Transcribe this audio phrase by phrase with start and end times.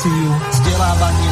[0.00, 1.29] Reláciu vzdelávanie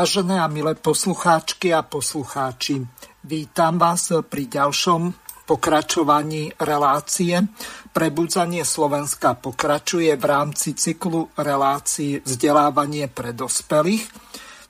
[0.00, 2.80] Vážené a milé poslucháčky a poslucháči,
[3.20, 5.12] vítam vás pri ďalšom
[5.44, 7.44] pokračovaní relácie.
[7.92, 14.08] Prebudzanie Slovenska pokračuje v rámci cyklu relácií vzdelávanie pre dospelých.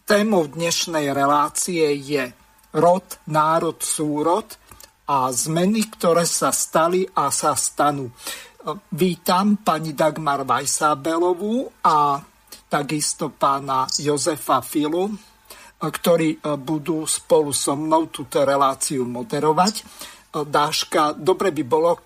[0.02, 2.34] Témou dnešnej relácie je
[2.74, 4.50] rod, národ, súrod
[5.06, 8.10] a zmeny, ktoré sa stali a sa stanú.
[8.90, 12.18] Vítam pani Dagmar Vajsábelovú a
[12.70, 15.10] takisto pána Jozefa Filu,
[15.80, 19.74] ktorí e, budú spolu so mnou túto reláciu moderovať.
[19.80, 19.84] E,
[20.44, 21.98] Dáška, dobre by bolo,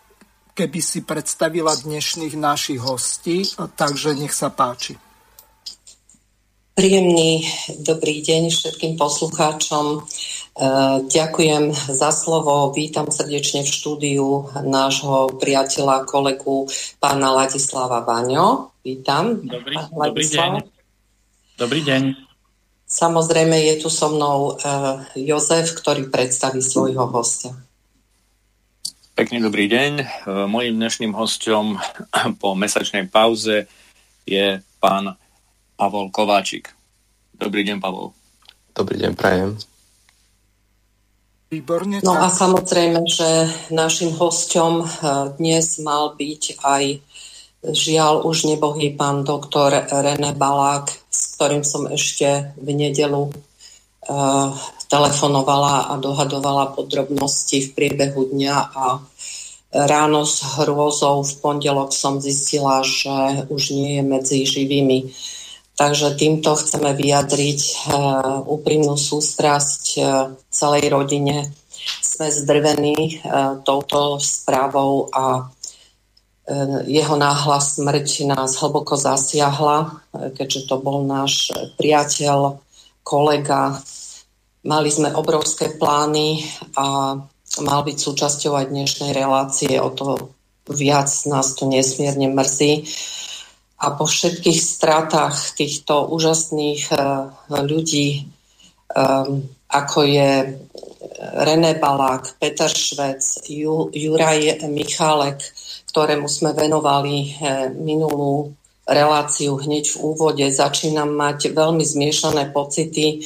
[0.54, 4.96] keby si predstavila dnešných našich hostí, e, takže nech sa páči.
[6.74, 7.46] Príjemný
[7.86, 10.02] dobrý deň všetkým poslucháčom.
[11.10, 12.70] Ďakujem za slovo.
[12.70, 14.26] Vítam srdečne v štúdiu
[14.62, 16.70] nášho priateľa, kolegu
[17.02, 18.70] pána Ladislava Vaňo.
[18.86, 19.42] Vítam.
[19.42, 20.50] Dobrý, dobrý deň.
[21.58, 22.02] Dobrý deň.
[22.86, 27.50] Samozrejme je tu so mnou uh, Jozef, ktorý predstaví svojho hostia.
[29.18, 29.92] Pekný dobrý deň.
[29.98, 31.82] Uh, mojím dnešným hostom
[32.38, 33.66] po mesačnej pauze
[34.22, 35.18] je pán
[35.74, 36.70] Pavol Kováčik.
[37.34, 38.14] Dobrý deň, Pavol.
[38.70, 39.58] Dobrý deň, prajem.
[41.54, 42.02] Výborne.
[42.02, 44.82] No a samozrejme, že našim hostom
[45.38, 46.84] dnes mal byť aj
[47.64, 54.52] Žiaľ, už nebohý pán doktor René Balák, s ktorým som ešte v nedelu uh,
[54.92, 59.00] telefonovala a dohadovala podrobnosti v priebehu dňa a
[59.72, 65.08] ráno s hrôzou v pondelok som zistila, že už nie je medzi živými.
[65.74, 70.06] Takže týmto chceme vyjadriť uh, úprimnú sústrasť uh,
[70.46, 71.50] celej rodine.
[71.98, 75.50] Sme zdrvení uh, touto správou a
[76.44, 81.48] Eh, jeho náhla smrť nás hlboko zasiahla, eh, keďže to bol náš
[81.80, 82.60] priateľ,
[83.00, 83.80] kolega.
[84.64, 86.44] Mali sme obrovské plány
[86.76, 87.16] a
[87.64, 90.32] mal byť súčasťou aj dnešnej relácie, o to
[90.68, 92.88] viac nás to nesmierne mrzí.
[93.84, 96.98] A po všetkých stratách týchto úžasných eh,
[97.52, 98.32] ľudí,
[99.74, 100.30] ako je
[101.20, 103.44] René Balák, Peter Švec,
[103.92, 105.40] Juraj Michalek,
[105.90, 113.24] ktorému sme venovali eh, minulú reláciu hneď v úvode, začínam mať veľmi zmiešané pocity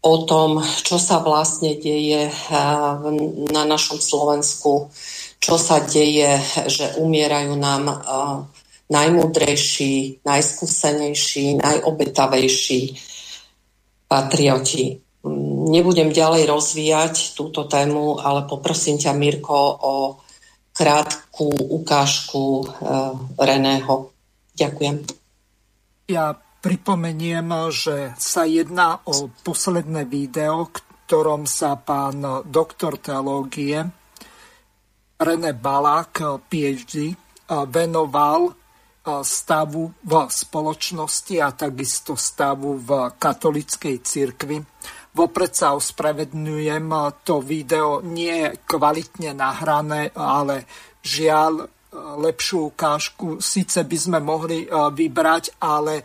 [0.00, 2.34] o tom, čo sa vlastne deje eh,
[3.50, 4.92] na našom Slovensku,
[5.40, 6.36] čo sa deje,
[6.68, 7.84] že umierajú nám
[8.90, 12.98] najmudrejší, najskúsenejší, najobetavejší
[14.10, 14.98] patrioti.
[15.70, 19.94] Nebudem ďalej rozvíjať túto tému, ale poprosím ťa, Mirko, o
[20.74, 21.46] krátku
[21.78, 24.10] ukážku uh, Reného.
[24.56, 24.96] Ďakujem.
[26.10, 33.80] Ja pripomeniem, že sa jedná o posledné video, ktorom sa pán doktor teológie
[35.20, 37.12] René Balák, PhD,
[37.68, 38.59] venoval
[39.26, 44.58] stavu v spoločnosti a takisto stavu v katolickej cirkvi
[45.10, 46.86] Vopred sa ospravedňujem,
[47.26, 50.70] to video nie je kvalitne nahrané, ale
[51.02, 51.66] žiaľ,
[52.22, 56.04] lepšiu ukážku síce by sme mohli e, vybrať, ale e,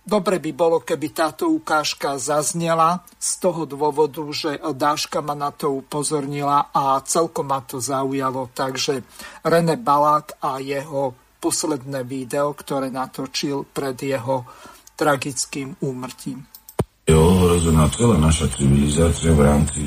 [0.00, 5.84] dobre by bolo, keby táto ukážka zaznela z toho dôvodu, že Dáška ma na to
[5.84, 8.48] upozornila a celkom ma to zaujalo.
[8.56, 9.04] Takže
[9.44, 14.44] René Balák a jeho posledné video, ktoré natočil pred jeho
[14.94, 16.44] tragickým úmrtím
[17.10, 19.82] je ohrozená celá naša civilizácia v rámci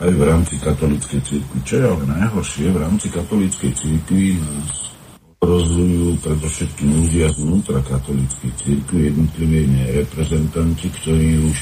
[0.00, 1.58] aj v rámci katolíckej cirkvi.
[1.60, 4.96] Čo je ale najhoršie, v rámci katolíckej cirkvi nás
[5.44, 9.60] ohrozujú predovšetkým ľudia znútra katolíckej cirkvi, jednotlivé
[10.00, 11.58] reprezentanti, ktorí už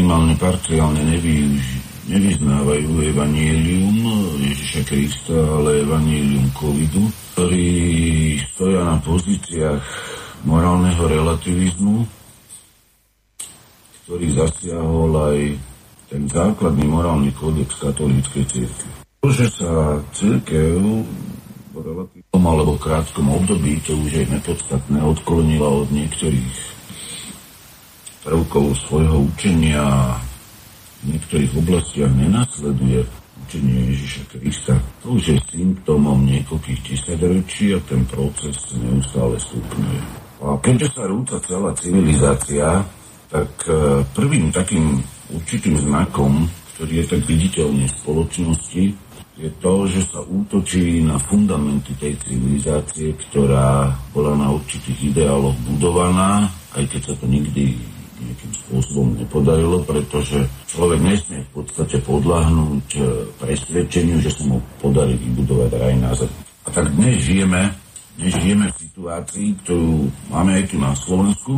[0.00, 3.96] minimálne parciálne nevyuži, nevyznávajú evanielium
[4.40, 7.68] Ježiša Krista, ale evanielium covidu, ktorí
[8.54, 9.84] stoja na pozíciách
[10.48, 12.08] morálneho relativizmu,
[14.06, 15.38] ktorý zasiahol aj
[16.08, 18.90] ten základný morálny kódex katolíckej cirkvi.
[19.20, 20.80] To, že sa církev
[21.70, 26.56] v relatívnom alebo krátkom období, to už je nepodstatné, odklonila od niektorých
[28.24, 30.16] prvkov svojho učenia
[31.04, 33.04] niektorých oblastiach nenasleduje
[33.50, 40.00] učenie Ježiša Krista, to už je symptómom niekoľkých tisaťročí a ten proces neustále stupňuje.
[40.40, 42.84] A keďže sa rúca celá civilizácia,
[43.28, 45.02] tak e, prvým takým
[45.34, 48.84] určitým znakom, ktorý je tak viditeľný v spoločnosti,
[49.40, 56.52] je to, že sa útočí na fundamenty tej civilizácie, ktorá bola na určitých ideáloch budovaná,
[56.76, 57.80] aj keď sa to nikdy
[58.20, 63.00] nejakým spôsobom nepodarilo, pretože človek nesmie v podstate podľahnúť e,
[63.40, 66.30] presvedčeniu, že sa mu podarí vybudovať raj na zem.
[66.64, 67.72] A tak dnes žijeme,
[68.20, 71.52] dnes žijeme v situácii, ktorú máme aj tu na Slovensku.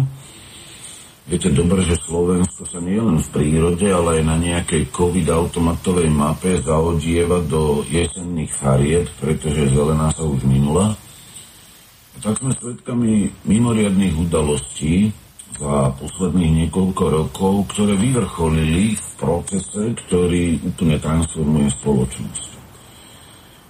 [1.22, 6.58] Viete dobre, že Slovensko sa nie len v prírode, ale aj na nejakej COVID-automatovej mape
[6.58, 10.98] zaodieva do jesenných farieb, pretože zelená sa už minula.
[12.12, 15.14] A tak sme svedkami mimoriadných udalostí,
[15.58, 22.52] za posledných niekoľko rokov, ktoré vyvrcholili v procese, ktorý úplne transformuje spoločnosť.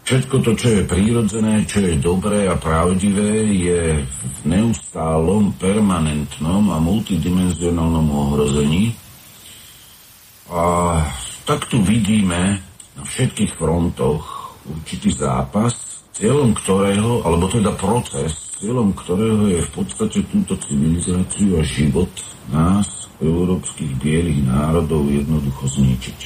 [0.02, 6.82] Všetko to, čo je prírodzené, čo je dobré a pravdivé, je v neustálom, permanentnom a
[6.82, 8.98] multidimenzionálnom ohrození.
[10.50, 10.98] A
[11.46, 12.58] tak tu vidíme
[12.98, 20.18] na všetkých frontoch určitý zápas, cieľom ktorého, alebo teda proces, cieľom ktorého je v podstate
[20.28, 22.12] túto civilizáciu a život
[22.52, 26.20] nás, európskych bielých národov, jednoducho zničiť.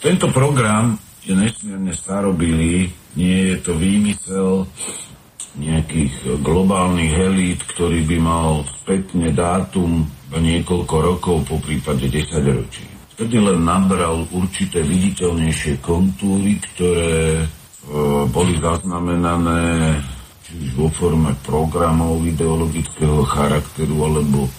[0.00, 4.64] Tento program je nesmierne starobilý, nie je to výmysel
[5.60, 12.86] nejakých globálnych elít, ktorý by mal spätne dátum niekoľko rokov, po prípade 10 ročí.
[13.18, 17.44] Vtedy len nabral určité viditeľnejšie kontúry, ktoré
[18.28, 19.96] boli zaznamenané
[20.44, 24.50] či už vo forme programov ideologického charakteru alebo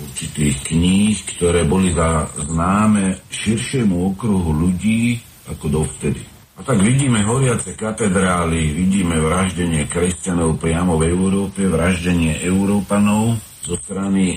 [0.00, 5.20] určitých kníh, ktoré boli za známe širšiemu okruhu ľudí
[5.50, 6.22] ako dovtedy.
[6.60, 14.36] A tak vidíme horiace katedrály, vidíme vraždenie kresťanov priamo v Európe, vraždenie Európanov zo strany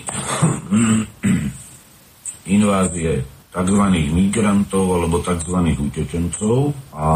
[2.55, 3.83] invázie tzv.
[4.11, 5.57] migrantov alebo tzv.
[5.75, 7.07] utečencov a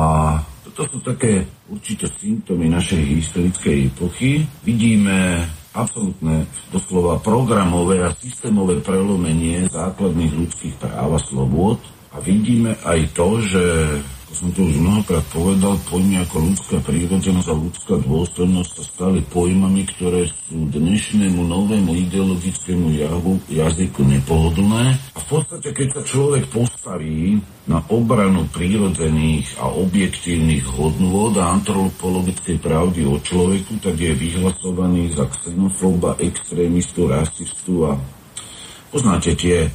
[0.77, 1.41] to sú také
[1.73, 4.45] určité symptómy našej historickej epochy.
[4.61, 5.41] Vidíme
[5.73, 11.81] absolútne doslova programové a systémové prelomenie základných ľudských práv a slobôd
[12.13, 13.63] a vidíme aj to, že
[14.27, 19.23] ako som to už mnohokrát povedal, pojmy ako ľudská prírodzenosť a ľudská dôstojnosť sa stali
[19.23, 24.99] pojmami, ktoré sú dnešnému novému ideologickému javu, jazyku nepohodlné.
[25.15, 27.39] A v podstate, keď sa človek postaví
[27.71, 35.23] na obranu prírodzených a objektívnych hodnôt a antropologickej pravdy o človeku, tak je vyhlasovaný za
[35.39, 37.95] xenofóba, extrémistu, rasistu a
[38.91, 39.71] poznáte tie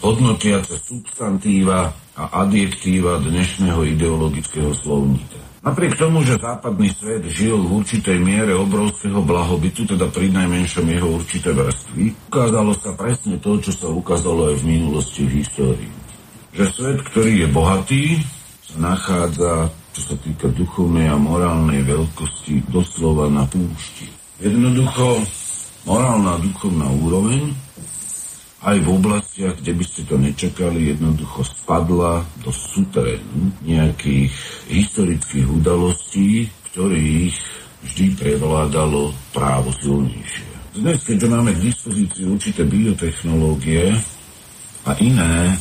[0.00, 5.40] hodnotiace substantíva a adjektíva dnešného ideologického slovníka.
[5.62, 11.08] Napriek tomu, že západný svet žil v určitej miere obrovského blahobytu, teda pri najmenšom jeho
[11.22, 15.92] určité vrstvy, ukázalo sa presne to, čo sa ukázalo aj v minulosti v histórii.
[16.52, 18.04] Že svet, ktorý je bohatý,
[18.66, 24.10] sa nachádza, čo sa týka duchovnej a morálnej veľkosti, doslova na púšti.
[24.42, 25.22] Jednoducho,
[25.86, 27.54] morálna duchovná úroveň
[28.62, 34.30] aj v oblastiach, kde by ste to nečakali, jednoducho spadla do súterénu nejakých
[34.70, 37.34] historických udalostí, ktorých
[37.82, 40.78] vždy prevládalo právo silnejšie.
[40.78, 43.92] Dnes, keďže máme k dispozícii určité biotechnológie
[44.86, 45.58] a iné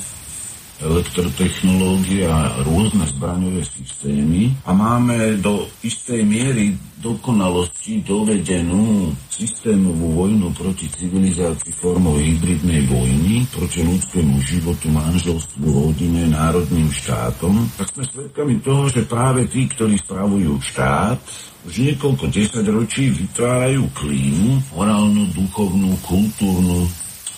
[0.82, 10.86] elektrotechnológie a rôzne zbraňové systémy a máme do istej miery dokonalosti dovedenú systémovú vojnu proti
[10.90, 18.86] civilizácii formou hybridnej vojny, proti ľudskému životu, manželstvu, rodine, národným štátom, tak sme svedkami toho,
[18.90, 21.18] že práve tí, ktorí spravujú štát,
[21.66, 26.86] už niekoľko desaťročí vytvárajú klímu, morálnu, duchovnú, kultúrnu,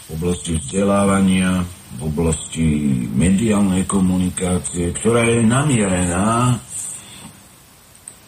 [0.04, 1.64] v oblasti vzdelávania,
[1.98, 2.68] v oblasti
[3.14, 6.58] mediálnej komunikácie, ktorá je namierená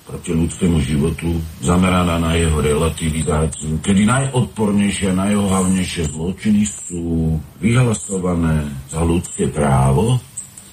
[0.05, 1.34] proti ľudskému životu,
[1.65, 10.22] zameraná na jeho relativizáciu, kedy najodpornejšie a najohavnejšie zločiny sú vyhlasované za ľudské právo.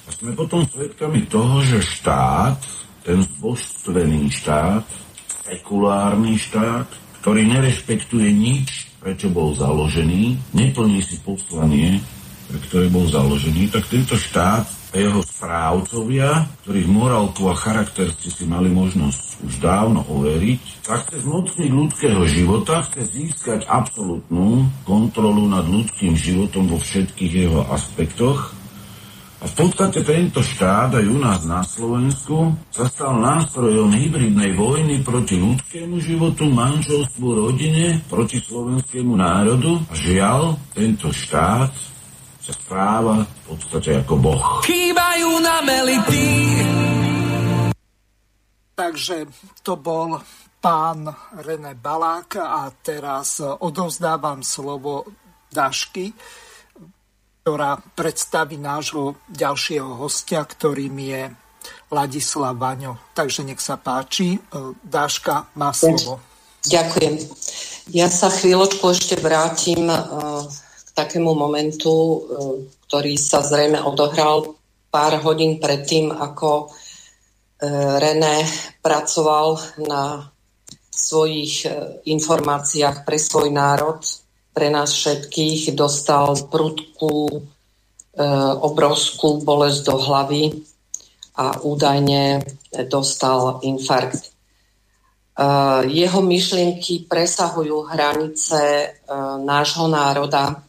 [0.05, 2.61] A sme potom svedkami toho, že štát,
[3.09, 4.85] ten zbožstvený štát,
[5.49, 6.87] sekulárny štát,
[7.25, 12.05] ktorý nerešpektuje nič, prečo bol založený, neplní si poslanie,
[12.49, 18.29] pre ktoré bol založený, tak tento štát a jeho správcovia, ktorých morálku a charakter ste
[18.29, 25.49] si mali možnosť už dávno overiť, tak chce zmocniť ľudského života, chce získať absolútnu kontrolu
[25.49, 28.63] nad ľudským životom vo všetkých jeho aspektoch
[29.43, 35.03] a v podstate tento štát aj u nás na Slovensku sa stal nástrojom hybridnej vojny
[35.03, 39.83] proti ľudskému životu, manželstvu, rodine, proti slovenskému národu.
[39.91, 41.75] A žiaľ, tento štát
[42.43, 44.43] sa správa v podstate ako boh.
[44.67, 46.27] Chýbajú na melity.
[48.75, 49.31] Takže
[49.63, 50.19] to bol
[50.59, 51.07] pán
[51.39, 55.07] René Balák a teraz odovzdávam slovo
[55.53, 56.11] Dašky
[57.43, 61.23] ktorá predstaví nášho ďalšieho hostia, ktorým je
[61.91, 63.11] Ladislav Vaňo.
[63.19, 64.39] Takže nech sa páči.
[64.79, 66.23] Dáška má slovo.
[66.63, 67.19] Ďakujem.
[67.91, 72.17] Ja sa chvíľočku ešte vrátim e, k takému momentu, e,
[72.89, 74.57] ktorý sa zrejme odohral
[74.93, 76.73] pár hodín predtým, ako
[77.63, 78.43] René
[78.83, 80.27] pracoval na
[80.91, 81.63] svojich
[82.03, 84.03] informáciách pre svoj národ
[84.53, 87.41] pre nás všetkých dostal prudkú, e,
[88.61, 90.45] obrovskú bolesť do hlavy
[91.41, 92.45] a údajne
[92.93, 94.29] dostal infarkt.
[94.29, 94.31] E,
[95.89, 98.89] jeho myšlienky presahujú hranice e,
[99.41, 100.61] nášho národa,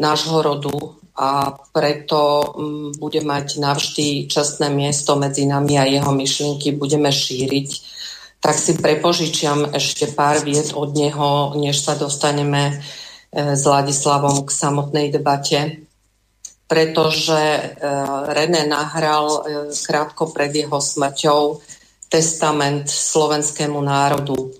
[0.00, 6.72] nášho rodu a preto m, bude mať navždy čestné miesto medzi nami a jeho myšlienky
[6.72, 7.68] budeme šíriť.
[8.40, 12.80] Tak si prepožičiam ešte pár vied od neho, než sa dostaneme
[13.30, 15.86] E, s Ladislavom k samotnej debate,
[16.66, 17.62] pretože e,
[18.26, 19.40] René nahral e,
[19.70, 21.62] krátko pred jeho smrťou
[22.10, 24.50] testament slovenskému národu.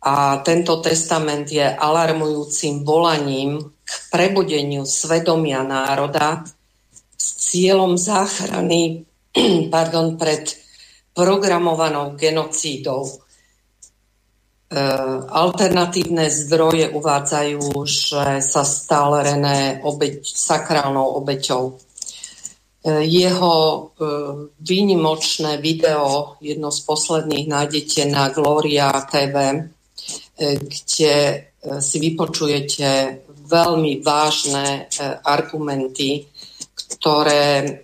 [0.00, 3.60] A tento testament je alarmujúcim volaním
[4.10, 6.44] prebudeniu svedomia národa
[7.14, 9.06] s cieľom záchrany
[9.74, 10.56] pardon, pred
[11.14, 13.06] programovanou genocídou
[14.70, 21.74] Eh, alternatívne zdroje uvádzajú, že sa stal René obeť, sakrálnou obeťou.
[21.74, 24.06] Eh, jeho eh,
[24.62, 29.66] výnimočné video, jedno z posledných, nájdete na Gloria TV,
[30.40, 31.14] kde
[31.60, 32.88] si vypočujete
[33.50, 34.86] veľmi vážne
[35.26, 36.30] argumenty,
[36.96, 37.82] ktoré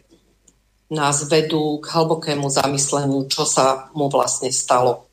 [0.86, 5.10] nás vedú k hlbokému zamysleniu, čo sa mu vlastne stalo.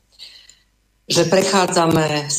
[1.04, 2.30] Že prechádzame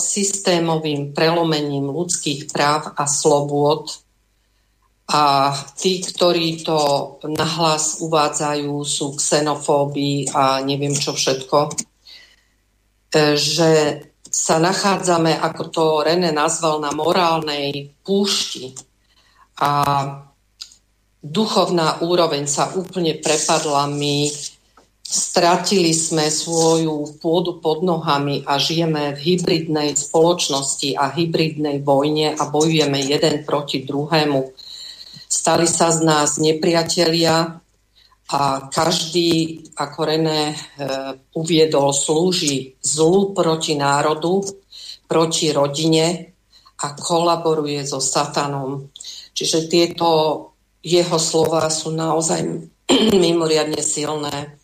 [0.00, 3.92] systémovým prelomením ľudských práv a slobôd
[5.12, 6.78] a tí, ktorí to
[7.28, 11.74] nahlas uvádzajú, sú xenofóbii a neviem čo všetko, e,
[13.36, 13.70] že
[14.32, 18.72] sa nachádzame, ako to René nazval, na morálnej púšti
[19.60, 19.70] a
[21.20, 23.86] duchovná úroveň sa úplne prepadla.
[23.92, 24.32] My
[25.12, 32.48] Stratili sme svoju pôdu pod nohami a žijeme v hybridnej spoločnosti a hybridnej vojne a
[32.48, 34.56] bojujeme jeden proti druhému.
[35.28, 37.60] Stali sa z nás nepriatelia
[38.30, 40.56] a každý, ako René e,
[41.36, 44.46] uviedol, slúži zlu proti národu,
[45.10, 46.32] proti rodine
[46.80, 48.88] a kolaboruje so satanom.
[49.36, 50.08] Čiže tieto
[50.82, 52.42] jeho slova sú naozaj
[53.24, 54.58] mimoriadne silné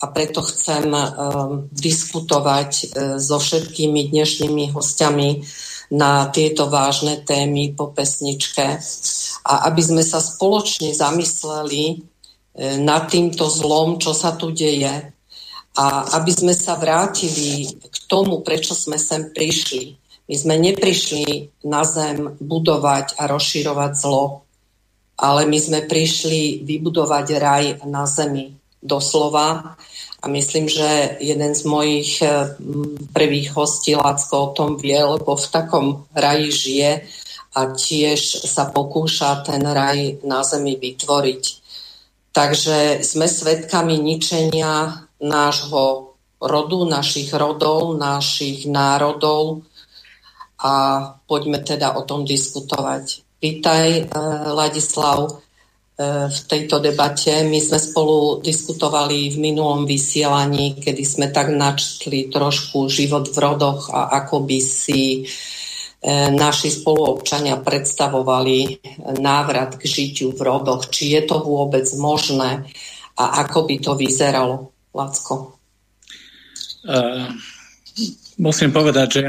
[0.00, 2.84] a preto chcem um, diskutovať uh,
[3.20, 5.44] so všetkými dnešnými hostiami
[5.92, 8.80] na tieto vážne témy po pesničke
[9.44, 12.09] a aby sme sa spoločne zamysleli
[12.60, 15.16] nad týmto zlom, čo sa tu deje
[15.76, 15.86] a
[16.18, 19.96] aby sme sa vrátili k tomu, prečo sme sem prišli.
[20.30, 24.46] My sme neprišli na zem budovať a rozširovať zlo,
[25.18, 29.76] ale my sme prišli vybudovať raj na zemi doslova.
[30.20, 32.52] A myslím, že jeden z mojich eh,
[33.12, 36.90] prvých hostí, Lacko, o tom vie, lebo v takom raji žije
[37.56, 41.59] a tiež sa pokúša ten raj na zemi vytvoriť.
[42.30, 49.66] Takže sme svedkami ničenia nášho rodu, našich rodov, našich národov
[50.62, 53.26] a poďme teda o tom diskutovať.
[53.42, 54.06] Vítaj, eh,
[54.48, 55.42] Ladislav.
[56.00, 57.44] E, v tejto debate.
[57.44, 63.92] My sme spolu diskutovali v minulom vysielaní, kedy sme tak načtli trošku život v rodoch
[63.92, 65.22] a ako by si e,
[66.32, 68.80] naši spoluobčania predstavovali
[69.20, 70.88] návrat k žitiu v rodoch.
[70.88, 72.64] Či je to vôbec možné
[73.20, 75.60] a ako by to vyzeralo, Lacko?
[76.80, 77.28] Uh,
[78.40, 79.22] musím povedať, že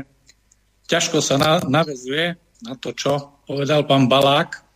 [0.87, 4.71] ťažko sa na, navezuje na to, čo povedal pán Balák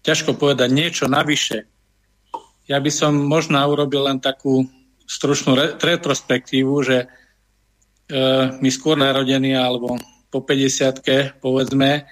[0.00, 1.68] ťažko povedať niečo navyše.
[2.66, 4.66] Ja by som možno urobil len takú
[5.06, 7.06] stručnú re- retrospektívu, že e,
[8.58, 9.96] my skôr narodení alebo
[10.30, 12.04] po 50 povedzme,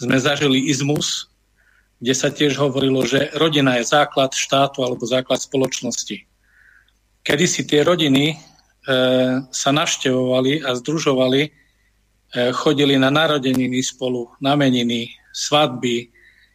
[0.00, 1.30] sme zažili izmus,
[2.00, 6.24] kde sa tiež hovorilo, že rodina je základ štátu alebo základ spoločnosti.
[7.20, 8.36] Kedy si tie rodiny e,
[9.52, 11.50] sa navštevovali a združovali, e,
[12.56, 16.08] chodili na narodeniny spolu, na meniny, svadby,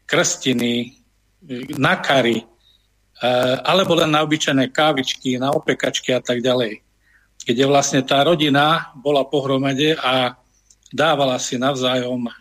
[0.10, 0.98] krstiny,
[1.46, 2.42] e, na kary,
[3.64, 6.84] alebo len na obyčajné kávičky, na opekačky a tak ďalej.
[7.46, 10.36] Kde vlastne tá rodina bola pohromade a
[10.92, 12.32] dávala si navzájom e,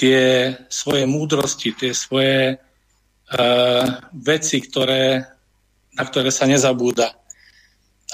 [0.00, 3.84] tie svoje múdrosti, tie svoje uh,
[4.16, 5.20] veci, ktoré,
[5.92, 7.12] na ktoré sa nezabúda.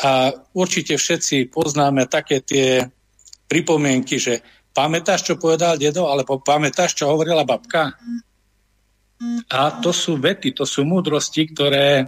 [0.03, 2.91] A určite všetci poznáme také tie
[3.47, 4.43] pripomienky, že
[4.75, 7.95] pamätáš, čo povedal dedo, alebo pamätáš, čo hovorila babka?
[9.49, 12.05] A to sú vety, to sú múdrosti, ktoré,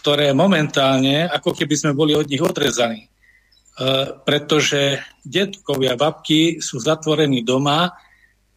[0.00, 3.08] ktoré momentálne, ako keby sme boli od nich odrezaní.
[3.78, 7.94] Uh, pretože detkovia, babky sú zatvorení doma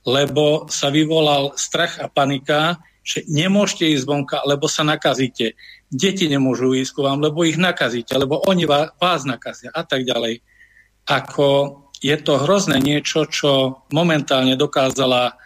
[0.05, 5.57] lebo sa vyvolal strach a panika, že nemôžete ísť vonka, lebo sa nakazíte.
[5.89, 10.41] Deti nemôžu ísť ku vám, lebo ich nakazíte, lebo oni vás nakazia a tak ďalej.
[11.09, 15.37] Ako je to hrozné niečo, čo momentálne dokázala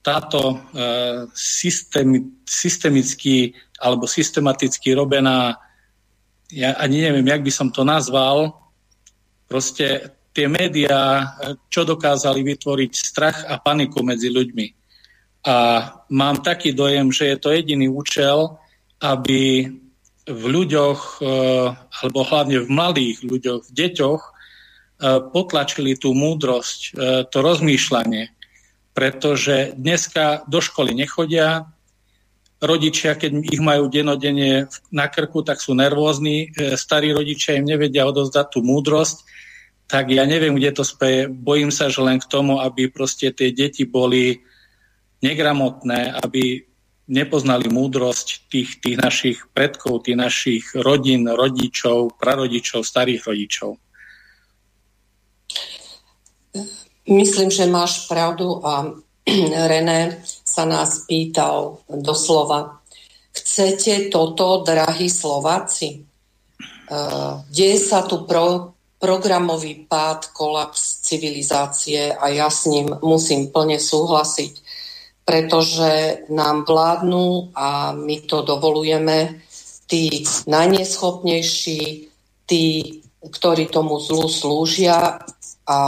[0.00, 0.56] táto e,
[1.36, 5.56] systém, systemicky alebo systematicky robená,
[6.52, 8.56] ja ani neviem, jak by som to nazval,
[9.48, 11.36] proste tie médiá,
[11.68, 14.66] čo dokázali vytvoriť strach a paniku medzi ľuďmi.
[15.48, 15.56] A
[16.12, 18.60] mám taký dojem, že je to jediný účel,
[19.00, 19.72] aby
[20.28, 24.22] v ľuďoch, eh, alebo hlavne v mladých ľuďoch, v deťoch,
[25.32, 26.92] potlačili tú múdrosť,
[27.32, 28.28] to rozmýšľanie.
[29.00, 31.64] Pretože dneska do školy nechodia,
[32.60, 38.52] rodičia, keď ich majú denodene na krku, tak sú nervózni, starí rodičia im nevedia odozdať
[38.52, 39.24] tú múdrosť
[39.90, 41.26] tak ja neviem, kde to speje.
[41.26, 44.38] Bojím sa, že len k tomu, aby proste tie deti boli
[45.18, 46.62] negramotné, aby
[47.10, 53.82] nepoznali múdrosť tých, tých našich predkov, tých našich rodín, rodičov, prarodičov, starých rodičov.
[57.10, 58.86] Myslím, že máš pravdu a
[59.70, 62.78] René sa nás pýtal doslova,
[63.34, 66.06] chcete toto, drahí Slováci?
[66.90, 73.82] Uh, deje sa tu pro, programový pád, kolaps civilizácie a ja s ním musím plne
[73.82, 74.52] súhlasiť,
[75.26, 79.42] pretože nám vládnu a my to dovolujeme
[79.90, 81.82] tí najneschopnejší,
[82.46, 82.64] tí,
[83.18, 85.26] ktorí tomu zlu slúžia
[85.70, 85.78] a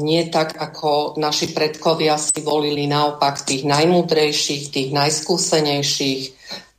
[0.00, 6.22] nie tak, ako naši predkovia si volili naopak tých najmúdrejších, tých najskúsenejších,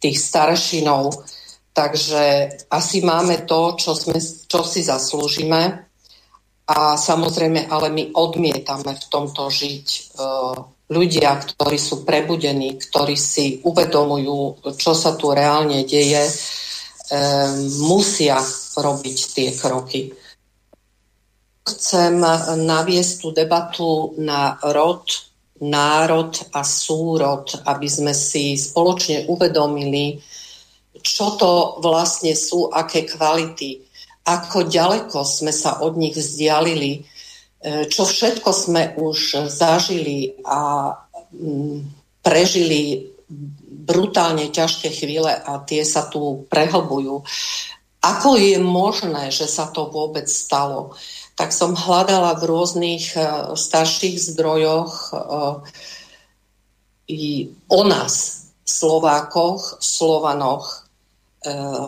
[0.02, 1.14] tých staršinov,
[1.78, 4.18] Takže asi máme to, čo, sme,
[4.50, 5.86] čo si zaslúžime
[6.66, 9.86] a samozrejme, ale my odmietame v tomto žiť.
[9.86, 10.00] E,
[10.90, 16.34] ľudia, ktorí sú prebudení, ktorí si uvedomujú, čo sa tu reálne deje, e,
[17.86, 18.42] musia
[18.74, 20.10] robiť tie kroky.
[21.68, 22.24] Chcem
[22.64, 25.04] naviesť tú debatu na rod,
[25.60, 30.16] národ a súrod, aby sme si spoločne uvedomili,
[31.04, 33.84] čo to vlastne sú, aké kvality,
[34.28, 37.02] ako ďaleko sme sa od nich vzdialili, e,
[37.88, 40.92] čo všetko sme už zažili a
[41.32, 41.78] mm,
[42.20, 43.08] prežili
[43.88, 47.24] brutálne ťažké chvíle a tie sa tu prehlbujú.
[48.04, 50.96] Ako je možné, že sa to vôbec stalo?
[51.38, 53.22] Tak som hľadala v rôznych e,
[53.54, 55.12] starších zdrojoch e,
[57.14, 60.88] i o nás, Slovákoch, Slovanoch,
[61.48, 61.86] Eh,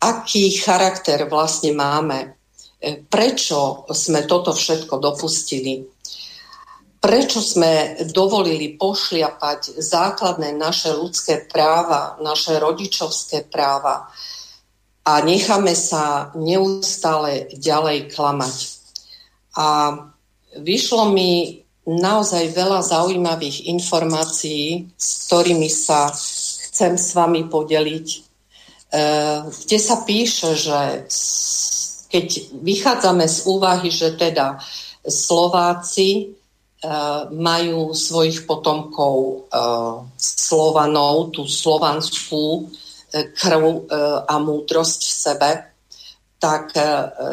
[0.00, 2.38] aký charakter vlastne máme,
[3.06, 5.84] prečo sme toto všetko dopustili,
[6.98, 14.10] prečo sme dovolili pošliapať základné naše ľudské práva, naše rodičovské práva
[15.06, 18.81] a necháme sa neustále ďalej klamať.
[19.56, 19.96] A
[20.58, 26.14] vyšlo mi naozaj veľa zaujímavých informácií, s ktorými sa
[26.72, 28.08] chcem s vami podeliť.
[28.92, 31.08] Eh, kde sa píše, že
[32.12, 32.28] keď
[32.60, 34.60] vychádzame z úvahy, že teda
[35.02, 36.88] Slováci eh,
[37.32, 42.68] majú svojich potomkov eh, Slovanov, tú slovanskú
[43.12, 43.92] krv
[44.24, 45.50] a múdrosť v sebe,
[46.42, 46.74] tak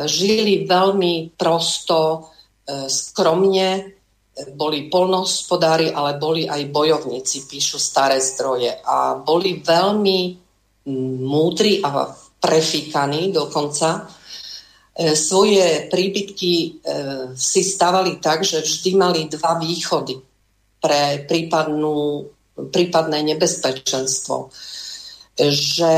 [0.06, 2.30] žili veľmi prosto,
[2.70, 3.98] skromne,
[4.54, 8.72] boli polnohospodári, ale boli aj bojovníci, píšu staré zdroje.
[8.86, 10.20] A boli veľmi
[11.26, 12.08] múdri a
[12.40, 14.08] prefíkaní dokonca.
[14.96, 16.70] E, svoje príbytky e,
[17.36, 20.16] si stavali tak, že vždy mali dva východy
[20.80, 22.24] pre prípadnú,
[22.72, 24.50] prípadné nebezpečenstvo.
[25.36, 25.94] Že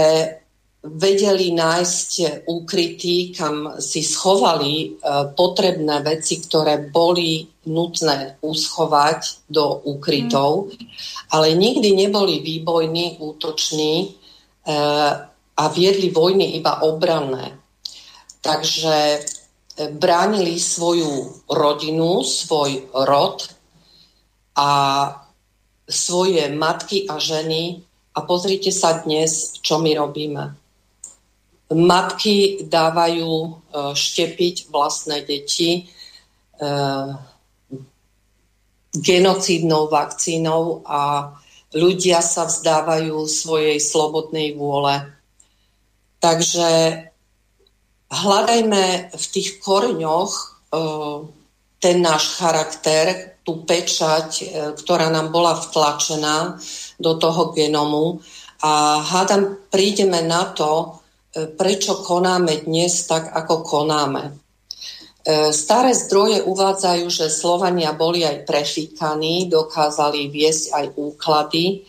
[0.81, 4.87] vedeli nájsť úkrytý, kam si schovali e,
[5.37, 10.85] potrebné veci, ktoré boli nutné uschovať do úkrytov, mm.
[11.37, 14.07] ale nikdy neboli výbojní, útoční e,
[15.53, 17.61] a viedli vojny iba obranné.
[18.41, 19.19] Takže e,
[19.93, 23.45] bránili svoju rodinu, svoj rod
[24.57, 24.69] a
[25.85, 27.85] svoje matky a ženy
[28.17, 30.60] a pozrite sa dnes, čo my robíme
[31.71, 33.49] matky dávajú e,
[33.95, 35.81] štepiť vlastné deti e,
[38.91, 41.31] genocídnou vakcínou a
[41.71, 44.99] ľudia sa vzdávajú svojej slobodnej vôle.
[46.19, 46.69] Takže
[48.11, 50.45] hľadajme v tých koreňoch e,
[51.81, 56.61] ten náš charakter, tú pečať, ktorá nám bola vtlačená
[57.01, 58.21] do toho genomu
[58.61, 61.00] a hádam prídeme na to,
[61.31, 64.23] prečo konáme dnes tak, ako konáme.
[64.27, 71.87] E, staré zdroje uvádzajú, že Slovania boli aj prefíkaní, dokázali viesť aj úklady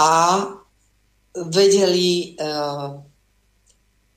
[0.00, 0.46] a
[1.34, 2.48] vedeli e,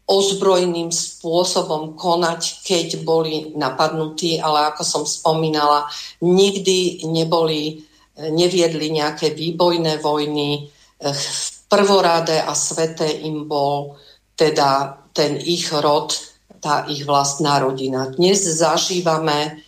[0.08, 5.88] ozbrojným spôsobom konať, keď boli napadnutí, ale ako som spomínala,
[6.20, 7.88] nikdy neboli,
[8.20, 10.67] neviedli nejaké výbojné vojny.
[11.00, 13.96] V prvoráde a svete im bol
[14.41, 16.17] teda ten ich rod,
[16.58, 18.10] tá ich vlastná rodina.
[18.10, 19.62] Dnes zažívame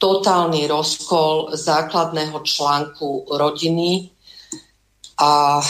[0.00, 4.08] totálny rozkol základného článku rodiny
[5.20, 5.60] a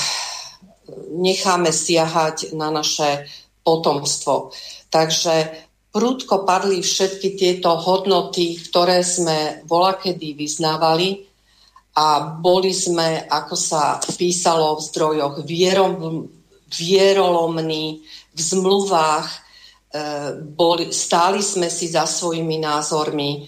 [1.18, 3.26] necháme siahať na naše
[3.66, 4.54] potomstvo.
[4.86, 5.34] Takže
[5.90, 11.26] prúdko padli všetky tieto hodnoty, ktoré sme volakedy vyznávali
[11.98, 16.26] a boli sme, ako sa písalo v zdrojoch, vierom,
[16.70, 18.02] vierolomní,
[18.34, 19.38] v zmluvách, e,
[20.42, 23.40] boli, stáli sme si za svojimi názormi, e,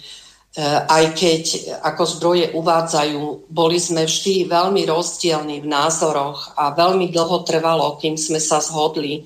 [0.87, 1.43] aj keď,
[1.83, 8.15] ako zdroje uvádzajú, boli sme vždy veľmi rozdielni v názoroch a veľmi dlho trvalo, kým
[8.15, 9.23] sme sa zhodli e,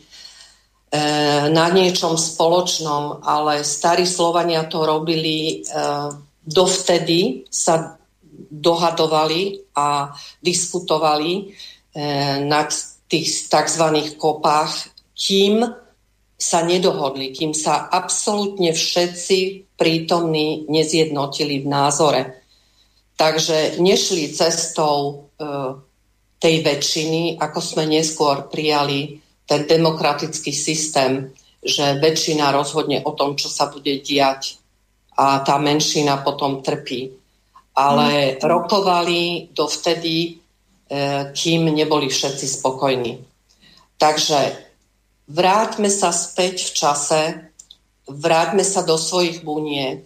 [1.53, 5.61] na niečom spoločnom, ale starí Slovania to robili
[6.41, 8.01] dovtedy, sa
[8.51, 11.53] dohadovali a diskutovali
[12.49, 12.61] na
[13.11, 13.85] tých tzv.
[14.17, 15.69] kopách kým
[16.41, 22.23] sa nedohodli, kým sa absolútne všetci prítomní nezjednotili v názore.
[23.21, 25.45] Takže nešli cestou e,
[26.41, 31.29] tej väčšiny, ako sme neskôr prijali ten demokratický systém,
[31.61, 34.57] že väčšina rozhodne o tom, čo sa bude diať
[35.21, 37.13] a tá menšina potom trpí.
[37.77, 38.49] Ale mm.
[38.49, 40.31] rokovali dovtedy, e,
[41.37, 43.13] kým neboli všetci spokojní.
[44.01, 44.70] Takže
[45.31, 47.21] Vráťme sa späť v čase,
[48.11, 50.03] vráťme sa do svojich buniek,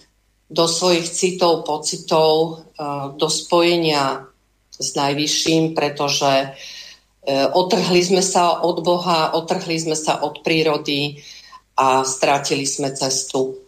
[0.52, 4.28] do svojich citov, pocitov, eh, do spojenia
[4.68, 6.52] s najvyšším, pretože
[7.24, 11.24] eh, otrhli sme sa od Boha, otrhli sme sa od prírody
[11.72, 13.64] a strátili sme cestu.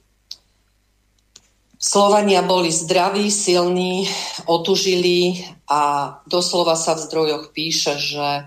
[1.81, 4.05] Slovania boli zdraví, silní,
[4.45, 5.41] otužili
[5.73, 8.45] a doslova sa v zdrojoch píše, že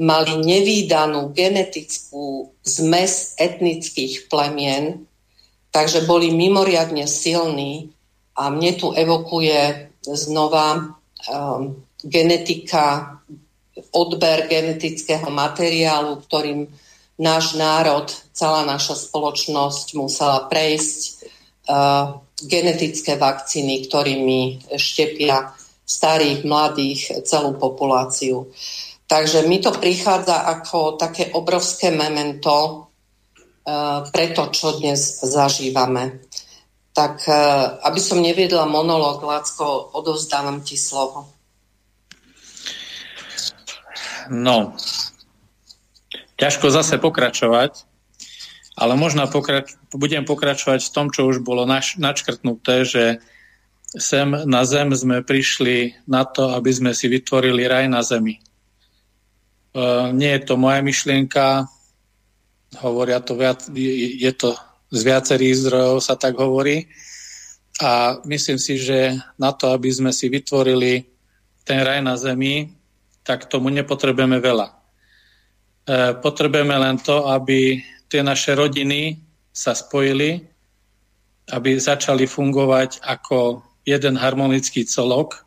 [0.00, 5.04] mali nevýdanú genetickú zmes etnických plemien,
[5.68, 7.92] takže boli mimoriadne silní
[8.32, 10.96] a mne tu evokuje znova
[11.28, 13.20] um, genetika,
[13.92, 16.64] odber genetického materiálu, ktorým
[17.20, 21.00] náš národ, celá naša spoločnosť musela prejsť
[21.68, 25.52] uh, genetické vakcíny, ktorými štepia
[25.84, 28.48] starých, mladých, celú populáciu.
[29.10, 36.22] Takže mi to prichádza ako také obrovské memento uh, pre to, čo dnes zažívame.
[36.94, 37.34] Tak uh,
[37.90, 41.26] aby som neviedla monológ, Lacko, odovzdávam ti slovo.
[44.30, 44.78] No,
[46.38, 47.82] ťažko zase pokračovať,
[48.78, 53.18] ale možno pokrač- budem pokračovať v tom, čo už bolo naš- načkrtnuté, že
[53.90, 58.38] sem na zem sme prišli na to, aby sme si vytvorili raj na zemi.
[59.70, 61.66] E, nie je to moja myšlienka,
[62.78, 64.54] hovoria to viac, je to
[64.90, 66.90] z viacerých zdrojov sa tak hovorí.
[67.80, 71.06] a myslím si, že na to, aby sme si vytvorili
[71.64, 72.68] ten raj na zemi,
[73.24, 74.68] tak tomu nepotrebujeme veľa.
[74.68, 74.74] E,
[76.18, 77.80] potrebujeme len to, aby
[78.10, 79.22] tie naše rodiny
[79.54, 80.44] sa spojili,
[81.50, 85.46] aby začali fungovať ako jeden harmonický celok,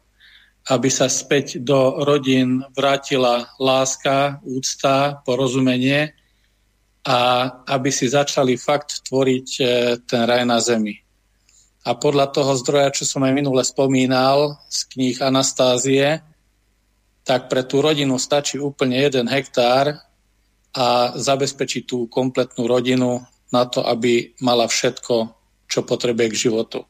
[0.63, 6.15] aby sa späť do rodín vrátila láska, úcta, porozumenie
[7.03, 9.63] a aby si začali fakt tvoriť e,
[10.07, 10.95] ten raj na zemi.
[11.83, 16.23] A podľa toho zdroja, čo som aj minule spomínal z kníh Anastázie,
[17.27, 19.99] tak pre tú rodinu stačí úplne jeden hektár
[20.71, 23.19] a zabezpečiť tú kompletnú rodinu
[23.51, 25.35] na to, aby mala všetko,
[25.67, 26.87] čo potrebuje k životu.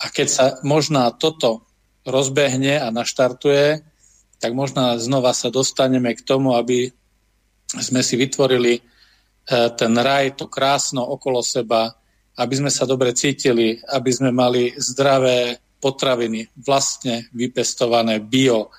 [0.00, 1.66] A keď sa možná toto
[2.06, 3.84] rozbehne a naštartuje,
[4.40, 6.88] tak možno znova sa dostaneme k tomu, aby
[7.76, 8.80] sme si vytvorili
[9.50, 11.90] E, ten raj, to krásno okolo seba,
[12.38, 18.70] aby sme sa dobre cítili, aby sme mali zdravé potraviny, vlastne vypestované bio,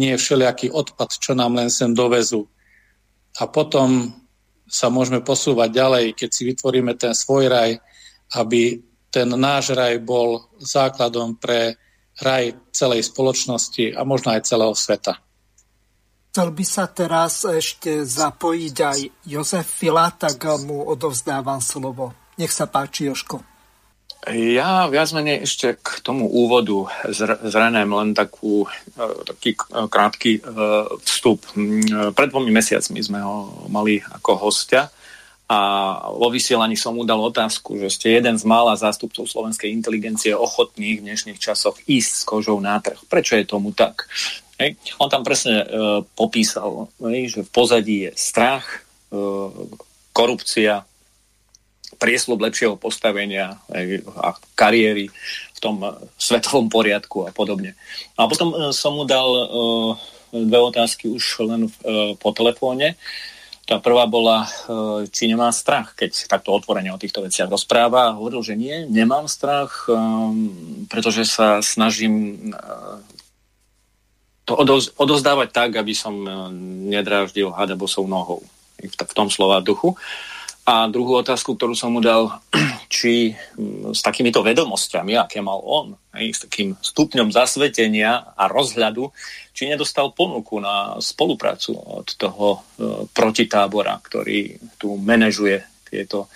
[0.00, 2.48] nie všelijaký odpad, čo nám len sem dovezú.
[3.36, 4.08] A potom
[4.64, 7.76] sa môžeme posúvať ďalej, keď si vytvoríme ten svoj raj,
[8.40, 8.80] aby
[9.12, 11.76] ten náš raj bol základom pre
[12.20, 15.20] raj celej spoločnosti a možno aj celého sveta.
[16.32, 22.12] Chcel by sa teraz ešte zapojiť aj Jozef Fila, tak mu odovzdávam slovo.
[22.36, 23.40] Nech sa páči, Joško.
[24.26, 26.90] Ja viac menej ešte k tomu úvodu
[27.46, 30.40] zrenem len takú, e, taký krátky e,
[31.06, 31.46] vstup.
[32.12, 34.90] Pred dvomi mesiacmi sme ho mali ako hostia
[35.46, 35.60] a
[36.10, 40.98] vo vysielaní som mu dal otázku, že ste jeden z mála zástupcov slovenskej inteligencie ochotných
[40.98, 42.98] v dnešných časoch ísť s kožou na trh.
[43.06, 44.10] Prečo je tomu tak?
[44.58, 44.74] Hej.
[44.98, 45.66] On tam presne e,
[46.18, 48.82] popísal, hej, že v pozadí je strach,
[49.12, 49.18] e,
[50.10, 50.82] korupcia,
[51.96, 55.12] priesľub lepšieho postavenia hej, a kariéry
[55.54, 57.78] v tom e, svetovom poriadku a podobne.
[58.18, 59.44] A potom e, som mu dal e,
[60.32, 62.98] dve otázky už len e, po telefóne.
[63.66, 68.14] Tá prvá bola, e, či nemá strach, keď takto otvorene o týchto veciach rozpráva.
[68.14, 69.98] Hovoril, že nie, nemám strach, e,
[70.86, 72.54] pretože sa snažím
[74.46, 76.30] to odoz, odozdávať tak, aby som e,
[76.94, 78.46] nedráždil hadabosou nohou
[78.78, 79.98] v tom slova duchu.
[80.66, 82.42] A druhú otázku, ktorú som mu dal,
[82.90, 83.30] či
[83.94, 89.06] s takýmito vedomosťami, aké mal on, aj, s takým stupňom zasvetenia a rozhľadu,
[89.54, 92.58] či nedostal ponuku na spoluprácu od toho e,
[93.14, 96.26] protitábora, ktorý tu manažuje tieto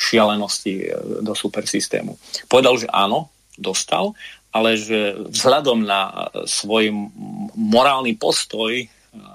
[0.00, 0.86] šialenosti e,
[1.20, 2.16] do supersystému.
[2.48, 3.28] Povedal, že áno,
[3.60, 4.16] dostal,
[4.56, 7.12] ale že vzhľadom na svoj
[7.52, 8.88] morálny postoj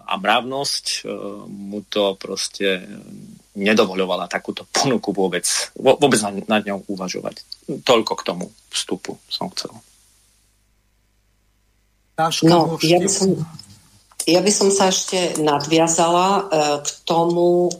[0.09, 0.99] a mravnosť e,
[1.45, 2.89] mu to proste
[3.55, 5.43] nedovoľovala takúto ponuku vôbec,
[5.75, 7.43] vôbec nad ňou uvažovať.
[7.83, 9.75] Toľko k tomu vstupu som chcel.
[12.45, 13.33] No, ja by som,
[14.29, 16.41] ja by som sa ešte nadviazala e,
[16.85, 17.73] k tomu, e,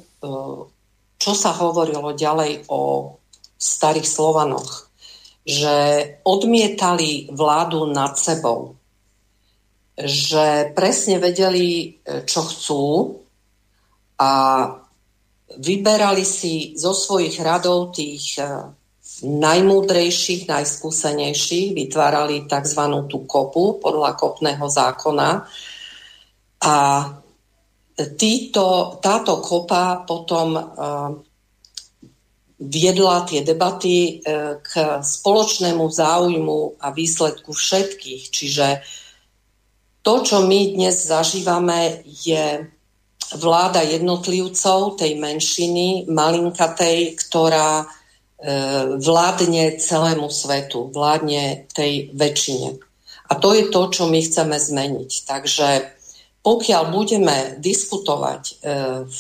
[1.22, 3.14] čo sa hovorilo ďalej o
[3.62, 4.92] starých Slovanoch
[5.42, 5.74] že
[6.22, 8.78] odmietali vládu nad sebou,
[9.98, 12.86] že presne vedeli, e, čo chcú
[14.22, 14.32] a
[15.58, 18.44] vyberali si zo svojich radov tých e,
[19.26, 22.82] najmúdrejších, najskúsenejších, vytvárali tzv.
[23.10, 25.46] tú kopu podľa kopného zákona
[26.62, 26.76] a
[28.18, 31.10] títo, táto kopa potom uh,
[32.62, 38.24] viedla tie debaty e, k spoločnému záujmu a výsledku všetkých.
[38.30, 38.68] Čiže
[40.06, 42.70] to, čo my dnes zažívame, je
[43.38, 47.86] vláda jednotlivcov, tej menšiny, malinkatej, ktorá e,
[49.00, 52.76] vládne celému svetu, vládne tej väčšine.
[53.32, 55.12] A to je to, čo my chceme zmeniť.
[55.24, 55.68] Takže
[56.42, 58.54] pokiaľ budeme diskutovať e,
[59.08, 59.18] v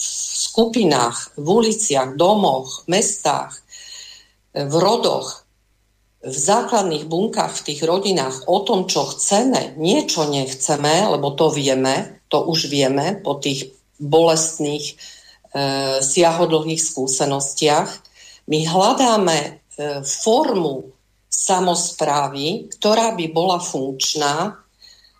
[0.52, 3.62] skupinách, v uliciach, domoch, mestách,
[4.52, 5.47] e, v rodoch,
[6.21, 12.21] v základných bunkách, v tých rodinách o tom, čo chceme, niečo nechceme, lebo to vieme,
[12.30, 14.95] to už vieme po tých bolestných e,
[16.01, 17.89] siahodlhých skúsenostiach,
[18.49, 19.51] my hľadáme e,
[20.01, 20.91] formu
[21.31, 24.61] samozprávy, ktorá by bola funkčná,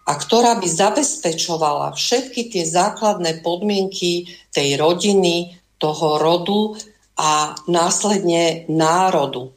[0.02, 6.76] a ktorá by zabezpečovala všetky tie základné podmienky tej rodiny, toho rodu
[7.16, 9.54] a následne národu.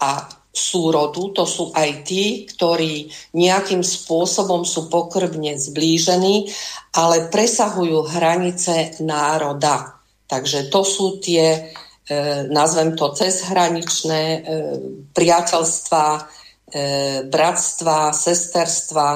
[0.00, 6.52] A súrodu, to sú aj tí, ktorí nejakým spôsobom sú pokrvne zblížení,
[6.92, 9.96] ale presahujú hranice národa.
[10.28, 11.72] Takže to sú tie,
[12.04, 14.40] e, nazvem to, cezhraničné e,
[15.16, 16.38] priateľstva,
[17.26, 19.08] bratstva, sesterstva,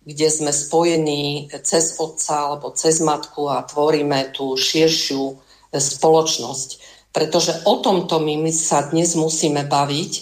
[0.00, 5.34] kde sme spojení cez otca alebo cez matku a tvoríme tú širšiu e,
[5.76, 6.68] spoločnosť.
[7.12, 10.12] Pretože o tomto my sa dnes musíme baviť,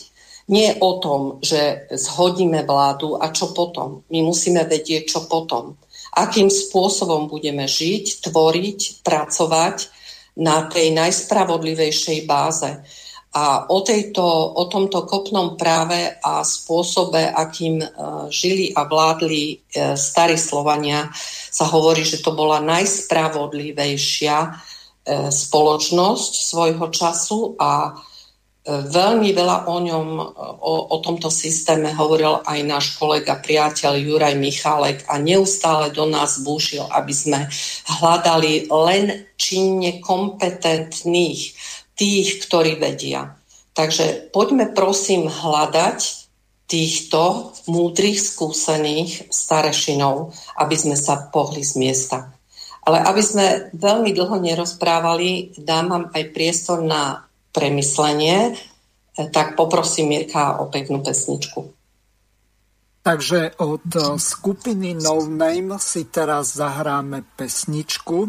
[0.49, 4.03] nie o tom, že zhodíme vládu a čo potom.
[4.09, 5.77] My musíme vedieť, čo potom.
[6.17, 9.77] Akým spôsobom budeme žiť, tvoriť, pracovať
[10.41, 12.71] na tej najspravodlivejšej báze.
[13.29, 14.25] A o, tejto,
[14.57, 17.87] o tomto kopnom práve a spôsobe, akým e,
[18.33, 19.57] žili a vládli e,
[20.01, 21.13] starí Slovania,
[21.53, 24.49] sa hovorí, že to bola najspravodlivejšia e,
[25.29, 27.93] spoločnosť svojho času a
[28.69, 30.09] veľmi veľa o ňom,
[30.61, 36.45] o, o tomto systéme hovoril aj náš kolega, priateľ Juraj Michálek a neustále do nás
[36.45, 37.49] búšil, aby sme
[37.99, 41.57] hľadali len činne kompetentných
[41.97, 43.35] tých, ktorí vedia.
[43.73, 46.29] Takže poďme prosím hľadať
[46.69, 52.37] týchto múdrych, skúsených starešinov, aby sme sa pohli z miesta.
[52.85, 58.55] Ale aby sme veľmi dlho nerozprávali, dám vám aj priestor na premyslenie,
[59.35, 61.75] tak poprosím Mirka o peknú pesničku.
[63.03, 63.89] Takže od
[64.21, 68.29] skupiny No Name si teraz zahráme pesničku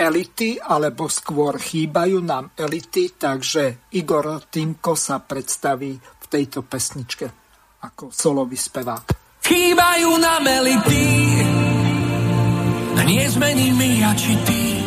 [0.00, 7.26] elity, alebo skôr chýbajú nám elity, takže Igor Týmko sa predstaví v tejto pesničke
[7.84, 9.04] ako solový spevák.
[9.44, 11.04] Chýbajú nám elity,
[13.10, 14.79] nie sme nimi ja či ty.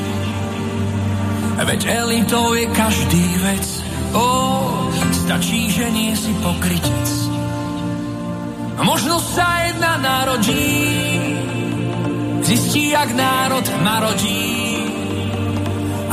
[1.54, 3.66] Veď elitou je každý vec,
[4.18, 4.28] ó,
[5.26, 7.08] stačí, že nie si pokrytec.
[8.84, 10.82] Možno sa jedna narodí,
[12.42, 14.54] zistí, jak národ narodí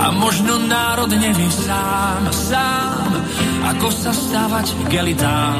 [0.00, 3.10] a možno národ nevie sám, sám,
[3.74, 5.58] ako sa stávať k elitám.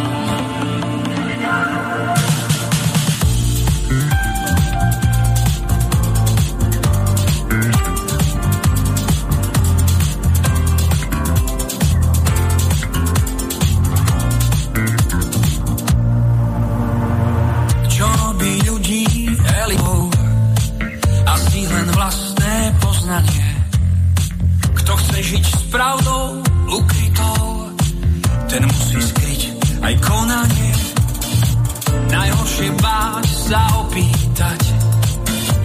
[23.11, 23.59] Poznanie
[24.70, 26.38] kto chce žiť s pravdou
[26.70, 27.42] ukrytou,
[28.46, 29.42] ten musí skryť
[29.83, 30.73] aj konanie.
[32.07, 34.61] Najhoršie báť sa opýtať,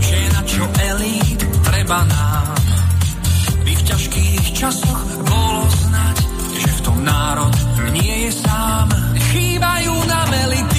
[0.02, 2.58] že na čo elít treba nám.
[3.62, 6.18] By v ťažkých časoch bolo znať,
[6.66, 7.54] že v tom národ
[7.94, 8.90] nie je sám.
[9.34, 10.75] Chýbajú nám elity,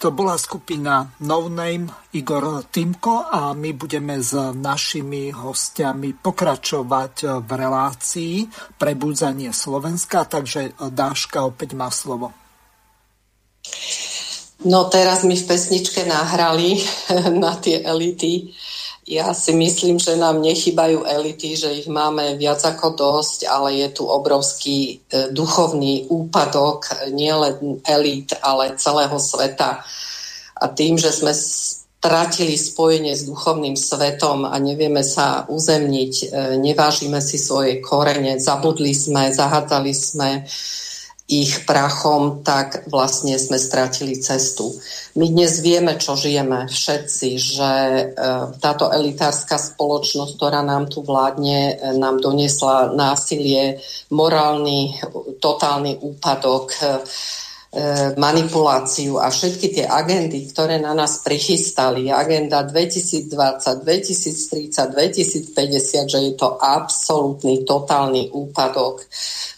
[0.00, 7.50] to bola skupina No Name Igor Timko a my budeme s našimi hostiami pokračovať v
[7.52, 8.34] relácii
[8.80, 12.32] Prebudzanie Slovenska, takže Dáška opäť má slovo.
[14.64, 16.80] No teraz mi v pesničke nahrali
[17.44, 18.56] na tie elity.
[19.08, 23.88] Ja si myslím, že nám nechybajú elity, že ich máme viac ako dosť, ale je
[23.96, 29.80] tu obrovský e, duchovný úpadok nielen elít, ale celého sveta.
[30.60, 36.24] A tým, že sme stratili spojenie s duchovným svetom a nevieme sa uzemniť, e,
[36.60, 40.44] nevážime si svoje korene, zabudli sme, zahádzali sme
[41.30, 44.74] ich prachom, tak vlastne sme stratili cestu.
[45.14, 48.04] My dnes vieme, čo žijeme všetci, že e,
[48.58, 53.78] táto elitárska spoločnosť, ktorá nám tu vládne, e, nám doniesla násilie,
[54.10, 54.98] morálny,
[55.38, 56.86] totálny úpadok, E,
[58.18, 66.32] manipuláciu a všetky tie agendy, ktoré na nás prichystali, agenda 2020, 2030, 2050, že je
[66.34, 69.06] to absolútny, totálny úpadok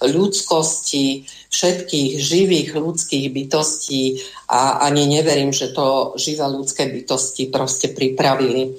[0.05, 4.21] ľudskosti, všetkých živých ľudských bytostí
[4.53, 8.77] a ani neverím, že to živé ľudské bytosti proste pripravili.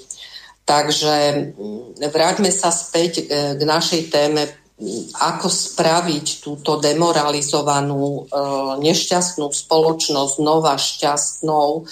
[0.63, 1.51] Takže
[1.99, 4.62] vráťme sa späť e, k našej téme
[5.13, 8.41] ako spraviť túto demoralizovanú, e,
[8.81, 11.85] nešťastnú spoločnosť znova šťastnou,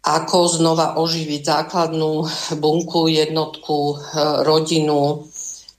[0.00, 2.24] ako znova oživiť základnú
[2.56, 3.96] bunku, jednotku, e,
[4.48, 5.28] rodinu,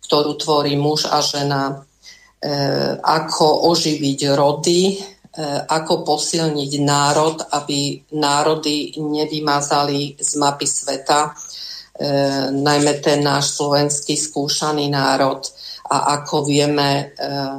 [0.05, 2.53] ktorú tvorí muž a žena, e,
[3.01, 4.81] ako oživiť rody,
[5.71, 11.31] ako posilniť národ, aby národy nevymazali z mapy sveta,
[12.51, 15.39] najmä ten náš slovenský skúšaný národ,
[15.91, 17.03] a ako vieme e,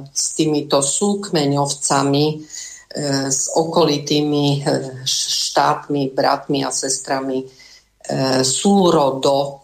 [0.09, 2.37] s týmito súkmeňovcami, e,
[3.29, 4.61] s okolitými e,
[5.05, 7.45] štátmi, bratmi a sestrami
[8.43, 9.63] súrodo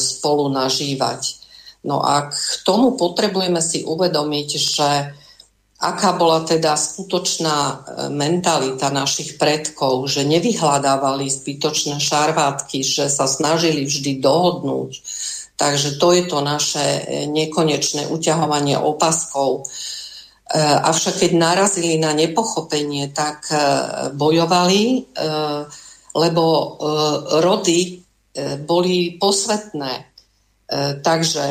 [0.00, 1.22] spolu nažívať.
[1.84, 4.88] No a k tomu potrebujeme si uvedomiť, že
[5.76, 14.24] aká bola teda skutočná mentalita našich predkov, že nevyhľadávali zbytočné šarvátky, že sa snažili vždy
[14.24, 15.04] dohodnúť,
[15.60, 19.60] Takže to je to naše e, nekonečné uťahovanie opaskov.
[19.60, 23.56] E, avšak keď narazili na nepochopenie, tak e,
[24.16, 25.12] bojovali,
[26.10, 26.44] lebo
[27.38, 28.02] rody
[28.66, 30.10] boli posvetné.
[31.06, 31.44] Takže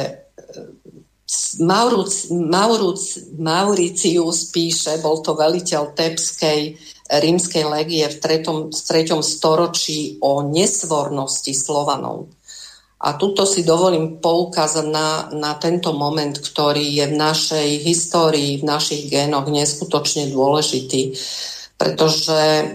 [1.63, 3.03] Mauric, Mauric,
[3.39, 6.75] Mauricius píše, bol to veliteľ Tepskej
[7.07, 8.67] rímskej legie v 3.
[8.67, 9.15] 3.
[9.23, 12.38] storočí o nesvornosti Slovanov.
[12.99, 18.67] A tuto si dovolím poukázať na, na tento moment, ktorý je v našej histórii, v
[18.67, 21.15] našich génoch neskutočne dôležitý,
[21.79, 22.67] pretože eh,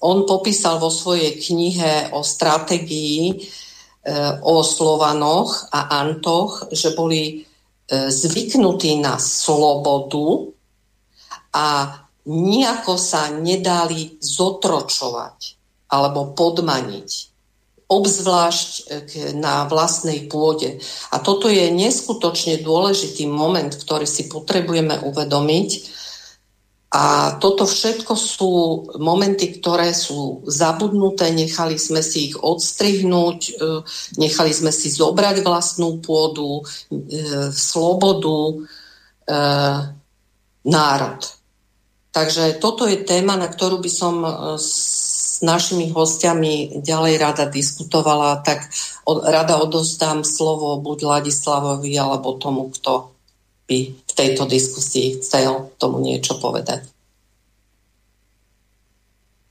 [0.00, 8.08] on popísal vo svojej knihe o stratégii, eh, o Slovanoch a Antoch, že boli eh,
[8.08, 10.48] zvyknutí na slobodu
[11.52, 11.92] a
[12.24, 15.38] nejako sa nedali zotročovať
[15.92, 17.35] alebo podmaniť
[17.86, 18.82] obzvlášť e,
[19.38, 20.82] na vlastnej pôde.
[21.14, 25.94] A toto je neskutočne dôležitý moment, ktorý si potrebujeme uvedomiť.
[26.90, 28.50] A toto všetko sú
[28.98, 33.52] momenty, ktoré sú zabudnuté, nechali sme si ich odstrihnúť, e,
[34.18, 38.66] nechali sme si zobrať vlastnú pôdu, e, slobodu,
[40.62, 41.18] národ.
[42.14, 44.22] Takže toto je téma, na ktorú by som
[45.36, 48.72] s našimi hostiami ďalej rada diskutovala, tak
[49.04, 53.12] rada odozdám slovo buď Ladislavovi alebo tomu, kto
[53.68, 56.88] by v tejto diskusii chcel tomu niečo povedať.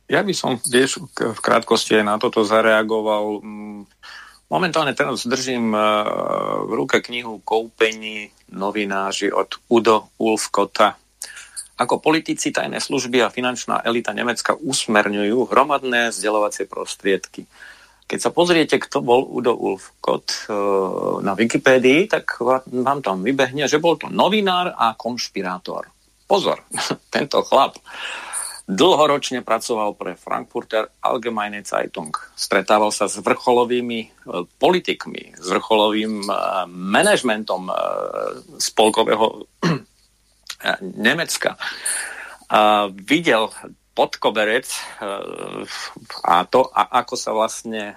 [0.09, 3.41] Ja by som, vieš, v krátkosti aj na toto zareagoval.
[3.41, 3.85] Mm,
[4.49, 5.81] momentálne teraz držím e,
[6.65, 10.97] v ruke knihu Koupení novináři od Udo Ulfkota
[11.75, 17.43] ako politici tajné služby a finančná elita Nemecka usmerňujú hromadné vzdelovacie prostriedky.
[18.05, 20.53] Keď sa pozriete, kto bol Udo Ulfkot e,
[21.25, 22.37] na Wikipédii, tak
[22.69, 25.89] vám tam vybehne, že bol to novinár a konšpirátor.
[26.29, 26.63] Pozor,
[27.15, 27.75] tento chlap
[28.65, 32.09] dlhoročne pracoval pre Frankfurter Allgemeine Zeitung.
[32.33, 34.07] Stretával sa s vrcholovými e,
[34.61, 36.33] politikmi, s vrcholovým e,
[36.71, 37.73] manažmentom
[38.61, 39.49] spolkového
[40.81, 41.57] Nemecka
[42.93, 43.49] videl
[43.95, 44.79] podkoberec e,
[46.27, 47.95] a to, a ako sa vlastne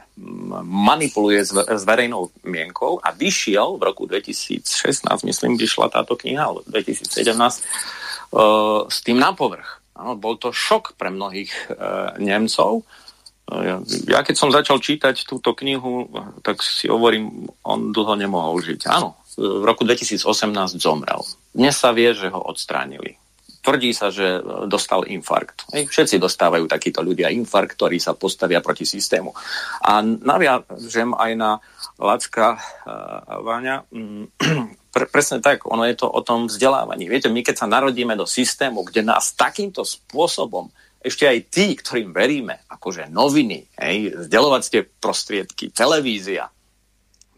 [0.63, 1.51] manipuluje s,
[1.83, 4.63] verejnou mienkou a vyšiel v roku 2016,
[5.27, 9.83] myslím, vyšla táto kniha, ale 2017, uh, s tým na povrch.
[9.99, 12.87] Ano, bol to šok pre mnohých uh, Nemcov.
[14.07, 16.07] Ja keď som začal čítať túto knihu,
[16.45, 18.87] tak si hovorím, on dlho nemohol žiť.
[18.87, 20.27] Áno, v roku 2018
[20.83, 21.23] zomrel.
[21.55, 23.15] Dnes sa vie, že ho odstránili.
[23.63, 25.67] Tvrdí sa, že dostal infarkt.
[25.71, 29.31] Všetci dostávajú takíto ľudia infarkt, ktorí sa postavia proti systému.
[29.83, 31.51] A naviažem aj na
[31.99, 33.87] Lacka uh, Váňa.
[33.91, 34.31] Mm,
[34.95, 37.11] pre, presne tak, ono je to o tom vzdelávaní.
[37.11, 42.11] Viete, my keď sa narodíme do systému, kde nás takýmto spôsobom ešte aj tí, ktorým
[42.11, 46.51] veríme, akože noviny, hej, vzdelovacie prostriedky, televízia,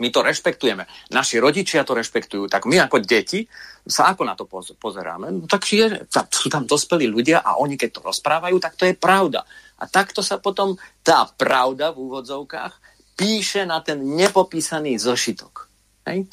[0.00, 3.44] my to rešpektujeme, naši rodičia to rešpektujú, tak my ako deti
[3.84, 5.28] sa ako na to pozeráme?
[5.28, 8.96] No, tak je, sú tam dospelí ľudia a oni keď to rozprávajú, tak to je
[8.96, 9.44] pravda.
[9.80, 12.74] A takto sa potom tá pravda v úvodzovkách
[13.16, 15.68] píše na ten nepopísaný zošitok.
[16.08, 16.28] Hej?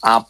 [0.00, 0.24] A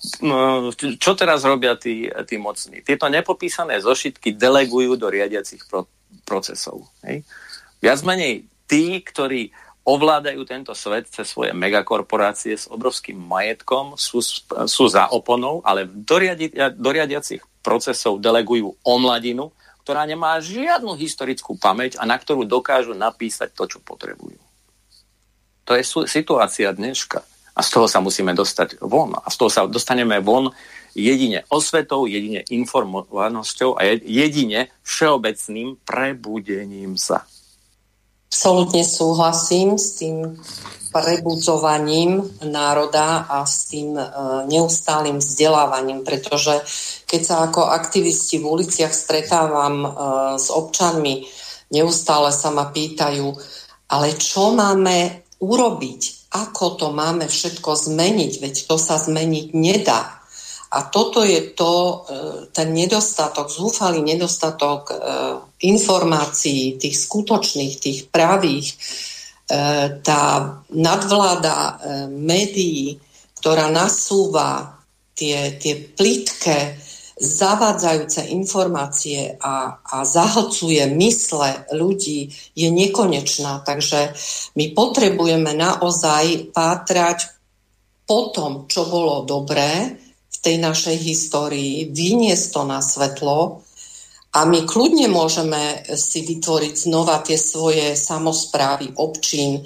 [0.99, 2.83] čo teraz robia tí, tí mocní?
[2.83, 5.87] Tieto nepopísané zošitky delegujú do riadiacich pro,
[6.27, 6.91] procesov.
[7.07, 7.23] Hej?
[7.79, 9.55] Viac menej tí, ktorí
[9.91, 14.23] ovládajú tento svet cez svoje megakorporácie s obrovským majetkom, sú,
[14.71, 19.51] sú za oponou, ale do, riadia, do riadiacich procesov delegujú omladinu,
[19.83, 24.39] ktorá nemá žiadnu historickú pamäť a na ktorú dokážu napísať to, čo potrebujú.
[25.67, 27.23] To je situácia dneška.
[27.55, 29.15] A z toho sa musíme dostať von.
[29.15, 30.51] A z toho sa dostaneme von
[30.95, 37.27] jedine osvetou, jedine informovanosťou a jedine všeobecným prebudením sa.
[38.31, 40.39] Absolutne súhlasím s tým
[40.95, 44.07] prebudzovaním národa a s tým e,
[44.47, 46.63] neustálým vzdelávaním, pretože
[47.11, 49.89] keď sa ako aktivisti v uliciach stretávam e,
[50.39, 51.27] s občanmi,
[51.75, 53.35] neustále sa ma pýtajú,
[53.91, 60.23] ale čo máme urobiť, ako to máme všetko zmeniť, veď to sa zmeniť nedá.
[60.71, 61.95] A toto je to, e,
[62.55, 64.95] ten nedostatok, zúfalý nedostatok
[65.61, 68.77] informácií, tých skutočných, tých pravých, e,
[70.01, 70.23] tá
[70.73, 72.97] nadvláda médií,
[73.41, 74.81] ktorá nasúva
[75.17, 76.81] tie, tie plitké,
[77.21, 83.61] zavádzajúce informácie a, a zahlcuje mysle ľudí, je nekonečná.
[83.61, 84.17] Takže
[84.57, 87.29] my potrebujeme naozaj pátrať
[88.09, 90.01] po tom, čo bolo dobré,
[90.41, 93.61] tej našej histórii, vyniesť to na svetlo
[94.31, 99.59] a my kľudne môžeme si vytvoriť znova tie svoje samozprávy občín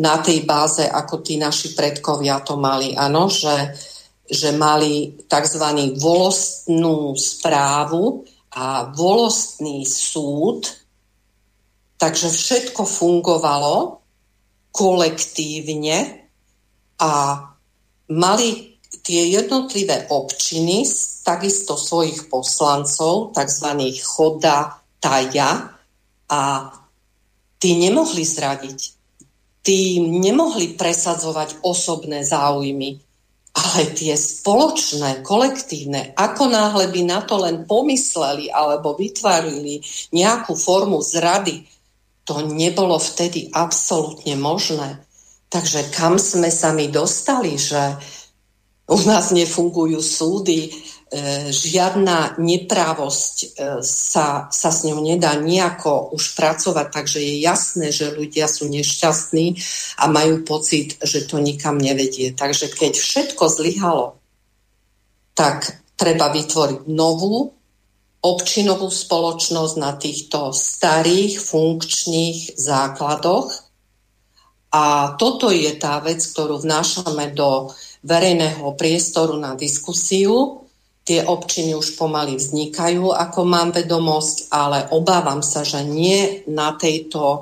[0.00, 2.96] na tej báze, ako tí naši predkovia to mali.
[2.96, 3.76] Áno, že,
[4.24, 5.64] že mali tzv.
[6.00, 8.24] volostnú správu
[8.56, 10.72] a volostný súd,
[12.00, 14.00] takže všetko fungovalo
[14.72, 16.24] kolektívne
[16.96, 17.12] a
[18.08, 18.67] mali
[19.08, 20.84] tie jednotlivé občiny
[21.24, 23.68] takisto svojich poslancov, tzv.
[24.04, 25.72] choda taja,
[26.28, 26.68] a
[27.56, 28.78] tí nemohli zradiť.
[29.64, 33.00] Tí nemohli presadzovať osobné záujmy,
[33.52, 39.82] ale tie spoločné, kolektívne, ako náhle by na to len pomysleli alebo vytvorili
[40.14, 41.64] nejakú formu zrady,
[42.28, 45.00] to nebolo vtedy absolútne možné.
[45.48, 47.96] Takže kam sme sa my dostali, že
[48.88, 50.70] u nás nefungujú súdy, e,
[51.52, 53.46] žiadna neprávosť e,
[53.84, 59.60] sa, sa s ňou nedá nejako už pracovať, takže je jasné, že ľudia sú nešťastní
[60.00, 62.32] a majú pocit, že to nikam nevedie.
[62.32, 64.16] Takže keď všetko zlyhalo,
[65.36, 67.52] tak treba vytvoriť novú
[68.18, 73.68] občinovú spoločnosť na týchto starých funkčných základoch.
[74.68, 77.72] A toto je tá vec, ktorú vnášame do
[78.04, 80.64] verejného priestoru na diskusiu.
[81.02, 87.22] Tie občiny už pomaly vznikajú, ako mám vedomosť, ale obávam sa, že nie na tejto
[87.24, 87.40] e,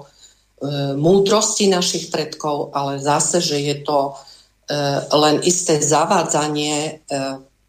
[0.94, 4.12] múdrosti našich predkov, ale zase, že je to e,
[5.10, 6.92] len isté zavádzanie e,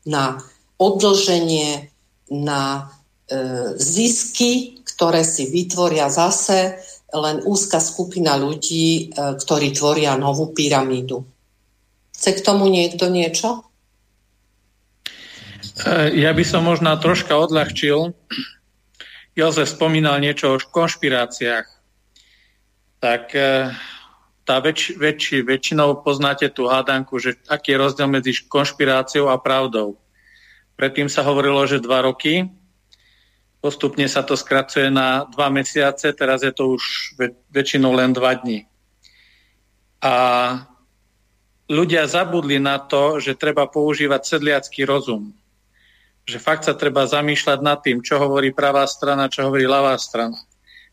[0.05, 0.25] na
[0.77, 1.89] odlženie,
[2.29, 2.93] na
[3.25, 6.77] e, zisky, ktoré si vytvoria zase
[7.09, 11.36] len úzka skupina ľudí, e, ktorí tvoria novú pyramídu.
[12.17, 13.61] Chce k tomu niekto niečo?
[15.85, 18.17] E, ja by som možno troška odľahčil.
[19.37, 21.69] Jozef spomínal niečo o konšpiráciách.
[22.97, 23.69] Tak e,
[24.49, 30.01] tá väč, väč, väčšinou poznáte tú hádanku, že aký je rozdiel medzi konšpiráciou a pravdou.
[30.73, 32.49] Predtým sa hovorilo, že dva roky,
[33.61, 37.13] postupne sa to skracuje na dva mesiace, teraz je to už
[37.53, 38.65] väčšinou len dva dní.
[40.01, 40.13] A
[41.67, 45.35] ľudia zabudli na to, že treba používať sedliacký rozum.
[46.27, 50.39] Že fakt sa treba zamýšľať nad tým, čo hovorí pravá strana, čo hovorí ľavá strana.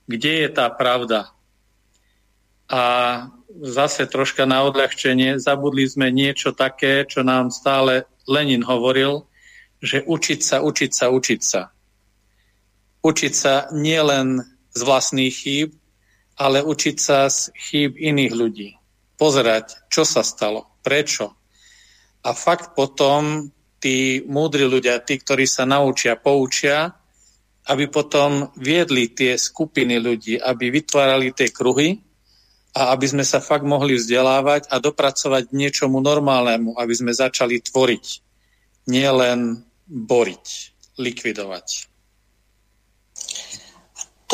[0.07, 1.31] Kde je tá pravda?
[2.70, 2.83] A
[3.62, 9.27] zase troška na odľahčenie, zabudli sme niečo také, čo nám stále Lenin hovoril,
[9.79, 11.62] že učiť sa, učiť sa, učiť sa.
[13.05, 14.43] Učiť sa nielen
[14.75, 15.70] z vlastných chýb,
[16.35, 18.70] ale učiť sa z chýb iných ľudí
[19.14, 21.34] pozerať, čo sa stalo, prečo.
[22.24, 26.92] A fakt potom tí múdri ľudia, tí, ktorí sa naučia, poučia
[27.64, 31.96] aby potom viedli tie skupiny ľudí, aby vytvárali tie kruhy
[32.76, 38.06] a aby sme sa fakt mohli vzdelávať a dopracovať niečomu normálnemu, aby sme začali tvoriť,
[38.90, 40.46] nielen boriť,
[41.00, 41.93] likvidovať.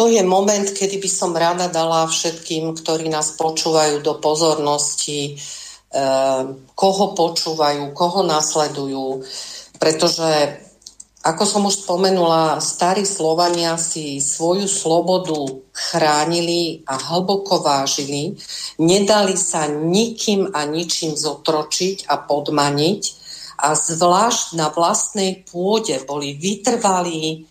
[0.01, 6.43] To je moment, kedy by som rada dala všetkým, ktorí nás počúvajú do pozornosti, eh,
[6.73, 9.21] koho počúvajú, koho nasledujú,
[9.77, 10.57] pretože
[11.21, 15.37] ako som už spomenula, starí Slovania si svoju slobodu
[15.69, 18.41] chránili a hlboko vážili,
[18.81, 23.03] nedali sa nikým a ničím zotročiť a podmaniť.
[23.61, 27.50] A zvlášť na vlastnej pôde boli vytrvalí,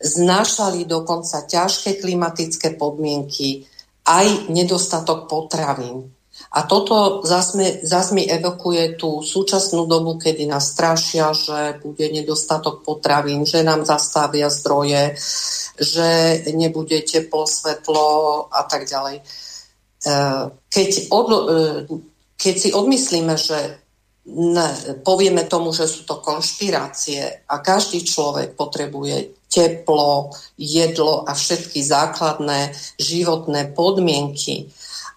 [0.00, 3.68] znášali dokonca ťažké klimatické podmienky,
[4.08, 6.08] aj nedostatok potravín.
[6.56, 13.44] A toto zase mi evokuje tú súčasnú dobu, kedy nás strašia, že bude nedostatok potravín,
[13.44, 15.20] že nám zastavia zdroje,
[15.76, 16.08] že
[16.56, 19.20] nebude teplo, svetlo a tak ďalej.
[19.20, 19.22] E,
[20.64, 21.38] keď, od, e,
[22.40, 23.58] keď si odmyslíme, že
[24.32, 24.68] ne,
[25.04, 32.70] povieme tomu, že sú to konšpirácie a každý človek potrebuje teplo, jedlo a všetky základné
[33.02, 34.70] životné podmienky,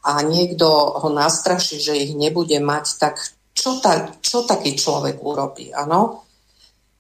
[0.04, 0.68] a niekto
[1.00, 3.16] ho nastraší, že ich nebude mať, tak
[3.56, 5.72] čo, ta, čo taký človek urobí?
[5.72, 6.28] Ano?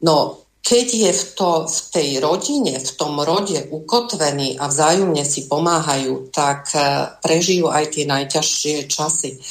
[0.08, 0.18] No,
[0.64, 6.32] keď je v, to, v tej rodine, v tom rode ukotvený a vzájomne si pomáhajú,
[6.32, 6.80] tak e,
[7.20, 9.44] prežijú aj tie najťažšie časy.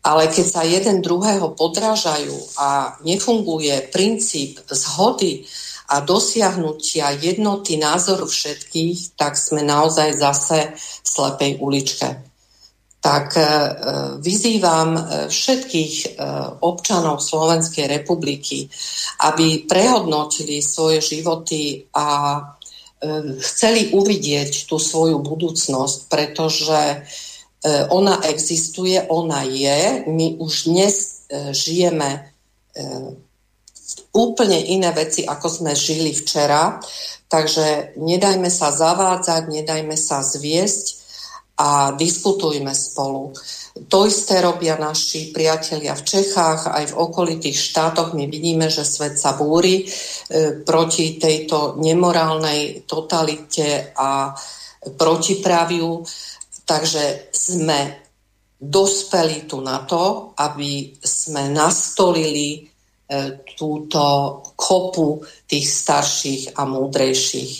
[0.00, 5.44] Ale keď sa jeden druhého podrážajú a nefunguje princíp zhody
[5.88, 12.28] a dosiahnutia jednoty názoru všetkých, tak sme naozaj zase v slepej uličke
[12.98, 13.42] tak e,
[14.18, 16.08] vyzývam e, všetkých e,
[16.60, 18.66] občanov Slovenskej republiky,
[19.22, 22.38] aby prehodnotili svoje životy a
[23.38, 27.06] chceli uvidieť tú svoju budúcnosť, pretože
[27.94, 30.02] ona existuje, ona je.
[30.10, 31.22] My už dnes
[31.54, 32.34] žijeme
[34.18, 36.82] úplne iné veci, ako sme žili včera.
[37.30, 40.98] Takže nedajme sa zavádzať, nedajme sa zviesť
[41.58, 43.34] a diskutujme spolu.
[43.86, 48.14] To isté robia naši priatelia v Čechách, aj v okolitých štátoch.
[48.14, 49.86] My vidíme, že svet sa búri e,
[50.62, 54.34] proti tejto nemorálnej totalite a
[54.98, 56.02] protipraviu.
[56.66, 58.08] Takže sme
[58.58, 62.66] dospeli tu na to, aby sme nastolili
[63.56, 64.02] túto
[64.52, 67.52] kopu tých starších a múdrejších.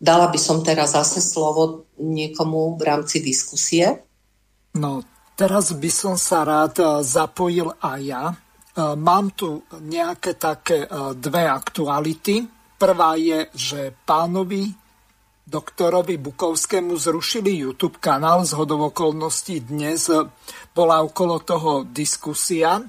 [0.00, 4.00] Dala by som teraz zase slovo niekomu v rámci diskusie.
[4.76, 5.04] No,
[5.36, 8.24] teraz by som sa rád e, zapojil aj ja.
[8.32, 8.34] E,
[8.96, 10.88] mám tu nejaké také e,
[11.20, 12.48] dve aktuality.
[12.80, 14.72] Prvá je, že pánovi
[15.44, 18.48] doktorovi Bukovskému zrušili YouTube kanál.
[18.48, 20.08] Z hodovokolností dnes
[20.72, 22.80] bola okolo toho diskusia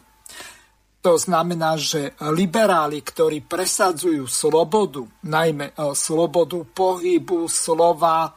[1.01, 8.31] to znamená, že liberáli, ktorí presadzujú slobodu, najmä e, slobodu pohybu, slova, e,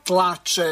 [0.00, 0.70] tlače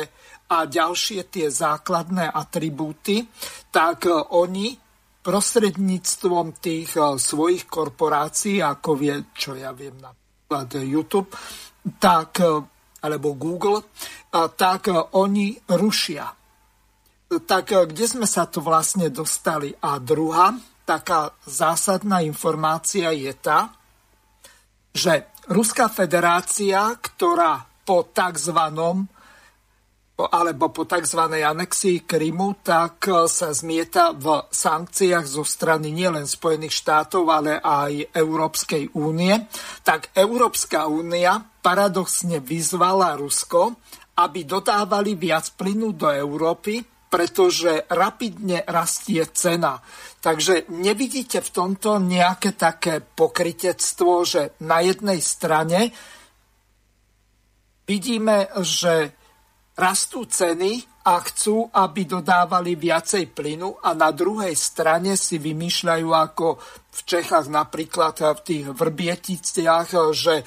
[0.48, 3.28] a ďalšie tie základné atribúty,
[3.68, 4.72] tak e, oni
[5.20, 11.28] prostredníctvom tých svojich korporácií, ako vie, čo ja viem napríklad YouTube,
[12.00, 12.40] tak,
[13.04, 13.84] alebo Google,
[14.32, 14.88] tak
[15.20, 16.24] oni rušia.
[17.28, 19.76] Tak kde sme sa to vlastne dostali?
[19.84, 20.56] A druhá
[20.90, 23.70] taká zásadná informácia je tá,
[24.90, 28.58] že Ruská federácia, ktorá po tzv.
[30.30, 31.22] alebo po tzv.
[31.26, 38.94] anexii Krymu, tak sa zmieta v sankciách zo strany nielen Spojených štátov, ale aj Európskej
[38.98, 39.34] únie,
[39.82, 43.74] tak Európska únia paradoxne vyzvala Rusko,
[44.22, 49.82] aby dodávali viac plynu do Európy, pretože rapidne rastie cena.
[50.20, 55.88] Takže nevidíte v tomto nejaké také pokritectvo, že na jednej strane
[57.88, 59.16] vidíme, že
[59.80, 66.46] rastú ceny a chcú, aby dodávali viacej plynu a na druhej strane si vymýšľajú ako
[66.90, 70.44] v Čechách napríklad v tých Vrbieticiach, že e,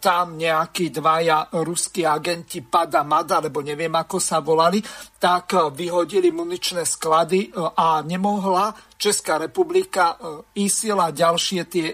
[0.00, 4.80] tam nejakí dvaja ruskí agenti Pada Mada, alebo neviem ako sa volali,
[5.20, 10.16] tak e, vyhodili muničné sklady e, a nemohla Česká republika
[10.56, 11.92] ISIL ďalšie tie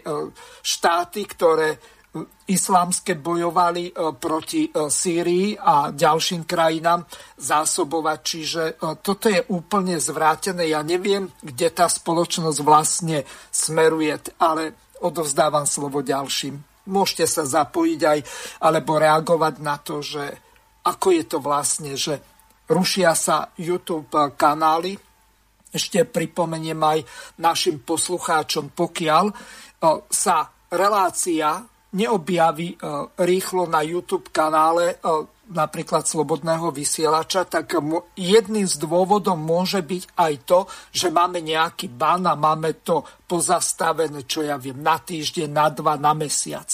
[0.63, 1.75] štáty, ktoré
[2.51, 7.07] islámske bojovali e, proti e, Sýrii a ďalším krajinám
[7.39, 8.19] zásobovať.
[8.19, 10.75] Čiže e, toto je úplne zvrátené.
[10.75, 13.23] Ja neviem, kde tá spoločnosť vlastne
[13.55, 16.59] smeruje, ale odovzdávam slovo ďalším.
[16.91, 18.19] môžete sa zapojiť aj
[18.67, 20.25] alebo reagovať na to, že
[20.83, 22.19] ako je to vlastne, že
[22.67, 24.99] rušia sa YouTube kanály.
[25.71, 26.99] Ešte pripomeniem aj
[27.39, 29.31] našim poslucháčom, pokiaľ
[30.11, 32.78] sa relácia neobjaví
[33.18, 34.99] rýchlo na YouTube kanále
[35.51, 37.74] napríklad slobodného vysielača, tak
[38.14, 40.59] jedným z dôvodov môže byť aj to,
[40.95, 45.99] že máme nejaký ban a máme to pozastavené, čo ja viem, na týždeň, na dva,
[45.99, 46.70] na mesiac.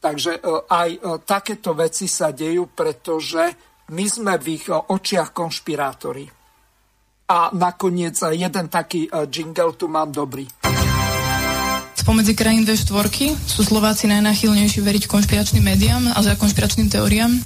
[0.00, 3.52] Takže e, aj e, takéto veci sa dejú, pretože
[3.92, 6.24] my sme v ich e, očiach konšpirátori.
[7.30, 10.50] A nakoniec jeden taký jingle tu mám dobrý.
[12.00, 17.44] Spomedzi krajín V4 sú Slováci najnáchylnejší veriť konšpiračným médiám a za konšpiračným teóriám?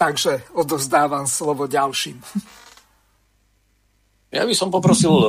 [0.00, 2.16] Takže odozdávam slovo ďalším.
[4.32, 5.28] Ja by som poprosil e,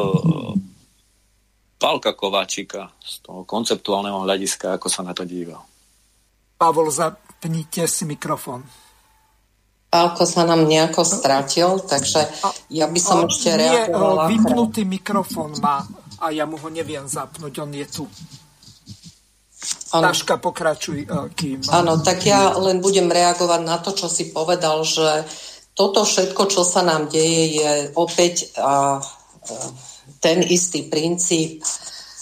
[1.75, 5.59] Pálka Kováčika z toho konceptuálneho hľadiska, ako sa na to díva.
[6.55, 8.63] Pavol, zapnite si mikrofón.
[9.91, 12.31] Pálko sa nám nejako stratil, takže
[12.71, 14.31] ja by som a, ešte reagovala.
[14.31, 15.83] Nie, vypnutý mikrofón má
[16.21, 18.05] a ja mu ho neviem zapnúť, on je tu.
[19.91, 20.13] Ano.
[20.13, 21.59] Taška, pokračuj, e, kým...
[21.73, 25.25] Áno, tak ja len budem reagovať na to, čo si povedal, že
[25.73, 29.01] toto všetko, čo sa nám deje, je opäť a,
[30.21, 31.65] ten istý princíp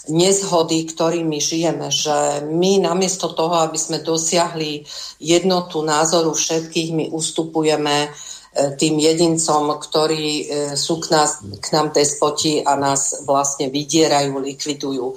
[0.09, 4.81] nezhody, ktorými žijeme, že my namiesto toho, aby sme dosiahli
[5.21, 8.28] jednotu názoru všetkých, my ustupujeme E,
[8.75, 15.15] tým jedincom, ktorí e, sú k, nás, k nám despoti a nás vlastne vydierajú, likvidujú.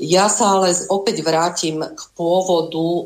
[0.00, 3.02] Ja sa ale opäť vrátim k pôvodu e,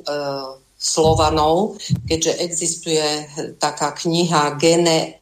[0.78, 3.24] Slovanov, keďže existuje
[3.56, 5.16] taká kniha Genealógia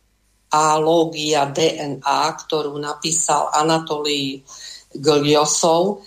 [1.46, 4.42] DNA, ktorú napísal Anatolij
[4.90, 6.03] Gliosov,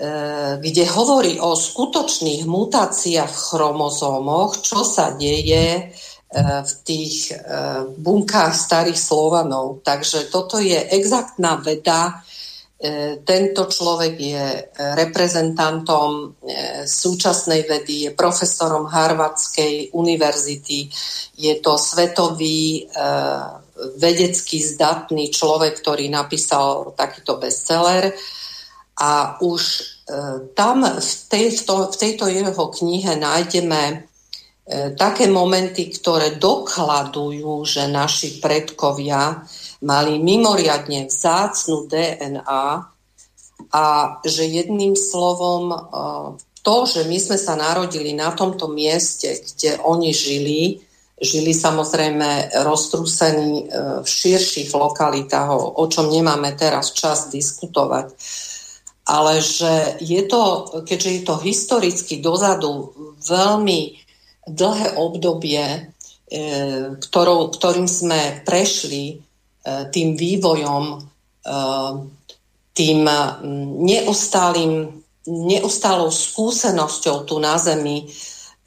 [0.00, 7.42] e, kde hovorí o skutočných mutáciách v chromozómoch, čo sa deje E, v tých e,
[7.90, 9.82] bunkách starých Slovanov.
[9.82, 12.22] Takže toto je exaktná veda.
[12.78, 14.46] E, tento človek je
[14.78, 16.38] reprezentantom
[16.86, 20.86] súčasnej vedy, je profesorom Harvardskej univerzity,
[21.34, 22.86] je to svetový
[23.96, 28.12] vedecký zdatný človek, ktorý napísal takýto bestseller
[29.00, 29.62] a už
[30.52, 34.09] tam v, tej, v, to, v tejto jeho knihe nájdeme E,
[34.94, 39.42] také momenty, ktoré dokladujú, že naši predkovia
[39.82, 42.66] mali mimoriadne vzácnu DNA
[43.70, 43.84] a
[44.26, 45.78] že jedným slovom e,
[46.60, 50.82] to, že my sme sa narodili na tomto mieste, kde oni žili,
[51.16, 53.66] žili samozrejme roztrúsení e,
[54.02, 58.12] v širších lokalitách, o čom nemáme teraz čas diskutovať.
[59.10, 60.42] Ale že je to,
[60.86, 62.94] keďže je to historicky dozadu
[63.26, 64.09] veľmi
[64.46, 65.80] dlhé obdobie, e,
[66.96, 69.16] ktorou, ktorým sme prešli e,
[69.92, 70.98] tým vývojom, e,
[72.70, 73.02] tým
[73.84, 74.88] neustálým,
[75.26, 78.08] neustálou skúsenosťou tu na Zemi,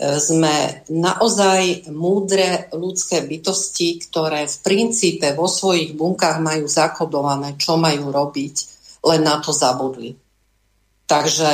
[0.03, 8.11] sme naozaj múdre ľudské bytosti, ktoré v princípe vo svojich bunkách majú zakodované, čo majú
[8.11, 8.55] robiť,
[9.07, 10.11] len na to zabudli.
[11.13, 11.49] Takže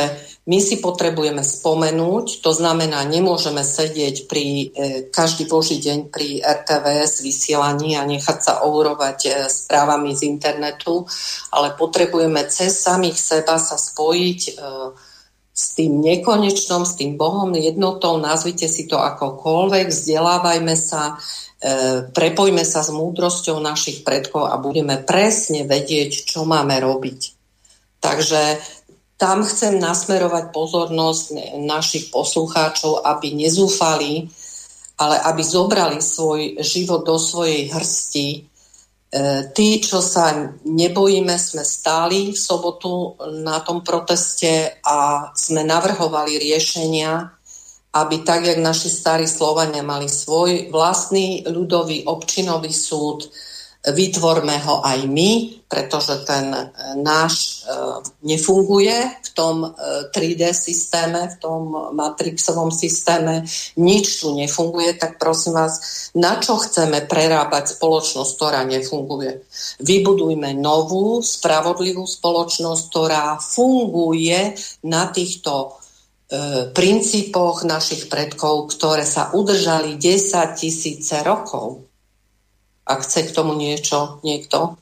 [0.47, 4.65] my si potrebujeme spomenúť, to znamená, nemôžeme sedieť pri e,
[5.11, 11.03] každý boží deň pri RTVS vysielaní a nechať sa ourovať e, správami z internetu,
[11.51, 14.51] ale potrebujeme cez samých seba sa spojiť e,
[15.51, 21.19] s tým nekonečnom, s tým Bohom jednotou, nazvite si to akokoľvek, vzdelávajme sa,
[21.59, 27.35] e, prepojme sa s múdrosťou našich predkov a budeme presne vedieť, čo máme robiť.
[27.99, 28.41] Takže
[29.19, 34.31] tam chcem nasmerovať pozornosť našich poslucháčov, aby nezúfali,
[34.95, 38.27] ale aby zobrali svoj život do svojej hrsti.
[38.31, 38.39] E,
[39.51, 47.19] tí, čo sa nebojíme, sme stáli v sobotu na tom proteste a sme navrhovali riešenia,
[47.91, 53.27] aby tak, jak naši starí Slovania mali svoj vlastný ľudový občinový súd,
[53.79, 55.31] vytvorme ho aj my,
[55.71, 56.63] pretože ten e,
[56.99, 57.79] náš e,
[58.27, 59.71] nefunguje v tom
[60.11, 61.61] 3D e, systéme, v tom
[61.95, 63.47] matrixovom systéme,
[63.79, 65.79] nič tu nefunguje, tak prosím vás,
[66.11, 69.47] na čo chceme prerábať spoločnosť, ktorá nefunguje?
[69.79, 75.79] Vybudujme novú, spravodlivú spoločnosť, ktorá funguje na týchto
[76.77, 81.88] princípoch našich predkov, ktoré sa udržali 10 tisíce rokov.
[82.89, 84.81] A chce k tomu niečo niekto?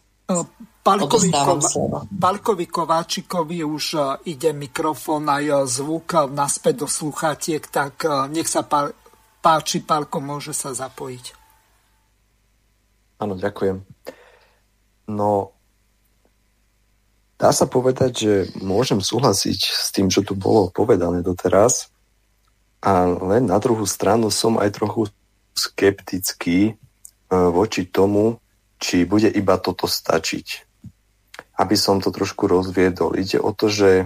[0.88, 1.68] Palkovi, Kova,
[2.08, 4.00] Palkovi Kováčikovi už e,
[4.32, 8.64] ide mikrofón aj e, zvuk naspäť do sluchatiek, tak nech sa
[9.44, 11.36] páči, Palko, môže sa zapojiť.
[13.20, 13.84] Áno, ďakujem.
[15.12, 15.52] No,
[17.36, 21.92] dá sa povedať, že môžem súhlasiť s tým, čo tu bolo povedané doteraz,
[22.80, 25.10] ale na druhú stranu som aj trochu
[25.58, 26.78] skeptický
[27.32, 28.40] voči tomu,
[28.80, 30.68] či bude iba toto stačiť
[31.58, 33.18] aby som to trošku rozviedol.
[33.18, 34.06] Ide o to, že e,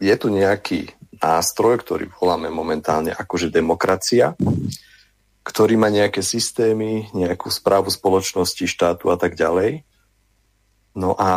[0.00, 4.32] je tu nejaký nástroj, ktorý voláme momentálne akože demokracia,
[5.44, 9.84] ktorý má nejaké systémy, nejakú správu spoločnosti, štátu a tak ďalej.
[10.96, 11.30] No a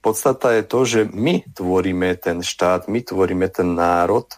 [0.00, 4.32] podstata je to, že my tvoríme ten štát, my tvoríme ten národ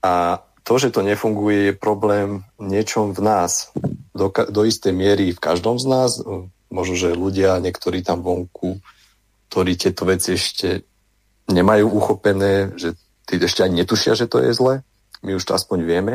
[0.00, 3.70] a to, že to nefunguje, je problém niečom v nás.
[4.10, 6.18] Do, do istej miery v každom z nás,
[6.66, 8.82] možno, že ľudia, niektorí tam vonku,
[9.46, 10.82] ktorí tieto veci ešte
[11.46, 12.98] nemajú uchopené, že
[13.30, 14.82] tí ešte ani netušia, že to je zle.
[15.22, 16.14] My už to aspoň vieme.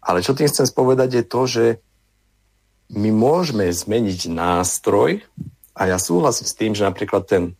[0.00, 1.64] Ale čo tým chcem spovedať je to, že
[2.96, 5.20] my môžeme zmeniť nástroj
[5.76, 7.52] a ja súhlasím s tým, že napríklad ten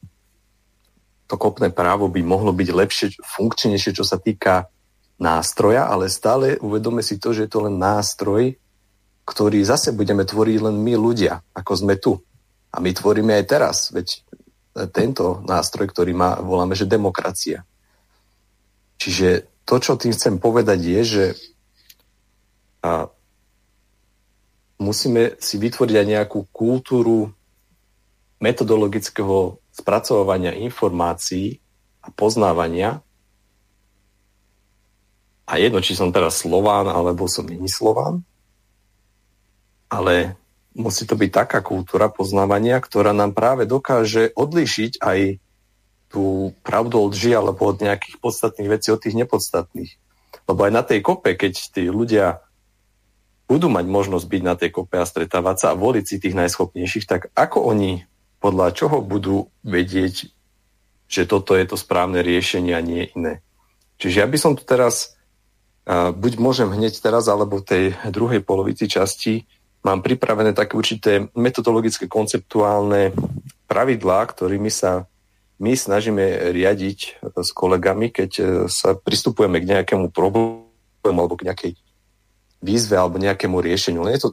[1.24, 4.68] to kopné právo by mohlo byť lepšie, funkčnejšie, čo sa týka
[5.20, 8.58] nástroja, ale stále uvedome si to, že je to len nástroj,
[9.24, 12.20] ktorý zase budeme tvoriť len my ľudia, ako sme tu.
[12.74, 14.20] A my tvoríme aj teraz, veď
[14.90, 17.62] tento nástroj, ktorý má, voláme, že demokracia.
[18.98, 21.24] Čiže to, čo tým chcem povedať, je, že
[22.82, 23.06] a,
[24.82, 27.30] musíme si vytvoriť aj nejakú kultúru
[28.42, 31.62] metodologického spracovania informácií
[32.02, 33.00] a poznávania.
[35.44, 38.24] A jedno, či som teraz Slován, alebo som není Slován,
[39.92, 40.40] ale
[40.74, 45.18] musí to byť taká kultúra poznávania, ktorá nám práve dokáže odlišiť aj
[46.10, 49.92] tú pravdu od lži alebo od nejakých podstatných vecí od tých nepodstatných.
[50.46, 52.42] Lebo aj na tej kope, keď tí ľudia
[53.50, 57.06] budú mať možnosť byť na tej kope a stretávať sa a voliť si tých najschopnejších,
[57.06, 58.06] tak ako oni
[58.40, 60.30] podľa čoho budú vedieť,
[61.08, 63.40] že toto je to správne riešenie a nie iné.
[63.98, 65.13] Čiže ja by som tu teraz,
[65.88, 69.44] buď môžem hneď teraz, alebo v tej druhej polovici časti
[69.84, 73.12] mám pripravené také určité metodologické konceptuálne
[73.68, 75.04] pravidlá, ktorými sa
[75.60, 80.66] my snažíme riadiť s kolegami, keď e, sa pristupujeme k nejakému problému
[81.06, 81.72] alebo k nejakej
[82.58, 84.02] výzve alebo nejakému riešeniu.
[84.02, 84.30] Len je to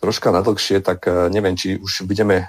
[0.00, 2.48] troška nadlhšie, tak e, neviem, či už budeme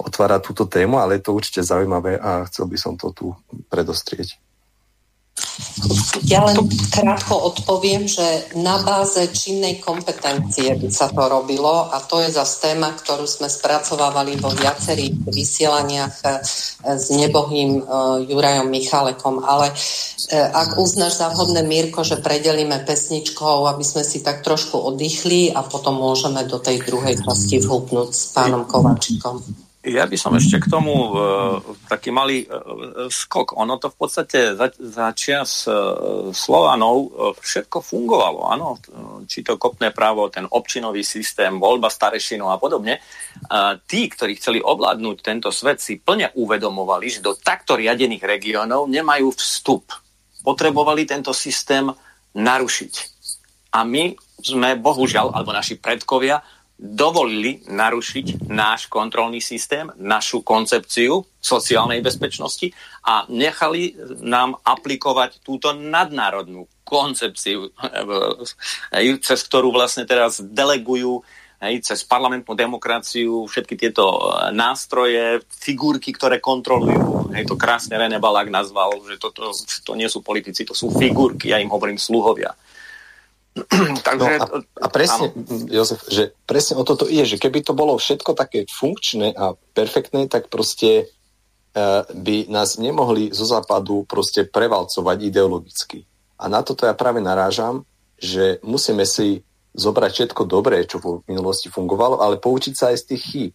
[0.00, 3.26] otvárať túto tému, ale je to určite zaujímavé a chcel by som to tu
[3.68, 4.40] predostrieť.
[6.24, 6.56] Ja len
[6.94, 8.22] krátko odpoviem, že
[8.54, 13.50] na báze činnej kompetencie by sa to robilo a to je zase téma, ktorú sme
[13.50, 16.38] spracovávali vo viacerých vysielaniach eh,
[16.86, 17.84] s nebohým eh,
[18.30, 19.42] Jurajom Michalekom.
[19.42, 24.78] Ale eh, ak uznáš za vhodné, Mirko, že predelíme pesničkou, aby sme si tak trošku
[24.78, 29.63] oddychli a potom môžeme do tej druhej časti vhúpnúť s pánom Kovačikom.
[29.84, 31.60] Ja by som ešte k tomu uh,
[31.92, 33.52] taký malý uh, skok.
[33.60, 38.80] Ono to v podstate za, za čias uh, Slovanov uh, všetko fungovalo, áno.
[39.28, 42.96] Či to kopné právo, ten občinový systém, voľba starešinov a podobne.
[43.44, 48.88] Uh, tí, ktorí chceli ovládnuť tento svet, si plne uvedomovali, že do takto riadených regiónov
[48.88, 49.92] nemajú vstup.
[50.40, 51.92] Potrebovali tento systém
[52.32, 52.94] narušiť.
[53.76, 56.40] A my sme, bohužiaľ, alebo naši predkovia,
[56.74, 62.74] dovolili narušiť náš kontrolný systém, našu koncepciu sociálnej bezpečnosti
[63.06, 67.70] a nechali nám aplikovať túto nadnárodnú koncepciu,
[69.22, 71.22] cez ktorú vlastne teraz delegujú
[71.80, 74.04] cez parlamentnú demokraciu všetky tieto
[74.52, 77.32] nástroje, figurky, ktoré kontrolujú.
[77.32, 79.48] Hej, to krásne René Balák nazval, že to, to,
[79.80, 82.52] to nie sú politici, to sú figurky, ja im hovorím sluhovia.
[84.06, 84.46] Takže, no a,
[84.82, 85.70] a presne, áno.
[85.70, 90.26] Jozef, že presne o toto ide, že keby to bolo všetko také funkčné a perfektné,
[90.26, 96.02] tak proste uh, by nás nemohli zo západu proste prevalcovať ideologicky.
[96.34, 97.86] A na toto ja práve narážam,
[98.18, 103.04] že musíme si zobrať všetko dobré, čo v minulosti fungovalo, ale poučiť sa aj z
[103.14, 103.54] tých chýb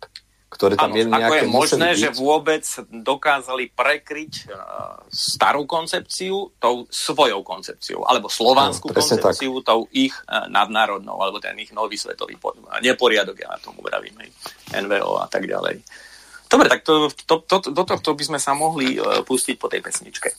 [0.50, 2.00] ktoré tam ano, ako je možné, byť.
[2.02, 9.66] že vôbec dokázali prekryť uh, starú koncepciu tou svojou koncepciou, alebo slovanskú ano, koncepciu tak.
[9.70, 12.42] tou ich uh, nadnárodnou, alebo ten ich nový svetový
[12.82, 14.18] neporiadok, ja na tomu vravím,
[14.74, 15.86] NVO a tak ďalej.
[16.50, 19.86] Dobre, tak to, to, to, do tohto by sme sa mohli uh, pustiť po tej
[19.86, 20.34] pesničke.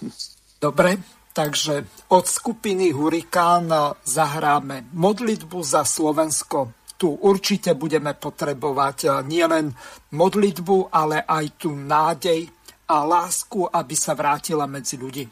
[0.64, 0.96] Dobre,
[1.36, 3.68] takže od skupiny Hurikán
[4.00, 9.74] zahráme modlitbu za Slovensko tu určite budeme potrebovať nielen
[10.14, 12.46] modlitbu, ale aj tú nádej
[12.86, 15.26] a lásku, aby sa vrátila medzi ľudí.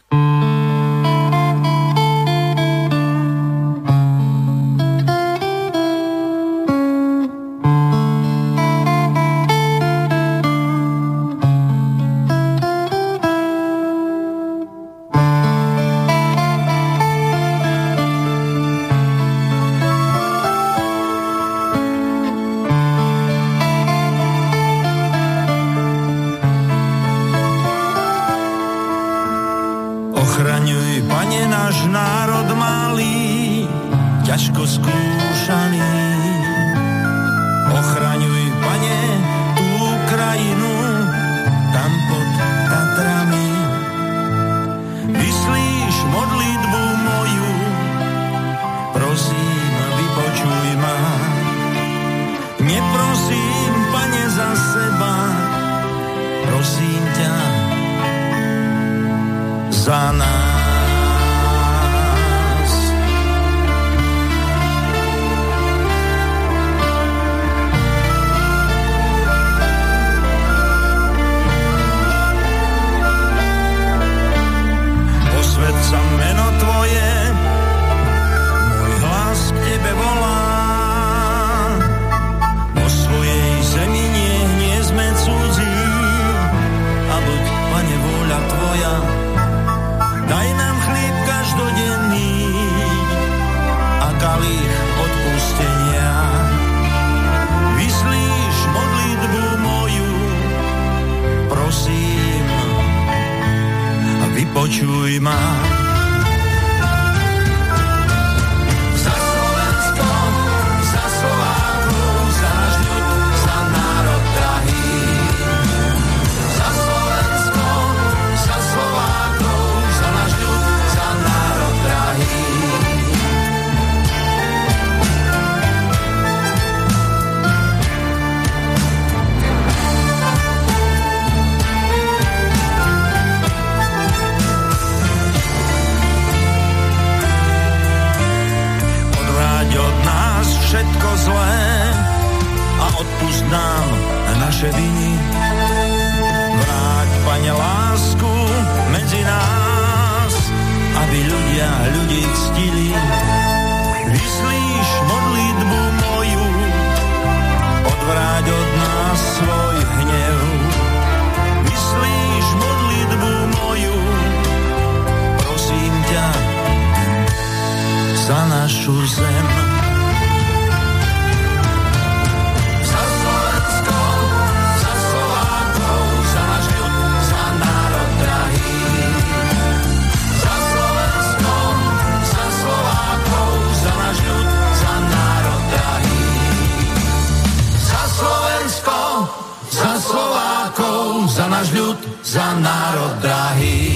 [192.30, 193.90] za národ drahý.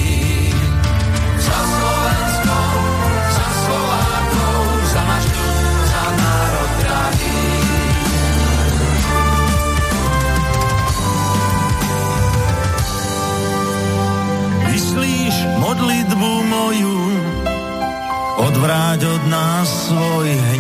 [1.38, 2.58] Za Slovensko,
[3.30, 5.04] za Slovákov, za
[5.86, 7.38] za národ drahý.
[14.66, 16.98] Myslíš modlitbu moju,
[18.42, 20.53] odvráť od nás svoj hej.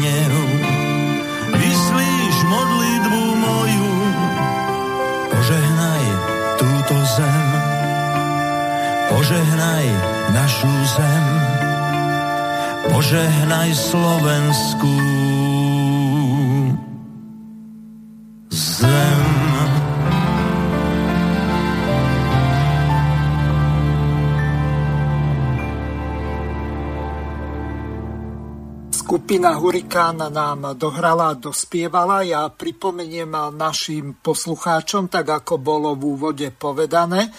[29.24, 32.20] Skupina Hurikán nám dohrala dospievala.
[32.20, 37.32] Ja pripomeniem našim poslucháčom, tak ako bolo v úvode povedané,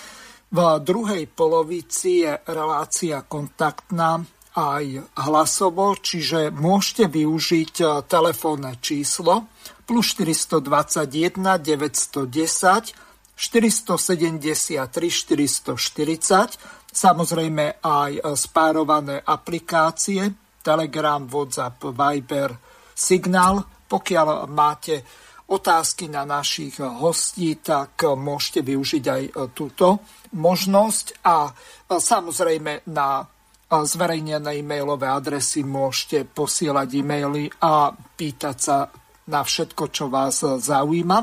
[0.56, 4.24] v druhej polovici je relácia kontaktná
[4.56, 9.52] aj hlasovo, čiže môžete využiť telefónne číslo
[9.84, 12.96] plus 421 910
[13.36, 16.56] 473 440,
[16.88, 20.32] samozrejme aj spárované aplikácie
[20.64, 22.56] Telegram, WhatsApp, Viber,
[22.96, 23.60] Signál.
[23.92, 25.04] Pokiaľ máte
[25.52, 30.00] otázky na našich hostí, tak môžete využiť aj túto
[30.36, 31.50] možnosť a
[31.90, 33.24] samozrejme na
[33.66, 38.86] zverejnené e-mailové adresy môžete posielať e-maily a pýtať sa
[39.26, 41.18] na všetko, čo vás zaujíma.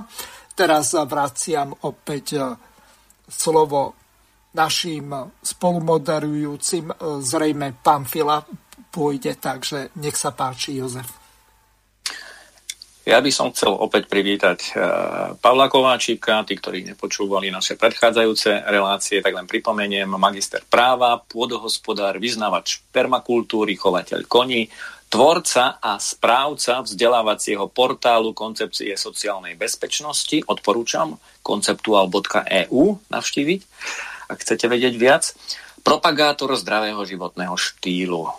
[0.53, 2.43] Teraz vraciam opäť
[3.31, 3.95] slovo
[4.53, 6.93] našim spolumoderujúcim.
[7.23, 8.43] Zrejme pán Fila
[8.93, 11.22] pôjde, takže nech sa páči, Jozef.
[13.03, 14.83] Ja by som chcel opäť privítať uh,
[15.43, 22.79] Pavla Kováčika, tí, ktorí nepočúvali naše predchádzajúce relácie, tak len pripomeniem, magister práva, pôdohospodár, vyznavač
[22.95, 24.71] permakultúry, chovateľ koní,
[25.11, 33.61] tvorca a správca vzdelávacieho portálu koncepcie sociálnej bezpečnosti, odporúčam konceptual.eu navštíviť,
[34.31, 35.35] ak chcete vedieť viac,
[35.83, 38.31] propagátor zdravého životného štýlu.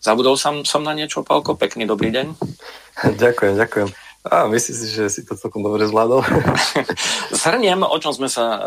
[0.00, 1.54] Zabudol som, som na niečo, Pálko?
[1.54, 2.32] Pekný dobrý deň.
[2.96, 3.88] Ďakujem, ďakujem.
[4.20, 6.20] A myslím si, že si to celkom dobre zvládol.
[7.40, 8.58] Zhrniem, o čom sme sa e,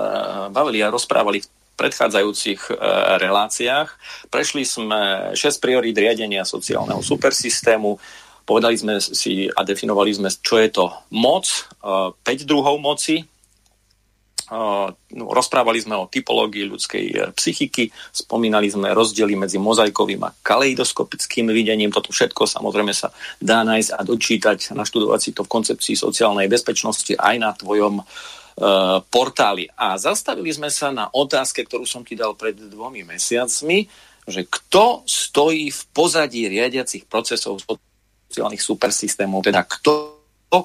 [0.49, 1.47] bavili a rozprávali v
[1.78, 2.74] predchádzajúcich e,
[3.21, 3.89] reláciách.
[4.34, 8.01] Prešli sme 6 priorít riadenia sociálneho supersystému,
[8.49, 11.45] povedali sme si a definovali sme, čo je to moc,
[11.86, 13.21] 5 e, druhov moci,
[15.13, 21.93] rozprávali sme o typológii ľudskej e, psychiky, spomínali sme rozdiely medzi mozaikovým a kaleidoskopickým videním.
[21.93, 27.15] Toto všetko samozrejme sa dá nájsť a dočítať, naštudovať si to v koncepcii sociálnej bezpečnosti
[27.15, 28.03] aj na tvojom e,
[29.07, 29.71] portáli.
[29.79, 33.87] A zastavili sme sa na otázke, ktorú som ti dal pred dvomi mesiacmi,
[34.27, 37.63] že kto stojí v pozadí riadiacich procesov
[38.27, 40.19] sociálnych supersystémov, teda kto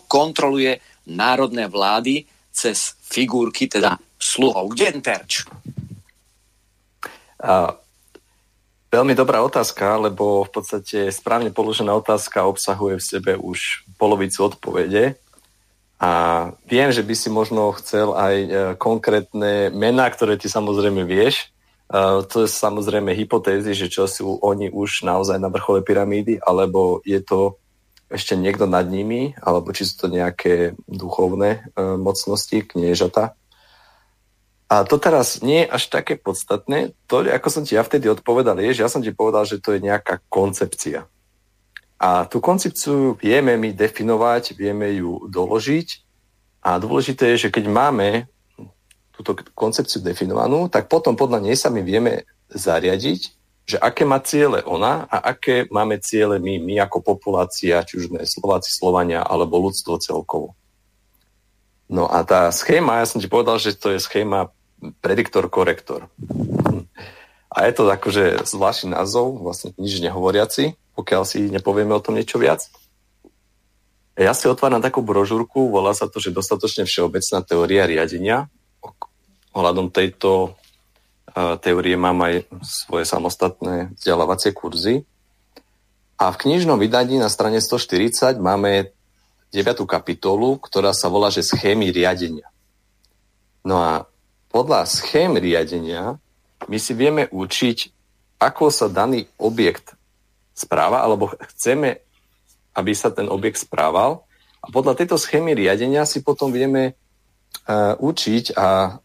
[0.09, 4.77] kontroluje národné vlády cez figurky, teda sluhov.
[4.77, 5.49] Kde ten terč?
[7.41, 7.73] A,
[8.93, 15.17] veľmi dobrá otázka, lebo v podstate správne položená otázka obsahuje v sebe už polovicu odpovede.
[15.99, 16.11] A
[16.71, 18.49] viem, že by si možno chcel aj e,
[18.79, 21.51] konkrétne mená, ktoré ty samozrejme vieš.
[21.89, 27.01] Uh, to je samozrejme hypotézy, že čo sú oni už naozaj na vrchole pyramídy, alebo
[27.01, 27.57] je to
[28.09, 33.37] ešte niekto nad nimi, alebo či sú to nejaké duchovné e, mocnosti, kniežata.
[34.69, 36.93] A to teraz nie je až také podstatné.
[37.09, 39.77] To, ako som ti ja vtedy odpovedal, je, že ja som ti povedal, že to
[39.77, 41.09] je nejaká koncepcia.
[41.99, 45.89] A tú koncepciu vieme my definovať, vieme ju doložiť.
[46.65, 48.09] A dôležité je, že keď máme
[49.13, 53.35] túto koncepciu definovanú, tak potom podľa nej sa my vieme zariadiť
[53.69, 58.09] že aké má ciele ona a aké máme ciele my, my ako populácia, či už
[58.09, 60.57] sme Slováci, Slovania alebo ľudstvo celkovo.
[61.93, 64.49] No a tá schéma, ja som ti povedal, že to je schéma
[65.05, 66.09] prediktor-korektor.
[67.49, 72.41] A je to akože zvláštny názov, vlastne nič nehovoriaci, pokiaľ si nepovieme o tom niečo
[72.41, 72.65] viac.
[74.17, 78.49] Ja si otváram takú brožúrku, volá sa to, že dostatočne všeobecná teória riadenia
[79.53, 80.58] ohľadom tejto
[81.61, 85.07] teórie mám aj svoje samostatné vzdelávacie kurzy.
[86.19, 88.91] A v knižnom vydaní na strane 140 máme
[89.55, 89.87] 9.
[89.87, 92.51] kapitolu, ktorá sa volá, že schémy riadenia.
[93.63, 93.93] No a
[94.51, 96.19] podľa schém riadenia
[96.67, 97.79] my si vieme učiť,
[98.43, 99.95] ako sa daný objekt
[100.59, 102.03] správa, alebo chceme,
[102.75, 104.27] aby sa ten objekt správal.
[104.59, 106.99] A podľa tejto schémy riadenia si potom vieme
[107.67, 108.99] uh, učiť a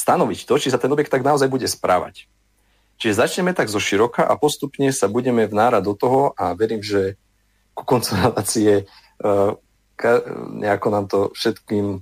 [0.00, 2.24] stanoviť to, či sa ten objekt tak naozaj bude správať.
[3.00, 7.16] Čiže začneme tak zo široka a postupne sa budeme vnárať do toho a verím, že
[7.72, 9.56] ku koncu relácie uh,
[10.56, 12.00] nejako nám to všetkým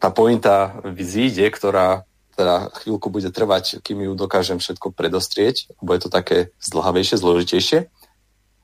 [0.00, 6.00] tá pointa vyzíde, ktorá teda chvíľku bude trvať, kým ju dokážem všetko predostrieť, lebo je
[6.00, 7.78] to také zdlhavejšie, zložitejšie.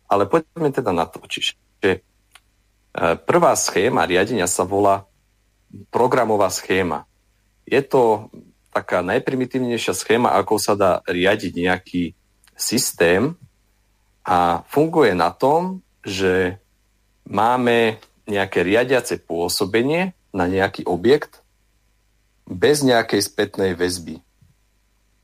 [0.09, 1.21] Ale poďme teda na to.
[1.29, 1.99] Čiže e,
[3.21, 5.05] prvá schéma riadenia sa volá
[5.93, 7.05] programová schéma.
[7.69, 8.33] Je to
[8.77, 12.13] taká najprimitívnejšia schéma, ako sa dá riadiť nejaký
[12.53, 13.33] systém
[14.21, 16.61] a funguje na tom, že
[17.25, 17.97] máme
[18.29, 21.41] nejaké riadiace pôsobenie na nejaký objekt
[22.45, 24.21] bez nejakej spätnej väzby.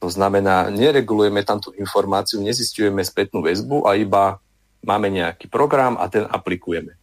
[0.01, 4.41] To znamená, neregulujeme tam tú informáciu, nezistujeme spätnú väzbu a iba
[4.83, 6.97] máme nejaký program a ten aplikujeme.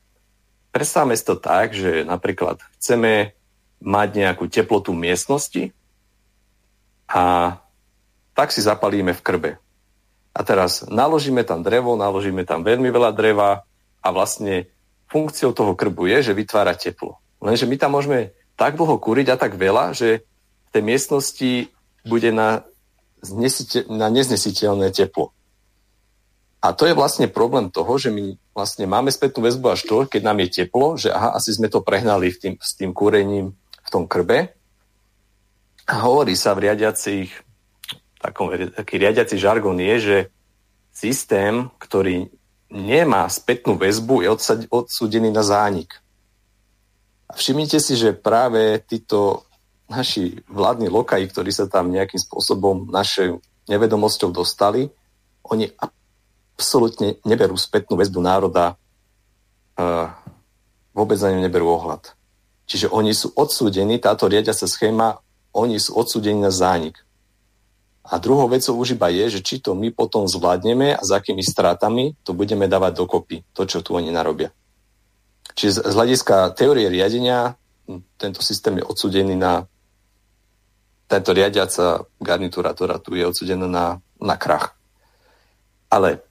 [0.73, 3.37] Predstavme si to tak, že napríklad chceme
[3.79, 5.71] mať nejakú teplotu miestnosti
[7.09, 7.57] a
[8.37, 9.51] tak si zapalíme v krbe.
[10.29, 13.65] A teraz naložíme tam drevo, naložíme tam veľmi veľa dreva
[13.99, 14.69] a vlastne
[15.09, 17.17] funkciou toho krbu je, že vytvára teplo.
[17.41, 20.21] Lenže my tam môžeme tak dlho kúriť a tak veľa, že
[20.69, 21.51] v tej miestnosti
[22.05, 22.63] bude na,
[23.25, 25.33] znesite, na neznesiteľné teplo.
[26.59, 30.21] A to je vlastne problém toho, že my vlastne máme spätnú väzbu až to, keď
[30.27, 33.89] nám je teplo, že aha, asi sme to prehnali v tým, s tým kúrením v
[33.89, 34.58] tom krbe
[35.97, 37.33] hovorí sa v riadiacich,
[38.21, 40.17] takom, taký riadiaci žargon je, že
[40.93, 42.29] systém, ktorý
[42.69, 44.29] nemá spätnú väzbu, je
[44.69, 45.97] odsúdený na zánik.
[47.29, 49.49] A všimnite si, že práve títo
[49.89, 54.89] naši vládni lokaji, ktorí sa tam nejakým spôsobom našej nevedomosťou dostali,
[55.45, 55.69] oni
[56.57, 58.77] absolútne neberú spätnú väzbu národa,
[59.77, 60.13] uh,
[60.93, 62.13] vôbec na ňu neberú ohľad.
[62.69, 65.17] Čiže oni sú odsúdení, táto riadiaca schéma,
[65.53, 66.97] oni sú odsúdení na zánik.
[68.09, 71.45] A druhou vecou už iba je, že či to my potom zvládneme a za akými
[71.45, 74.49] strátami to budeme dávať dokopy, to, čo tu oni narobia.
[75.53, 77.53] Čiže z hľadiska teórie riadenia
[78.17, 79.69] tento systém je odsudený na
[81.09, 83.85] tento riadiaca garnitúra, ktorá tu je odsudená na,
[84.21, 84.77] na krach.
[85.89, 86.21] Ale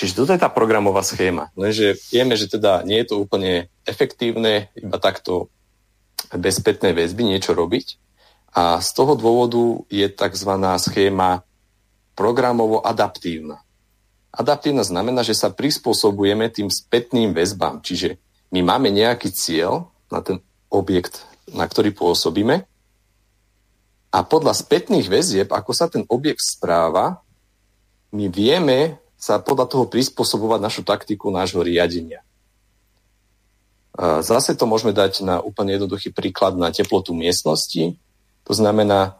[0.00, 1.52] Čiže toto je tá programová schéma.
[1.52, 5.52] Lenže vieme, že teda nie je to úplne efektívne iba takto
[6.32, 8.00] bez spätnej väzby niečo robiť.
[8.50, 10.52] A z toho dôvodu je tzv.
[10.82, 11.46] schéma
[12.18, 13.62] programovo adaptívna.
[14.30, 17.82] Adaptívna znamená, že sa prispôsobujeme tým spätným väzbám.
[17.82, 18.18] Čiže
[18.50, 22.70] my máme nejaký cieľ na ten objekt, na ktorý pôsobíme
[24.10, 27.22] a podľa spätných väzieb, ako sa ten objekt správa,
[28.10, 32.26] my vieme sa podľa toho prispôsobovať našu taktiku nášho riadenia.
[34.00, 37.94] Zase to môžeme dať na úplne jednoduchý príklad na teplotu miestnosti.
[38.50, 39.10] To znamená, e,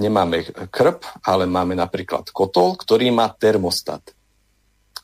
[0.00, 4.00] nemáme krp, ale máme napríklad kotol, ktorý má termostat.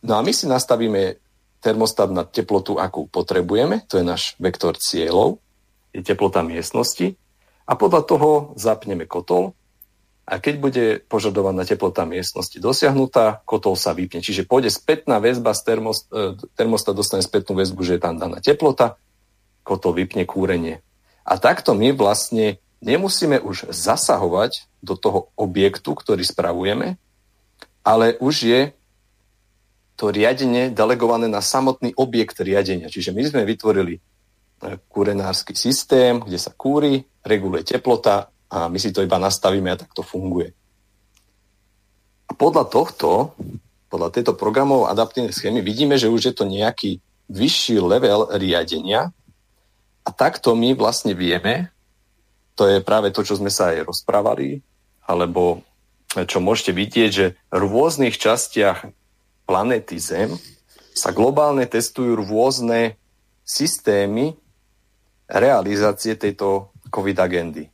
[0.00, 1.20] No a my si nastavíme
[1.60, 5.44] termostat na teplotu, akú potrebujeme, to je náš vektor cieľov,
[5.92, 7.20] je teplota miestnosti
[7.68, 9.52] a podľa toho zapneme kotol
[10.24, 14.24] a keď bude požadovaná teplota miestnosti dosiahnutá, kotol sa vypne.
[14.24, 18.40] Čiže pôjde spätná väzba z termost, e, termostat dostane spätnú väzbu, že je tam daná
[18.40, 18.96] teplota,
[19.68, 20.80] kotol vypne kúrenie.
[21.28, 26.96] A takto my vlastne nemusíme už zasahovať do toho objektu, ktorý spravujeme,
[27.84, 28.60] ale už je
[29.96, 32.88] to riadenie delegované na samotný objekt riadenia.
[32.88, 34.00] Čiže my sme vytvorili e,
[34.88, 39.94] kúrenársky systém, kde sa kúri, reguluje teplota, a my si to iba nastavíme a tak
[39.94, 40.50] to funguje.
[42.26, 43.38] A podľa tohto,
[43.86, 46.98] podľa tejto programov adaptívnej schémy vidíme, že už je to nejaký
[47.30, 49.14] vyšší level riadenia
[50.02, 51.70] a takto my vlastne vieme,
[52.60, 54.60] to je práve to, čo sme sa aj rozprávali,
[55.08, 55.64] alebo
[56.12, 58.84] čo môžete vidieť, že v rôznych častiach
[59.48, 60.36] planéty Zem
[60.92, 63.00] sa globálne testujú rôzne
[63.48, 64.36] systémy
[65.24, 67.72] realizácie tejto COVID agendy.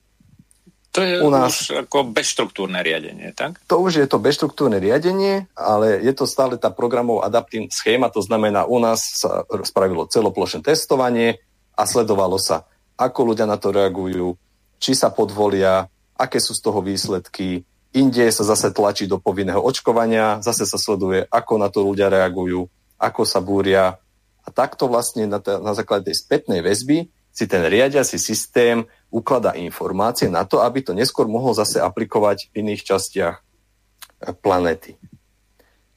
[0.95, 3.59] To je u nás, už ako bezštruktúrne riadenie, tak?
[3.69, 8.23] To už je to bezštruktúrne riadenie, ale je to stále tá programov adaptívna schéma, to
[8.23, 11.43] znamená, u nás sa spravilo celoplošné testovanie
[11.77, 12.65] a sledovalo sa,
[12.97, 14.41] ako ľudia na to reagujú,
[14.77, 17.65] či sa podvolia, aké sú z toho výsledky.
[17.97, 22.69] Inde sa zase tlačí do povinného očkovania, zase sa sleduje, ako na to ľudia reagujú,
[23.01, 23.97] ako sa búria.
[24.45, 29.53] A takto vlastne na, t- na základe tej spätnej väzby si ten riadiaci systém ukladá
[29.61, 34.97] informácie na to, aby to neskôr mohol zase aplikovať v iných častiach eh, planety.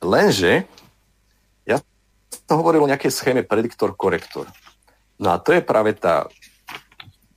[0.04, 0.68] Lenže
[1.64, 1.80] ja
[2.48, 4.48] som hovoril o nejakej schéme prediktor-korektor.
[5.20, 6.28] No a to je práve tá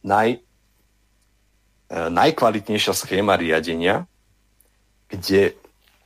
[0.02, 0.42] naj,
[1.92, 4.08] najkvalitnejšia schéma riadenia,
[5.12, 5.52] kde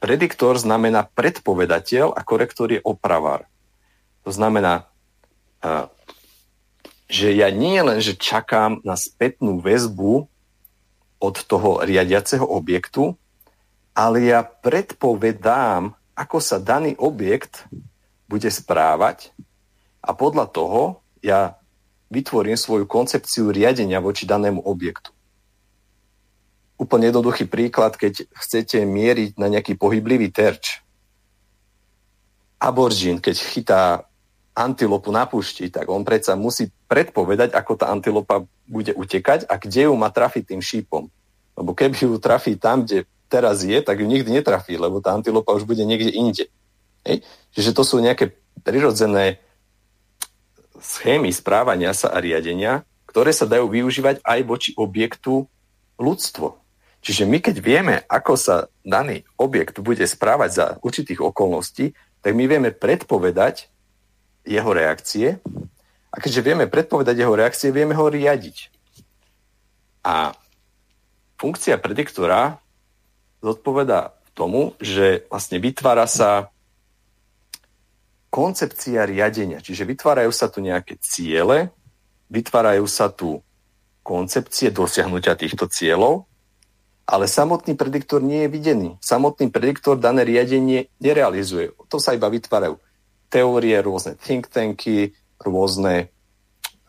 [0.02, 3.46] prediktor znamená predpovedateľ a korektor je opravár.
[4.26, 4.90] To znamená,
[5.62, 5.86] eh,
[7.06, 10.26] že ja nie len, že čakám na spätnú väzbu
[11.22, 13.14] od toho riadiaceho objektu,
[13.94, 17.64] ale ja predpovedám, ako sa daný objekt
[18.26, 19.30] bude správať
[20.02, 21.56] a podľa toho ja
[22.10, 25.15] vytvorím svoju koncepciu riadenia voči danému objektu.
[26.76, 30.84] Úplne jednoduchý príklad, keď chcete mieriť na nejaký pohyblivý terč.
[32.60, 33.82] Aborigin, keď chytá
[34.56, 39.88] antilopu na púšti, tak on predsa musí predpovedať, ako tá antilopa bude utekať a kde
[39.88, 41.12] ju má trafiť tým šípom.
[41.56, 45.52] Lebo keby ju trafí tam, kde teraz je, tak ju nikdy netrafí, lebo tá antilopa
[45.52, 46.48] už bude niekde inde.
[47.04, 47.20] Hej?
[47.52, 48.32] Čiže to sú nejaké
[48.64, 49.44] prirodzené
[50.80, 55.48] schémy správania sa a riadenia, ktoré sa dajú využívať aj voči objektu
[55.96, 56.65] ľudstvo.
[57.06, 62.50] Čiže my keď vieme, ako sa daný objekt bude správať za určitých okolností, tak my
[62.50, 63.70] vieme predpovedať,
[64.46, 65.38] jeho reakcie
[66.10, 68.70] a keďže vieme predpovedať jeho reakcie, vieme ho riadiť.
[70.06, 70.34] A
[71.38, 72.62] funkcia prediktora
[73.42, 76.50] zodpoveda tomu, že vlastne vytvára sa
[78.30, 79.62] koncepcia riadenia.
[79.62, 81.70] Čiže vytvárajú sa tu nejaké ciele,
[82.30, 83.42] vytvárajú sa tu
[84.06, 86.26] koncepcie dosiahnutia týchto cieľov
[87.06, 88.88] ale samotný prediktor nie je videný.
[88.98, 91.70] Samotný prediktor dané riadenie nerealizuje.
[91.86, 92.82] To sa iba vytvárajú
[93.30, 96.10] teórie, rôzne think tanky, rôzne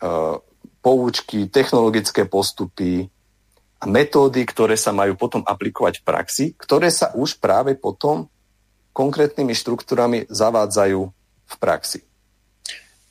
[0.01, 0.41] uh,
[0.81, 3.05] poučky, technologické postupy
[3.77, 8.25] a metódy, ktoré sa majú potom aplikovať v praxi, ktoré sa už práve potom
[8.97, 11.01] konkrétnymi štruktúrami zavádzajú
[11.45, 12.01] v praxi.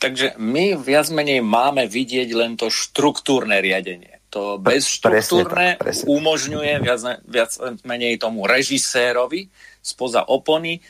[0.02, 7.56] Takže my viac menej máme vidieť len to štruktúrne riadenie to bezštruktúrne umožňuje viac, viac
[7.88, 9.48] menej tomu režisérovi
[9.80, 10.80] spoza opony e,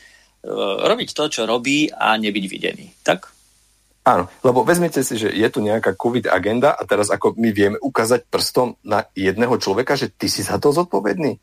[0.83, 2.91] robiť to, čo robí a nebyť videný.
[3.07, 3.31] Tak?
[4.03, 7.79] Áno, lebo vezmite si, že je tu nejaká COVID agenda a teraz ako my vieme
[7.79, 11.39] ukázať prstom na jedného človeka, že ty si za to zodpovedný.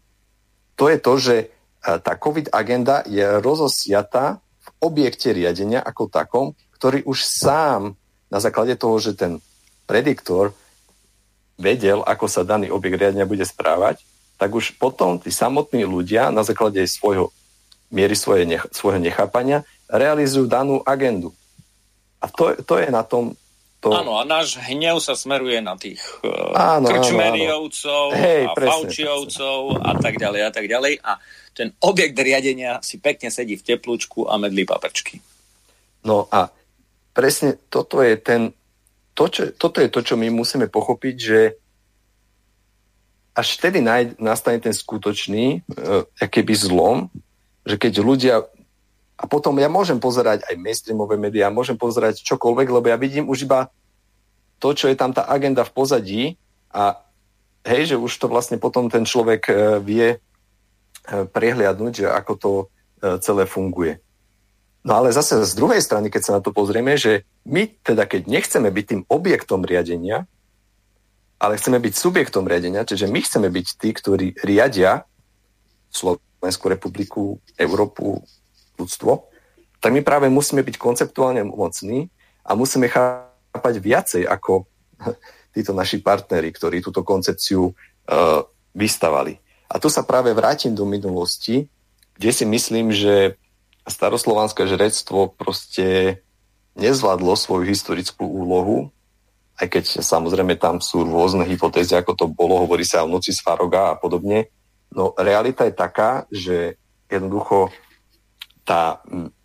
[0.76, 1.46] To je to, že e,
[1.88, 7.96] tá COVID agenda je rozosiatá v objekte riadenia ako takom, ktorý už sám
[8.28, 9.40] na základe toho, že ten
[9.88, 10.52] prediktor
[11.54, 14.02] vedel, ako sa daný objekt riadenia bude správať,
[14.38, 17.30] tak už potom tí samotní ľudia na základe svojho
[17.94, 21.30] miery svoje nech, svojho nechápania realizujú danú agendu.
[22.18, 23.38] A to, to je na tom...
[23.84, 23.92] To...
[23.92, 28.24] Áno, a náš hnev sa smeruje na tých uh, áno, krčmeriovcov áno, áno.
[28.24, 31.04] Hej, a faučiovcov a tak ďalej a tak ďalej.
[31.04, 31.20] A
[31.52, 35.20] ten objekt riadenia si pekne sedí v teplúčku a medlí paprčky.
[36.00, 36.48] No a
[37.12, 38.56] presne toto je ten
[39.14, 41.40] to, čo, toto je to, čo my musíme pochopiť, že
[43.34, 47.10] až vtedy naj, nastane ten skutočný, uh, keby zlom,
[47.66, 48.34] že keď ľudia
[49.14, 53.46] a potom ja môžem pozerať aj mainstreamové médiá, môžem pozerať čokoľvek, lebo ja vidím už
[53.46, 53.70] iba
[54.58, 56.22] to, čo je tam tá agenda v pozadí
[56.74, 56.98] a
[57.62, 62.50] hej, že už to vlastne potom ten človek uh, vie uh, prehliadnúť, že ako to
[62.54, 64.03] uh, celé funguje.
[64.84, 68.28] No ale zase z druhej strany, keď sa na to pozrieme, že my teda, keď
[68.28, 70.28] nechceme byť tým objektom riadenia,
[71.40, 75.08] ale chceme byť subjektom riadenia, čiže my chceme byť tí, ktorí riadia
[75.88, 78.20] Slovenskú republiku, Európu,
[78.76, 79.32] ľudstvo,
[79.80, 82.12] tak my práve musíme byť konceptuálne mocní
[82.44, 84.68] a musíme chápať viacej ako
[85.56, 88.40] títo naši partnery, ktorí túto koncepciu uh,
[88.76, 89.40] vystavali.
[89.68, 91.72] A tu sa práve vrátim do minulosti,
[92.20, 93.40] kde si myslím, že
[93.84, 96.20] staroslovanské žrectvo proste
[96.74, 98.90] nezvládlo svoju historickú úlohu,
[99.60, 103.44] aj keď samozrejme tam sú rôzne hypotézy, ako to bolo, hovorí sa o noci z
[103.46, 104.50] a podobne.
[104.90, 106.74] No realita je taká, že
[107.06, 107.70] jednoducho
[108.66, 109.04] tá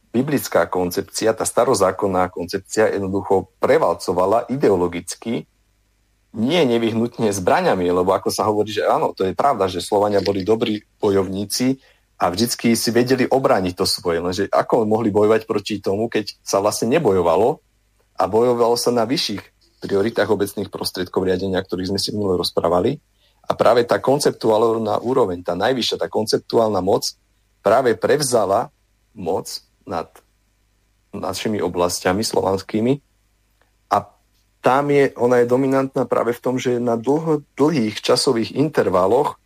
[0.09, 5.45] biblická koncepcia, tá starozákonná koncepcia jednoducho prevalcovala ideologicky
[6.29, 10.45] nie nevyhnutne zbraňami, lebo ako sa hovorí, že áno, to je pravda, že Slovania boli
[10.45, 11.81] dobrí bojovníci,
[12.19, 14.19] a vždycky si vedeli obrániť to svoje.
[14.19, 17.63] Lenže ako mohli bojovať proti tomu, keď sa vlastne nebojovalo
[18.19, 19.39] a bojovalo sa na vyšších
[19.79, 22.99] prioritách obecných prostriedkov riadenia, ktorých sme si minule rozprávali.
[23.47, 27.15] A práve tá konceptuálna úroveň, tá najvyššia, tá konceptuálna moc
[27.63, 28.67] práve prevzala
[29.15, 30.11] moc nad
[31.15, 32.99] našimi oblastiami slovanskými
[33.89, 33.97] a
[34.59, 39.38] tam je, ona je dominantná práve v tom, že na dlho, dlhých časových intervaloch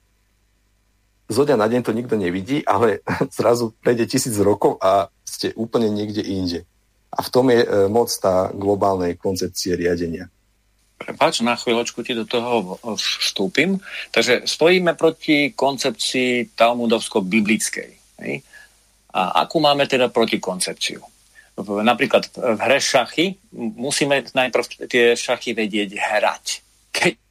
[1.29, 2.99] zo dňa na deň to nikto nevidí, ale
[3.37, 6.67] zrazu prejde tisíc rokov a ste úplne niekde inde.
[7.13, 10.29] A v tom je e, moc tá globálnej koncepcie riadenia.
[10.97, 13.75] Prepač, na chvíľočku ti do toho vstúpim.
[14.09, 17.91] Takže stojíme proti koncepcii talmudovsko-biblickej.
[19.13, 21.03] A akú máme teda protikoncepciu?
[21.59, 26.45] Napríklad v hre šachy musíme najprv tie šachy vedieť hrať.
[26.89, 27.22] Keď E,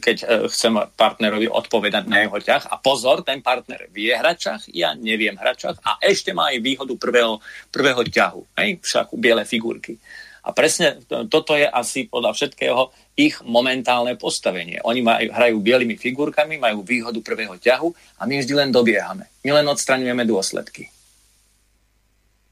[0.00, 2.72] keď e, chcem partnerovi odpovedať na jeho ťah.
[2.72, 6.64] A pozor, ten partner vie hrať šach, ja neviem hrať šach a ešte má aj
[6.64, 7.36] výhodu prvého,
[7.68, 8.40] prvého ťahu.
[8.56, 8.80] Hej?
[8.80, 10.00] V šachu biele figurky.
[10.48, 12.88] A presne toto je asi podľa všetkého
[13.20, 14.80] ich momentálne postavenie.
[14.80, 19.28] Oni majú, hrajú bielými figurkami, majú výhodu prvého ťahu a my vždy len dobiehame.
[19.44, 20.88] My len odstraňujeme dôsledky.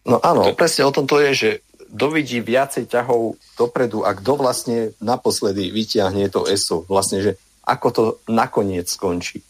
[0.04, 0.58] No áno, to...
[0.58, 1.50] presne o tom to je, že
[1.90, 7.32] kto vidí viacej ťahov dopredu a kto vlastne naposledy vyťahne to ESO, vlastne, že
[7.66, 9.42] ako to nakoniec skončí.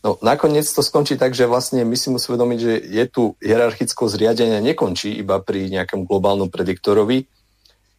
[0.00, 4.04] No nakoniec to skončí tak, že vlastne my si musíme uvedomiť, že je tu hierarchické
[4.08, 7.28] zriadenie nekončí iba pri nejakom globálnom prediktorovi,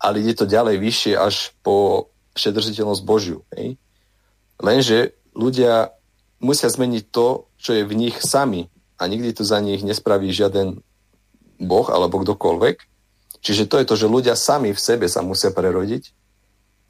[0.01, 3.45] ale ide to ďalej vyššie až po všedržiteľnosť Božiu.
[3.53, 3.77] Hej?
[4.57, 5.93] Lenže ľudia
[6.41, 8.65] musia zmeniť to, čo je v nich sami
[8.97, 10.81] a nikdy to za nich nespraví žiaden
[11.61, 12.90] Boh alebo kdokoľvek.
[13.41, 16.13] Čiže to je to, že ľudia sami v sebe sa musia prerodiť,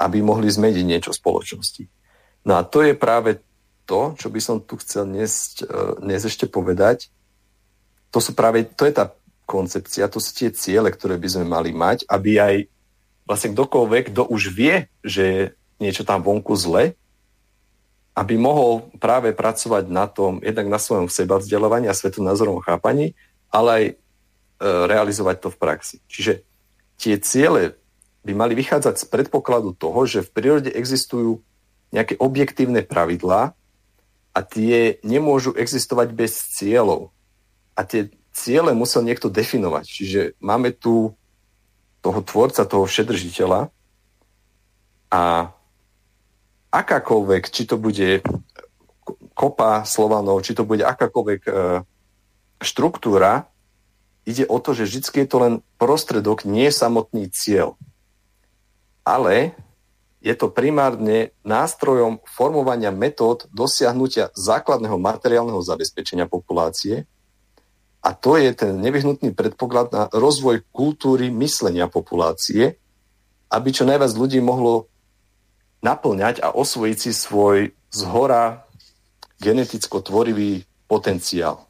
[0.03, 1.83] aby mohli zmeniť niečo v spoločnosti.
[2.43, 3.39] No a to je práve
[3.87, 5.67] to, čo by som tu chcel dnes, e,
[6.03, 7.07] dnes ešte povedať.
[8.11, 9.15] To, sú práve, to je tá
[9.47, 12.55] koncepcia, to sú tie ciele, ktoré by sme mali mať, aby aj
[13.23, 15.41] vlastne kdokoľvek, kto už vie, že je
[15.79, 16.99] niečo tam vonku zle,
[18.11, 23.15] aby mohol práve pracovať na tom, jednak na svojom seba vzdelávaní a svetonázorovom chápaní,
[23.47, 23.85] ale aj
[24.61, 25.97] realizovať to v praxi.
[26.05, 26.45] Čiže
[27.01, 27.81] tie ciele
[28.21, 31.41] by mali vychádzať z predpokladu toho, že v prírode existujú
[31.89, 33.57] nejaké objektívne pravidlá
[34.31, 37.11] a tie nemôžu existovať bez cieľov.
[37.75, 39.85] A tie ciele musel niekto definovať.
[39.89, 41.11] Čiže máme tu
[42.01, 43.69] toho tvorca, toho všedržiteľa
[45.11, 45.51] a
[46.71, 48.23] akákoľvek, či to bude
[49.35, 51.51] kopa Slovanov, či to bude akákoľvek e,
[52.63, 53.50] štruktúra,
[54.25, 57.77] ide o to, že vždy je to len prostredok, nie samotný cieľ.
[59.01, 59.57] Ale
[60.21, 67.09] je to primárne nástrojom formovania metód dosiahnutia základného materiálneho zabezpečenia populácie,
[68.01, 72.81] a to je ten nevyhnutný predpoklad na rozvoj kultúry myslenia populácie,
[73.53, 74.89] aby čo najviac ľudí mohlo
[75.85, 78.65] naplňať a osvojiť si svoj zhora
[79.37, 81.69] geneticko tvorivý potenciál.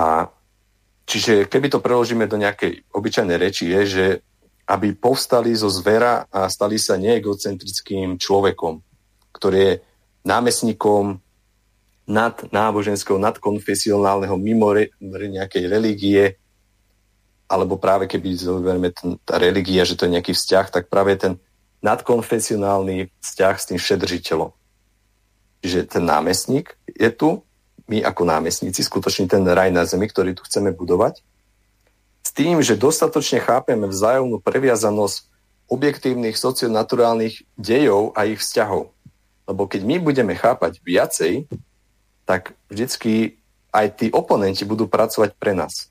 [0.00, 0.32] A
[1.04, 4.04] čiže keby to preložíme do nejakej obyčajnej reči, je, že
[4.64, 8.80] aby povstali zo zvera a stali sa neegocentrickým človekom,
[9.34, 9.74] ktorý je
[10.24, 11.20] námestníkom
[12.08, 16.24] nad náboženského, nadkonfesionálneho, mimo re, nejakej religie,
[17.50, 18.94] alebo práve keby zoberieme
[19.26, 21.34] tá religia, že to je nejaký vzťah, tak práve ten
[21.82, 24.50] nadkonfesionálny vzťah s tým všedržiteľom.
[25.66, 27.42] Čiže ten námestník je tu,
[27.90, 31.26] my ako námestníci, skutočne ten raj na zemi, ktorý tu chceme budovať,
[32.22, 35.26] s tým, že dostatočne chápeme vzájomnú previazanosť
[35.66, 38.94] objektívnych socionaturálnych dejov a ich vzťahov.
[39.50, 41.50] Lebo keď my budeme chápať viacej,
[42.22, 43.42] tak vždycky
[43.74, 45.90] aj tí oponenti budú pracovať pre nás.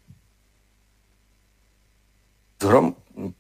[2.64, 2.96] Zhrom,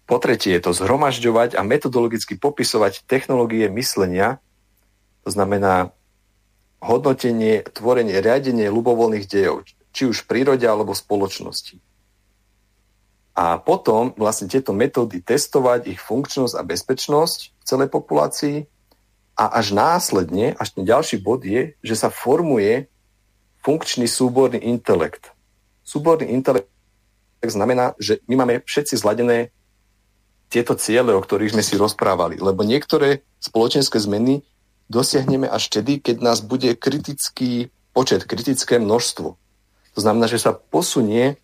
[0.07, 4.43] po tretie je to zhromažďovať a metodologicky popisovať technológie myslenia,
[5.23, 5.95] to znamená
[6.79, 11.75] hodnotenie, tvorenie, riadenie ľubovoľných dejov, či už v prírode alebo v spoločnosti.
[13.39, 18.57] A potom vlastne tieto metódy testovať ich funkčnosť a bezpečnosť v celej populácii
[19.39, 22.91] a až následne, až ten ďalší bod je, že sa formuje
[23.63, 25.31] funkčný súborný intelekt.
[25.87, 26.67] Súborný intelekt
[27.39, 29.55] znamená, že my máme všetci zladené
[30.51, 32.41] tieto ciele, o ktorých sme si rozprávali.
[32.41, 34.43] Lebo niektoré spoločenské zmeny
[34.89, 39.37] dosiahneme až vtedy, keď nás bude kritický počet, kritické množstvo.
[39.93, 41.37] To znamená, že sa posunie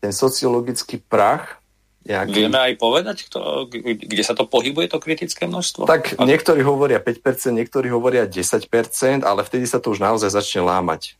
[0.00, 1.64] ten sociologický prach
[2.04, 2.36] Nejaký...
[2.36, 5.88] Vieme aj povedať, kto, kde sa to pohybuje, to kritické množstvo?
[5.88, 6.28] Tak a...
[6.28, 11.16] niektorí hovoria 5%, niektorí hovoria 10%, ale vtedy sa to už naozaj začne lámať.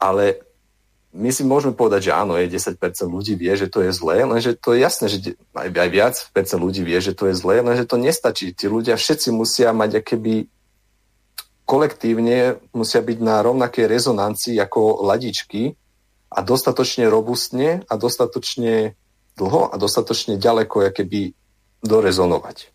[0.00, 0.45] Ale
[1.16, 2.76] my si môžeme povedať, že áno, je 10%
[3.08, 5.18] ľudí vie, že to je zlé, lenže to je jasné, že
[5.56, 8.52] aj, aj viac percent ľudí vie, že to je zlé, lenže to nestačí.
[8.52, 10.52] Tí ľudia všetci musia mať akéby
[11.66, 15.74] kolektívne musia byť na rovnakej rezonancii ako ladičky
[16.30, 18.94] a dostatočne robustne a dostatočne
[19.34, 21.34] dlho a dostatočne ďaleko keby
[21.82, 22.70] dorezonovať.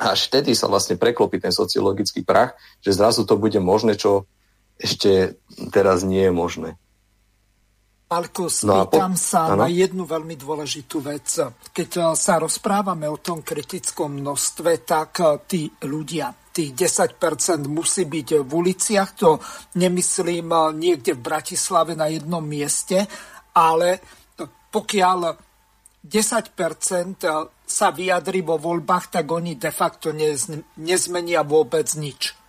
[0.00, 4.24] A až vtedy sa vlastne preklopí ten sociologický prach, že zrazu to bude možné, čo
[4.80, 5.36] ešte
[5.68, 6.80] teraz nie je možné.
[8.10, 9.22] Marko, spýtam no po...
[9.22, 9.62] sa ano?
[9.62, 11.30] na jednu veľmi dôležitú vec.
[11.70, 18.10] Keď eh, sa rozprávame o tom kritickom množstve, tak eh, tí ľudia, tých 10% musí
[18.10, 19.38] byť v uliciach, to
[19.78, 23.06] nemyslím eh, niekde v Bratislave na jednom mieste,
[23.54, 24.02] ale
[24.74, 25.18] pokiaľ
[26.02, 26.50] 10%
[27.62, 30.10] sa vyjadri vo voľbách, tak oni de facto
[30.82, 32.39] nezmenia vôbec nič.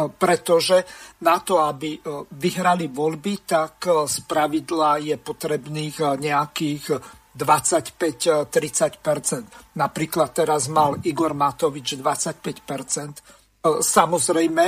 [0.00, 0.88] Pretože
[1.20, 2.00] na to, aby
[2.32, 6.96] vyhrali voľby, tak z pravidla je potrebných nejakých
[7.36, 9.76] 25-30%.
[9.76, 13.60] Napríklad teraz mal Igor Matovič 25%.
[13.60, 14.64] Samozrejme,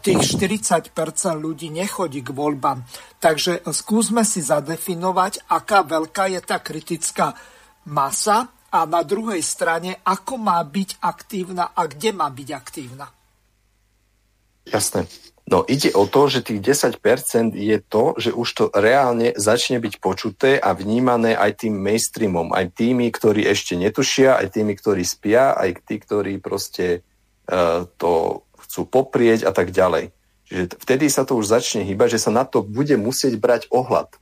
[0.00, 0.88] tých 40%
[1.36, 2.80] ľudí nechodí k voľbám.
[3.20, 7.36] Takže skúsme si zadefinovať, aká veľká je tá kritická
[7.92, 13.04] masa a na druhej strane, ako má byť aktívna a kde má byť aktívna.
[14.66, 15.06] Jasné.
[15.46, 19.94] No ide o to, že tých 10% je to, že už to reálne začne byť
[20.02, 25.54] počuté a vnímané aj tým mainstreamom, aj tými, ktorí ešte netušia, aj tými, ktorí spia,
[25.54, 27.06] aj tí, ktorí proste
[27.46, 30.10] uh, to chcú poprieť a tak ďalej.
[30.50, 34.18] Čiže vtedy sa to už začne hýbať, že sa na to bude musieť brať ohľad.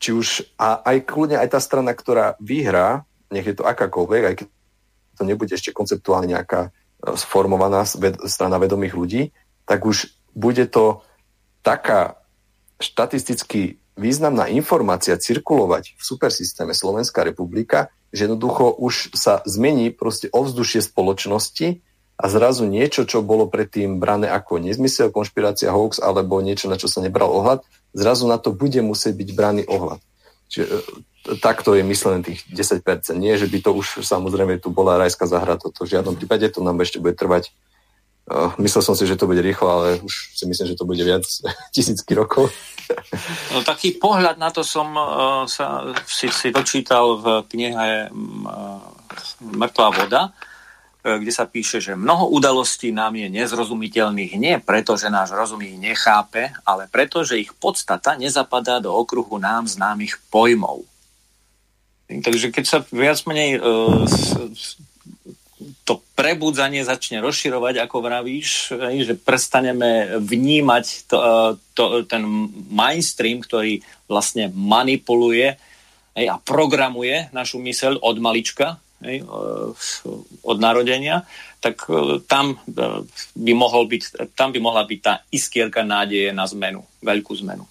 [0.00, 4.34] Či už a aj kľudne aj tá strana, ktorá vyhrá, nech je to akákoľvek, aj
[4.40, 4.46] keď
[5.20, 6.72] to nebude ešte konceptuálne nejaká
[7.16, 7.84] sformovaná
[8.28, 9.22] strana vedomých ľudí,
[9.64, 11.00] tak už bude to
[11.64, 12.20] taká
[12.80, 20.80] štatisticky významná informácia cirkulovať v supersystéme Slovenská republika, že jednoducho už sa zmení proste ovzdušie
[20.80, 21.80] spoločnosti a
[22.20, 26.84] a zrazu niečo, čo bolo predtým brané ako nezmysel, konšpirácia, hoax alebo niečo, na čo
[26.84, 27.64] sa nebral ohľad,
[27.96, 30.04] zrazu na to bude musieť byť braný ohľad.
[30.52, 30.72] Čiže e,
[31.40, 32.80] takto je myslené tých 10%.
[33.20, 36.64] Nie, že by to už samozrejme tu bola rajská zahra, toto v žiadnom prípade to
[36.64, 37.52] nám ešte bude trvať.
[38.30, 41.02] Uh, myslel som si, že to bude rýchlo, ale už si myslím, že to bude
[41.02, 41.26] viac
[41.74, 42.48] tisícky rokov.
[43.54, 48.78] No, taký pohľad na to som uh, sa si, si dočítal v knihe uh,
[49.40, 50.30] Mŕtvá voda,
[51.00, 55.80] kde sa píše, že mnoho udalostí nám je nezrozumiteľných nie preto, že náš rozum ich
[55.80, 60.84] nechápe, ale preto, že ich podstata nezapadá do okruhu nám známych pojmov.
[62.10, 63.60] Takže keď sa viac menej e,
[65.86, 68.74] to prebudzanie začne rozširovať, ako vravíš,
[69.06, 71.30] že prestaneme vnímať to, e,
[71.78, 72.26] to, ten
[72.66, 73.78] mainstream, ktorý
[74.10, 75.54] vlastne manipuluje
[76.18, 79.24] a programuje našu myseľ od malička, hej,
[80.42, 81.24] od narodenia,
[81.60, 83.04] tak e, tam e,
[83.36, 87.68] by, mohol byť, tam by mohla byť tá iskierka nádeje na zmenu, veľkú zmenu.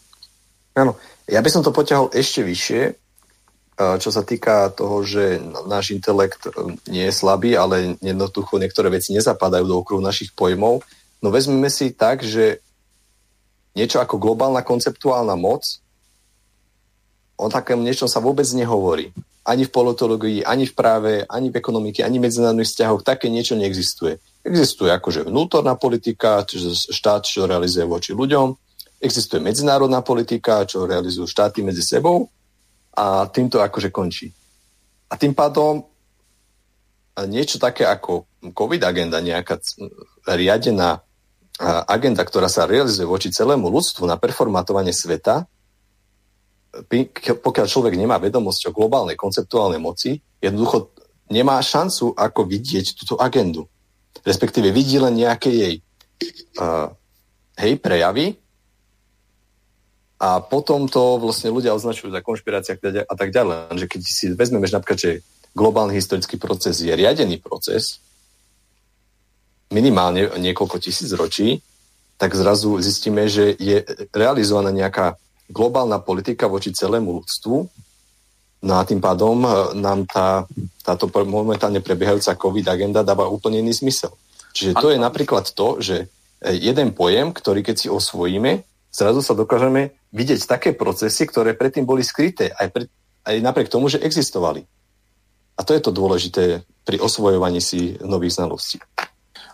[0.78, 0.96] Áno,
[1.26, 2.94] ja by som to poťahol ešte vyššie, e,
[3.80, 6.52] čo sa týka toho, že náš intelekt
[6.92, 10.84] nie je slabý, ale jednoducho niektoré veci nezapadajú do okruhu našich pojmov.
[11.24, 12.60] No vezmeme si tak, že
[13.80, 15.64] niečo ako globálna konceptuálna moc,
[17.40, 19.16] o takém niečom sa vôbec nehovorí
[19.48, 23.58] ani v politológii, ani v práve, ani v ekonomike, ani v medzinárodných vzťahoch také niečo
[23.58, 24.22] neexistuje.
[24.46, 28.54] Existuje akože vnútorná politika, čiže štát, čo realizuje voči ľuďom,
[29.02, 32.30] existuje medzinárodná politika, čo realizujú štáty medzi sebou
[32.96, 34.32] a týmto akože končí.
[35.10, 35.86] A tým pádom
[37.28, 39.60] niečo také ako COVID agenda, nejaká
[40.30, 41.04] riadená
[41.90, 45.44] agenda, ktorá sa realizuje voči celému ľudstvu na performatovanie sveta,
[47.44, 50.96] pokiaľ človek nemá vedomosť o globálnej konceptuálnej moci, jednoducho
[51.28, 53.68] nemá šancu, ako vidieť túto agendu.
[54.24, 55.76] Respektíve vidí len nejaké jej
[56.62, 56.94] uh,
[57.60, 58.40] hej, prejavy
[60.20, 62.76] a potom to vlastne ľudia označujú za konšpirácia
[63.08, 63.72] a tak ďalej.
[63.72, 65.12] Lenže keď si vezmeme, že napríklad, že
[65.56, 68.04] globálny historický proces je riadený proces,
[69.72, 71.64] minimálne niekoľko tisíc ročí,
[72.20, 73.80] tak zrazu zistíme, že je
[74.12, 75.16] realizovaná nejaká
[75.48, 77.58] globálna politika voči celému ľudstvu.
[78.60, 80.44] No a tým pádom e, nám tá,
[80.84, 84.12] táto momentálne prebiehajúca COVID agenda dáva úplne iný zmysel.
[84.52, 86.12] Čiže to je napríklad to, že
[86.44, 91.86] e, jeden pojem, ktorý keď si osvojíme, zrazu sa dokážeme vidieť také procesy, ktoré predtým
[91.86, 92.84] boli skryté, aj, pre,
[93.26, 94.66] aj napriek tomu, že existovali.
[95.60, 98.80] A to je to dôležité pri osvojovaní si nových znalostí.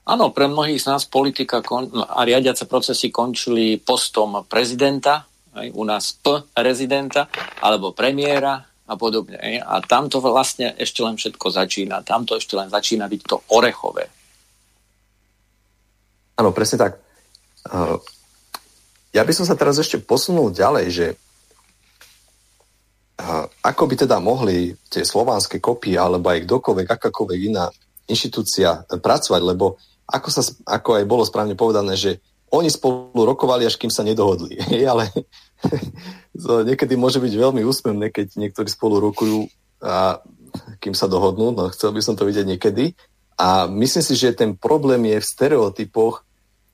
[0.06, 5.26] Áno, pre mnohých z nás politika kon- a riadiace procesy končili postom prezidenta,
[5.58, 7.26] aj, u nás P rezidenta
[7.58, 9.42] alebo premiéra a podobne.
[9.42, 12.06] Aj, a tam to vlastne ešte len všetko začína.
[12.06, 14.06] Tam to ešte len začína byť to orechové.
[16.38, 16.92] Áno, presne tak.
[19.16, 21.08] Ja by som sa teraz ešte posunul ďalej, že
[23.64, 27.72] ako by teda mohli tie slovanské kopie alebo aj kdokoľvek, akákoľvek iná
[28.12, 32.20] inštitúcia pracovať, lebo ako, sa, ako aj bolo správne povedané, že
[32.52, 34.60] oni spolu rokovali, až kým sa nedohodli.
[34.92, 35.08] Ale
[36.36, 39.48] to niekedy môže byť veľmi úsmevné, keď niektorí spolu rokujú
[39.80, 40.20] a
[40.84, 43.00] kým sa dohodnú, no chcel by som to vidieť niekedy.
[43.40, 46.25] A myslím si, že ten problém je v stereotypoch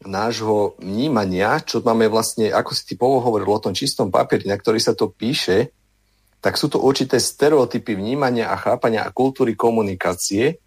[0.05, 4.81] nášho vnímania, čo máme vlastne, ako si ty hovoril o tom čistom papieri, na ktorý
[4.81, 5.69] sa to píše,
[6.41, 10.57] tak sú to určité stereotypy vnímania a chápania a kultúry komunikácie,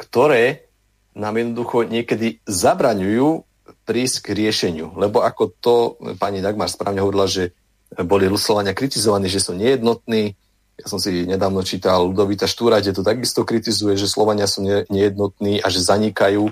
[0.00, 0.72] ktoré
[1.12, 3.44] nám jednoducho niekedy zabraňujú
[3.84, 4.96] prísť k riešeniu.
[4.96, 5.74] Lebo ako to
[6.16, 7.52] pani Dagmar správne hovorila, že
[7.92, 10.32] boli Ruslovania kritizovaní, že sú nejednotní.
[10.78, 14.86] Ja som si nedávno čítal Ludovita Štúra, kde to takisto kritizuje, že Slovania sú ne,
[14.88, 16.48] nejednotní a že zanikajú.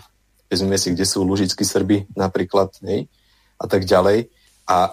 [0.46, 3.10] Vezmeme si, kde sú lužickí Srby napríklad, nej?
[3.56, 4.28] a tak ďalej.
[4.68, 4.92] A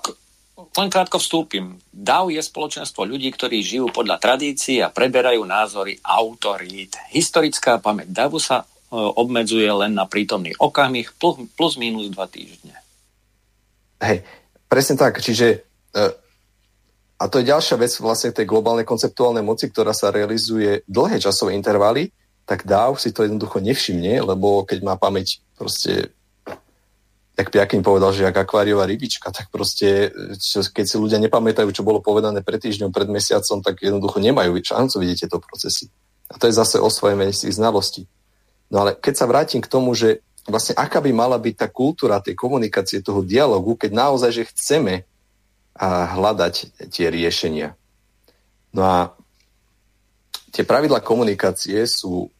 [0.73, 1.77] len krátko vstúpim.
[1.93, 6.97] DAO je spoločenstvo ľudí, ktorí žijú podľa tradícií a preberajú názory autorít.
[7.13, 8.65] Historická pamäť DAVu sa e,
[8.97, 12.73] obmedzuje len na prítomný okamih plus, plus minus dva týždne.
[14.01, 14.25] Hej,
[14.65, 15.21] presne tak.
[15.21, 15.61] Čiže
[15.93, 16.01] e,
[17.21, 21.53] a to je ďalšia vec vlastne tej globálnej konceptuálnej moci, ktorá sa realizuje dlhé časové
[21.53, 22.09] intervaly,
[22.43, 26.11] tak DAO si to jednoducho nevšimne, lebo keď má pamäť proste,
[27.39, 30.11] jak Piakin povedal, že jak akváriová rybička, tak proste,
[30.43, 34.59] čo, keď si ľudia nepamätajú, čo bolo povedané pred týždňom, pred mesiacom, tak jednoducho nemajú
[34.59, 35.87] šancu vidieť tieto procesy.
[36.27, 38.09] A to je zase osvojenie si znalostí.
[38.67, 42.19] No ale keď sa vrátim k tomu, že vlastne aká by mala byť tá kultúra
[42.19, 45.07] tej komunikácie, toho dialogu, keď naozaj, že chceme
[45.73, 47.77] a hľadať tie riešenia.
[48.73, 48.97] No a
[50.53, 52.32] tie pravidla komunikácie sú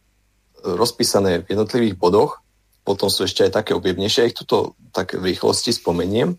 [0.64, 2.40] rozpísané v jednotlivých bodoch
[2.84, 6.36] potom sú ešte aj také objemnejšie, ich tuto tak v rýchlosti spomeniem.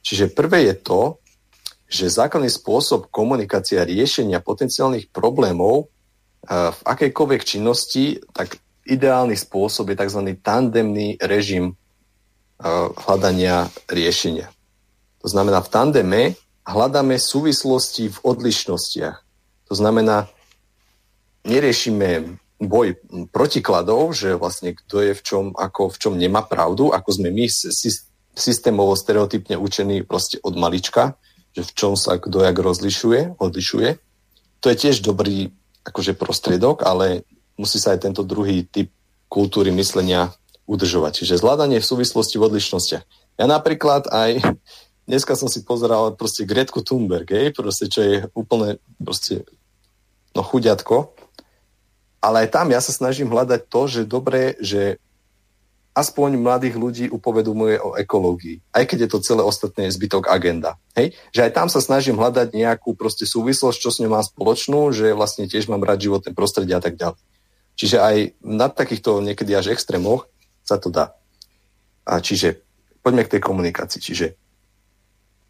[0.00, 1.00] Čiže prvé je to,
[1.86, 5.92] že základný spôsob komunikácia riešenia potenciálnych problémov
[6.48, 8.56] v akejkoľvek činnosti, tak
[8.88, 10.20] ideálny spôsob je tzv.
[10.40, 11.76] tandemný režim
[13.04, 14.48] hľadania riešenia.
[15.20, 16.22] To znamená, v tandeme
[16.64, 19.16] hľadáme súvislosti v odlišnostiach.
[19.68, 20.30] To znamená,
[21.44, 22.96] neriešime boj
[23.32, 27.46] protikladov, že vlastne kto je v čom, ako v čom nemá pravdu, ako sme my
[28.36, 31.20] systémovo stereotypne učení proste od malička,
[31.56, 33.88] že v čom sa kto jak rozlišuje, odlišuje.
[34.64, 35.52] To je tiež dobrý
[35.84, 37.24] akože prostriedok, ale
[37.56, 38.92] musí sa aj tento druhý typ
[39.28, 40.32] kultúry myslenia
[40.68, 41.22] udržovať.
[41.22, 43.04] Čiže zvládanie v súvislosti v odlišnostiach.
[43.40, 44.42] Ja napríklad aj
[45.08, 49.46] dneska som si pozeral proste Gretku Thunberg, hej, proste, čo je úplne proste
[50.36, 51.15] no chuďatko.
[52.20, 54.98] Ale aj tam ja sa snažím hľadať to, že dobre, že
[55.96, 58.60] aspoň mladých ľudí upovedomuje o ekológii.
[58.68, 60.76] Aj keď je to celé ostatné zbytok agenda.
[60.92, 61.16] Hej?
[61.32, 65.16] Že aj tam sa snažím hľadať nejakú proste súvislosť, čo s ňou mám spoločnú, že
[65.16, 67.16] vlastne tiež mám rád životné prostredie a tak ďalej.
[67.80, 70.28] Čiže aj na takýchto niekedy až extrémoch
[70.68, 71.16] sa to dá.
[72.04, 72.60] A čiže
[73.00, 74.00] poďme k tej komunikácii.
[74.00, 74.36] Čiže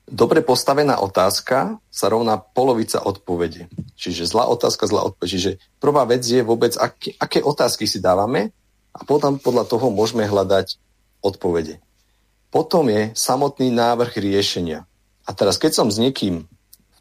[0.07, 3.67] dobre postavená otázka sa rovná polovica odpovede.
[3.99, 5.29] Čiže zlá otázka, zlá odpoveď.
[5.29, 5.51] Čiže
[5.83, 8.55] prvá vec je vôbec, aké, aké otázky si dávame
[8.95, 10.79] a potom podľa toho môžeme hľadať
[11.21, 11.83] odpovede.
[12.55, 14.87] Potom je samotný návrh riešenia.
[15.27, 16.47] A teraz, keď som s niekým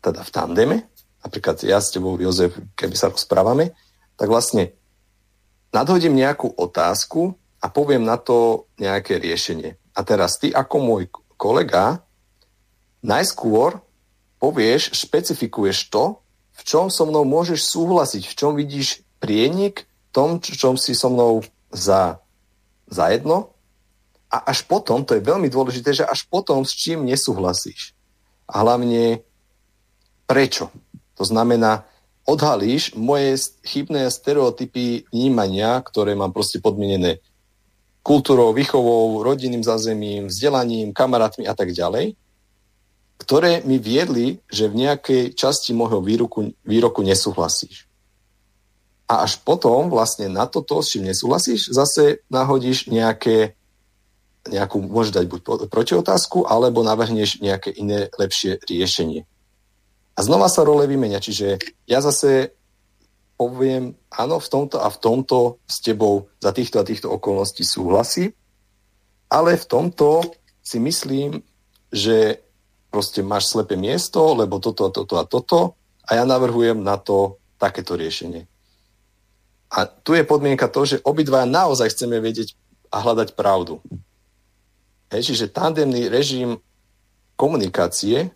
[0.01, 0.77] teda v tandeme,
[1.25, 3.73] napríklad ja s tebou, Jozef, keby sa rozprávame,
[4.17, 4.73] tak vlastne
[5.73, 9.77] nadhodím nejakú otázku a poviem na to nejaké riešenie.
[9.97, 11.03] A teraz ty ako môj
[11.37, 12.04] kolega
[13.05, 13.79] najskôr
[14.41, 16.19] povieš, špecifikuješ to,
[16.55, 21.11] v čom so mnou môžeš súhlasiť, v čom vidíš prienik, v tom, čom si so
[21.11, 22.19] mnou za,
[22.87, 23.51] za jedno.
[24.31, 27.93] A až potom, to je veľmi dôležité, že až potom s čím nesúhlasíš.
[28.49, 29.21] A hlavne
[30.25, 30.73] prečo.
[31.15, 31.87] To znamená,
[32.27, 37.21] odhalíš moje chybné stereotypy vnímania, ktoré mám proste podmienené
[38.05, 42.13] kultúrou, výchovou, rodinným zázemím, vzdelaním, kamarátmi a tak ďalej
[43.25, 47.89] ktoré mi viedli, že v nejakej časti môjho výroku, výroku nesúhlasíš.
[49.09, 53.57] A až potom vlastne na toto, s čím nesúhlasíš, zase nahodíš nejaké,
[54.45, 55.39] nejakú, môžeš dať buď
[55.73, 59.25] protiotázku, alebo navrhneš nejaké iné lepšie riešenie.
[60.13, 61.57] A znova sa role vymenia, čiže
[61.89, 62.53] ja zase
[63.41, 68.31] poviem, áno, v tomto a v tomto s tebou za týchto a týchto okolností súhlasí,
[69.33, 70.23] ale v tomto
[70.61, 71.41] si myslím,
[71.89, 72.44] že
[72.95, 75.59] proste máš slepé miesto, lebo toto a toto a toto
[76.07, 78.47] a ja navrhujem na to takéto riešenie.
[79.67, 82.55] A tu je podmienka to, že obidva naozaj chceme vedieť
[82.87, 83.83] a hľadať pravdu.
[85.11, 86.55] Hej, čiže tandemný režim
[87.35, 88.31] komunikácie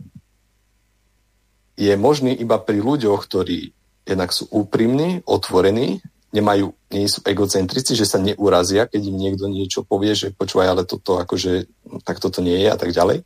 [1.79, 3.71] je možný iba pri ľuďoch, ktorí
[4.03, 6.03] jednak sú úprimní, otvorení,
[6.35, 10.83] nemajú, nie sú egocentrici, že sa neurazia, keď im niekto niečo povie, že počúvaj, ale
[10.83, 11.71] toto akože,
[12.03, 13.23] tak toto nie je a tak ďalej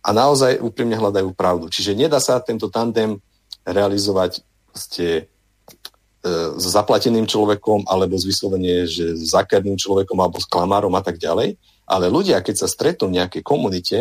[0.00, 1.68] a naozaj úprimne hľadajú pravdu.
[1.68, 3.20] Čiže nedá sa tento tandem
[3.68, 4.40] realizovať
[4.72, 10.92] ste, e, s zaplateným človekom alebo s vyslovene, že s zákerným človekom alebo s klamárom
[10.96, 11.60] a tak ďalej.
[11.84, 13.98] Ale ľudia, keď sa stretnú v nejakej komunite,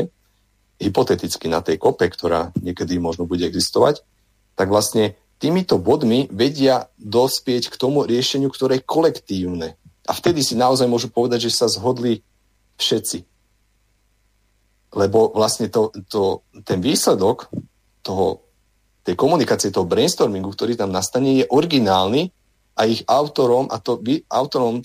[0.80, 4.00] hypoteticky na tej kope, ktorá niekedy možno bude existovať,
[4.56, 9.76] tak vlastne týmito bodmi vedia dospieť k tomu riešeniu, ktoré je kolektívne.
[10.08, 12.24] A vtedy si naozaj môžu povedať, že sa zhodli
[12.80, 13.29] všetci
[14.94, 17.50] lebo vlastne to, to, ten výsledok
[18.02, 18.42] toho,
[19.06, 22.34] tej komunikácie, toho brainstormingu, ktorý tam nastane, je originálny
[22.74, 24.82] a ich autorom a to, autorom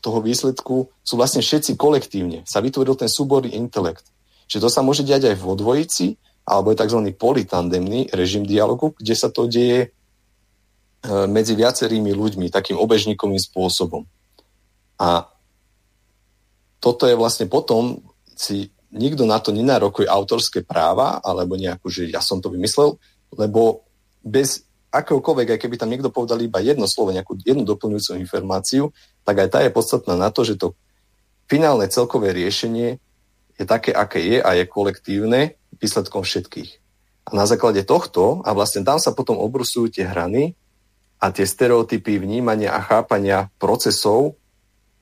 [0.00, 2.42] toho výsledku sú vlastne všetci kolektívne.
[2.48, 4.08] Sa vytvoril ten súborný intelekt.
[4.46, 6.14] Čiže to sa môže diať aj vo dvojici,
[6.46, 7.00] alebo je tzv.
[7.18, 9.88] politandemný režim dialogu, kde sa to deje e,
[11.26, 14.06] medzi viacerými ľuďmi, takým obežníkovým spôsobom.
[15.02, 15.26] A
[16.78, 17.98] toto je vlastne potom,
[18.38, 22.96] si nikto na to nenárokuje autorské práva, alebo nejakú, že ja som to vymyslel,
[23.36, 23.84] lebo
[24.24, 28.90] bez akéhokoľvek, aj keby tam niekto povedal iba jedno slovo, nejakú jednu doplňujúcu informáciu,
[29.28, 30.72] tak aj tá je podstatná na to, že to
[31.46, 32.98] finálne celkové riešenie
[33.56, 36.70] je také, aké je a je kolektívne výsledkom všetkých.
[37.26, 40.54] A na základe tohto, a vlastne tam sa potom obrusujú tie hrany
[41.18, 44.38] a tie stereotypy vnímania a chápania procesov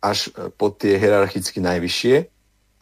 [0.00, 2.33] až po tie hierarchicky najvyššie,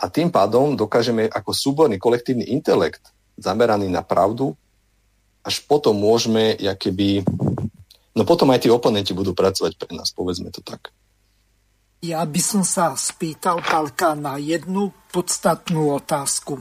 [0.03, 4.59] a tým pádom dokážeme ako súborný kolektívny intelekt zameraný na pravdu,
[5.47, 7.23] až potom môžeme, keby...
[8.13, 10.91] No potom aj tí oponenti budú pracovať pre nás, povedzme to tak.
[12.03, 16.59] Ja by som sa spýtal Palka na jednu podstatnú otázku.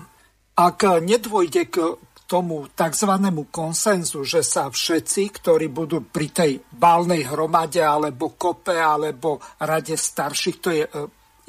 [0.53, 1.97] Ak nedôjde k
[2.30, 3.11] tomu tzv.
[3.51, 10.57] konsenzu, že sa všetci, ktorí budú pri tej válnej hromade alebo kope alebo rade starších,
[10.63, 10.91] to je e,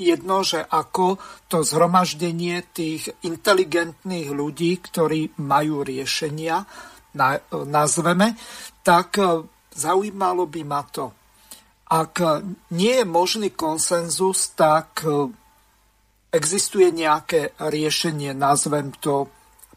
[0.02, 6.66] jedno, že ako to zhromaždenie tých inteligentných ľudí, ktorí majú riešenia, e,
[7.66, 8.34] nazveme,
[8.82, 11.06] tak e, zaujímalo by ma to,
[11.92, 15.28] ak nie je možný konsenzus, tak e,
[16.32, 19.28] existuje nejaké riešenie, nazvem to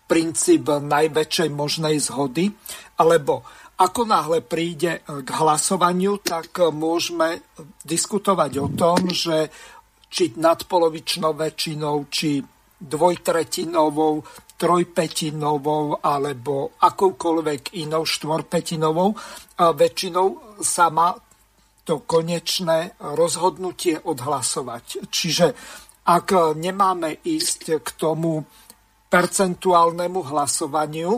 [0.08, 2.54] princíp najväčšej možnej zhody,
[3.02, 3.44] alebo
[3.76, 7.44] ako náhle príde k hlasovaniu, tak môžeme
[7.84, 9.52] diskutovať o tom, že
[10.16, 12.40] či nadpolovičnou väčšinou, či
[12.80, 14.24] dvojtretinovou,
[14.56, 19.12] trojpetinovou alebo akoukoľvek inou štvorpetinovou
[19.60, 20.28] väčšinou
[20.64, 21.12] sa má
[21.84, 25.12] to konečné rozhodnutie odhlasovať.
[25.12, 25.48] Čiže
[26.08, 28.40] ak nemáme ísť k tomu
[29.12, 31.12] percentuálnemu hlasovaniu,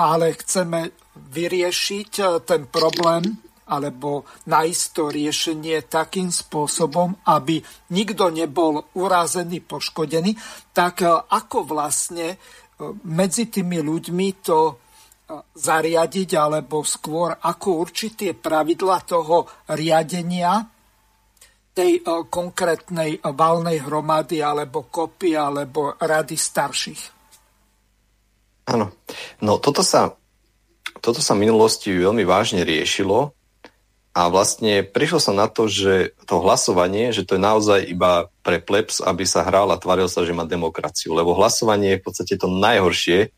[0.00, 2.10] ale chceme vyriešiť
[2.48, 7.62] ten problém alebo nájsť to riešenie takým spôsobom, aby
[7.94, 10.34] nikto nebol urazený, poškodený,
[10.74, 12.36] tak ako vlastne e,
[13.06, 14.82] medzi tými ľuďmi to
[15.54, 20.60] zariadiť, alebo skôr ako určité pravidla toho riadenia
[21.72, 27.02] tej e, konkrétnej valnej hromady alebo kopy alebo rady starších.
[28.68, 28.92] Áno.
[29.40, 30.12] No toto sa,
[31.00, 33.32] toto sa v minulosti veľmi vážne riešilo
[34.12, 38.60] a vlastne prišlo sa na to, že to hlasovanie, že to je naozaj iba pre
[38.60, 41.16] plebs, aby sa hral a tváril sa, že má demokraciu.
[41.16, 43.32] Lebo hlasovanie je v podstate to najhoršie,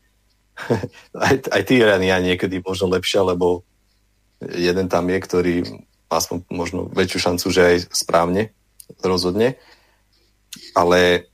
[1.15, 3.63] aj, aj tyrania niekedy možno lepšia, lebo
[4.43, 5.55] jeden tam je, ktorý
[6.11, 8.51] má aspoň možno väčšiu šancu, že aj správne
[8.99, 9.55] rozhodne.
[10.75, 11.31] Ale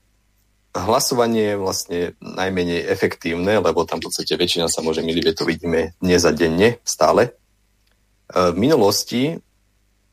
[0.78, 5.98] hlasovanie je vlastne najmenej efektívne, lebo tam v podstate väčšina sa môže miliť, to vidíme
[5.98, 7.41] dnes a denne stále.
[8.32, 9.44] E, v minulosti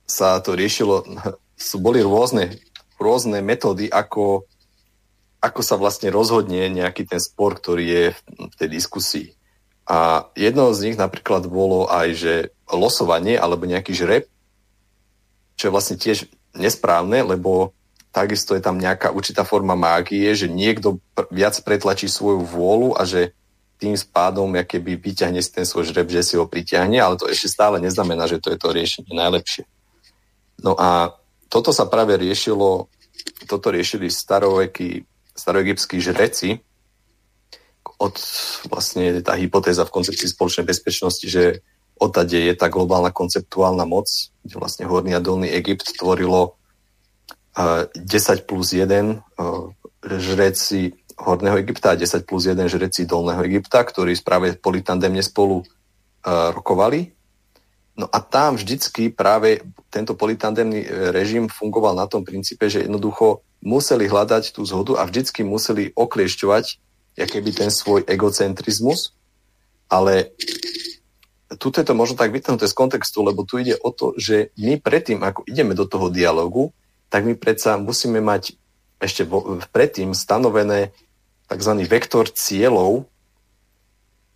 [0.05, 1.07] sa to riešilo,
[1.57, 2.59] sú, boli rôzne,
[2.99, 4.45] rôzne metódy, ako
[5.39, 9.29] ako sa vlastne rozhodne nejaký ten spor, ktorý je v tej diskusii.
[9.89, 12.35] A jedno z nich napríklad bolo aj, že
[12.69, 14.27] losovanie alebo nejaký žreb,
[15.57, 16.29] čo je vlastne tiež
[16.59, 17.73] nesprávne, lebo
[18.11, 20.99] takisto je tam nejaká určitá forma mágie, že niekto
[21.31, 23.33] viac pretlačí svoju vôľu a že
[23.79, 27.47] tým spádom keby vyťahne si ten svoj žreb, že si ho pritiahne, ale to ešte
[27.47, 29.65] stále neznamená, že to je to riešenie najlepšie.
[30.61, 31.15] No a
[31.47, 32.91] toto sa práve riešilo,
[33.47, 35.07] toto riešili starovekí
[35.39, 36.59] staroegyptskí žreci,
[37.99, 38.15] od
[38.71, 41.63] vlastne tá hypotéza v koncepcii spoločnej bezpečnosti, že
[41.99, 44.07] odtade je tá globálna konceptuálna moc,
[44.47, 46.55] kde vlastne Horný a Dolný Egypt tvorilo
[47.59, 47.95] 10
[48.47, 49.19] plus 1
[50.07, 55.67] žreci Horného Egypta a 10 plus 1 žreci Dolného Egypta, ktorí práve politandemne spolu
[56.25, 57.15] rokovali.
[57.99, 63.43] No a tam vždycky práve tento politandemný e, režim fungoval na tom princípe, že jednoducho
[63.59, 66.79] museli hľadať tú zhodu a vždycky museli okliešťovať
[67.19, 69.11] keby ten svoj egocentrizmus,
[69.91, 70.31] ale
[71.59, 74.79] tu je to možno tak vytrhnuté z kontextu, lebo tu ide o to, že my
[74.79, 76.71] predtým, ako ideme do toho dialogu,
[77.11, 78.55] tak my predsa musíme mať
[79.03, 79.27] ešte
[79.75, 80.95] predtým stanovené
[81.49, 81.73] tzv.
[81.89, 83.09] vektor cieľov,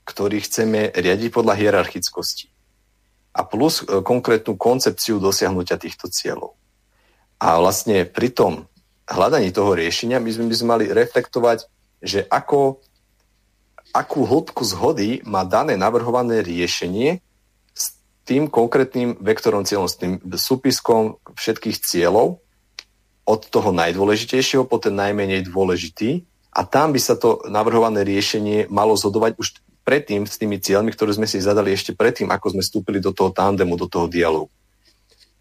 [0.09, 2.51] ktorý chceme riadiť podľa hierarchickosti.
[3.33, 6.59] A plus e, konkrétnu koncepciu dosiahnutia týchto cieľov.
[7.39, 8.53] A vlastne pri tom
[9.07, 11.69] hľadaní toho riešenia by sme, by sme mali reflektovať,
[12.03, 12.83] že ako,
[13.95, 17.23] akú hĺbku zhody má dané navrhované riešenie
[17.73, 22.43] s tým konkrétnym vektorom cieľom, s tým súpiskom všetkých cieľov
[23.23, 28.93] od toho najdôležitejšieho po ten najmenej dôležitý a tam by sa to navrhované riešenie malo
[28.93, 29.49] zhodovať už
[29.83, 33.35] predtým s tými cieľmi, ktoré sme si zadali ešte predtým, ako sme vstúpili do toho
[33.35, 34.53] tandemu, do toho dialogu.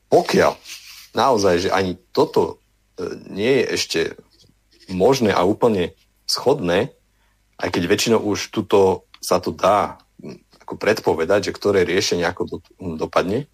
[0.09, 0.55] Pokiaľ
[1.13, 2.57] naozaj, že ani toto
[3.29, 3.99] nie je ešte
[4.91, 5.93] možné a úplne
[6.25, 6.95] schodné,
[7.61, 10.01] aj keď väčšinou už tuto sa to dá
[10.63, 12.57] ako predpovedať, že ktoré riešenie ako do,
[12.97, 13.45] dopadne.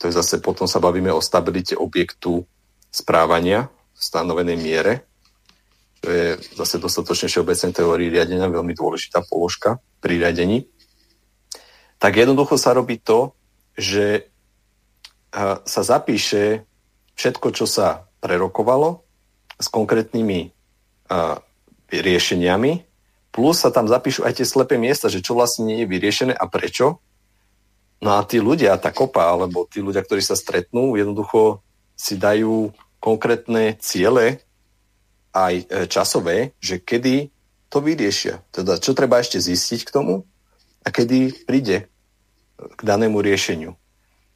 [0.00, 2.46] To je zase potom sa bavíme o stabilite objektu
[2.88, 4.92] správania v stanovenej miere.
[6.06, 10.70] To je zase dostatočne všeobecnej teórii riadenia veľmi dôležitá položka pri riadení.
[11.98, 13.34] Tak jednoducho sa robí to,
[13.74, 14.30] že
[15.66, 16.62] sa zapíše
[17.18, 19.02] všetko, čo sa prerokovalo
[19.58, 20.54] s konkrétnymi
[21.90, 22.72] riešeniami,
[23.34, 26.46] plus sa tam zapíšu aj tie slepé miesta, že čo vlastne nie je vyriešené a
[26.46, 27.02] prečo.
[27.98, 31.66] No a tí ľudia, tá kopa, alebo tí ľudia, ktorí sa stretnú, jednoducho
[31.98, 32.70] si dajú
[33.02, 34.45] konkrétne ciele,
[35.36, 37.28] aj e, časové, že kedy
[37.68, 38.40] to vyriešia.
[38.48, 40.24] Teda čo treba ešte zistiť k tomu
[40.80, 41.92] a kedy príde
[42.56, 43.76] k danému riešeniu.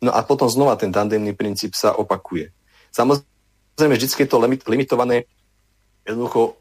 [0.05, 2.53] No a potom znova ten tandemný princíp sa opakuje.
[2.93, 5.25] Samozrejme, vždy je to limitované
[6.05, 6.61] jednoducho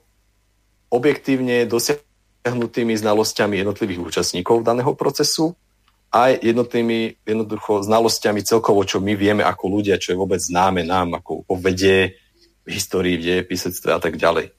[0.91, 5.55] objektívne dosiahnutými znalosťami jednotlivých účastníkov daného procesu
[6.09, 11.21] aj jednotnými jednoducho znalosťami celkovo, čo my vieme ako ľudia, čo je vôbec známe nám,
[11.21, 12.17] ako o vede,
[12.69, 14.53] histórii, v dejepisectve a tak ďalej.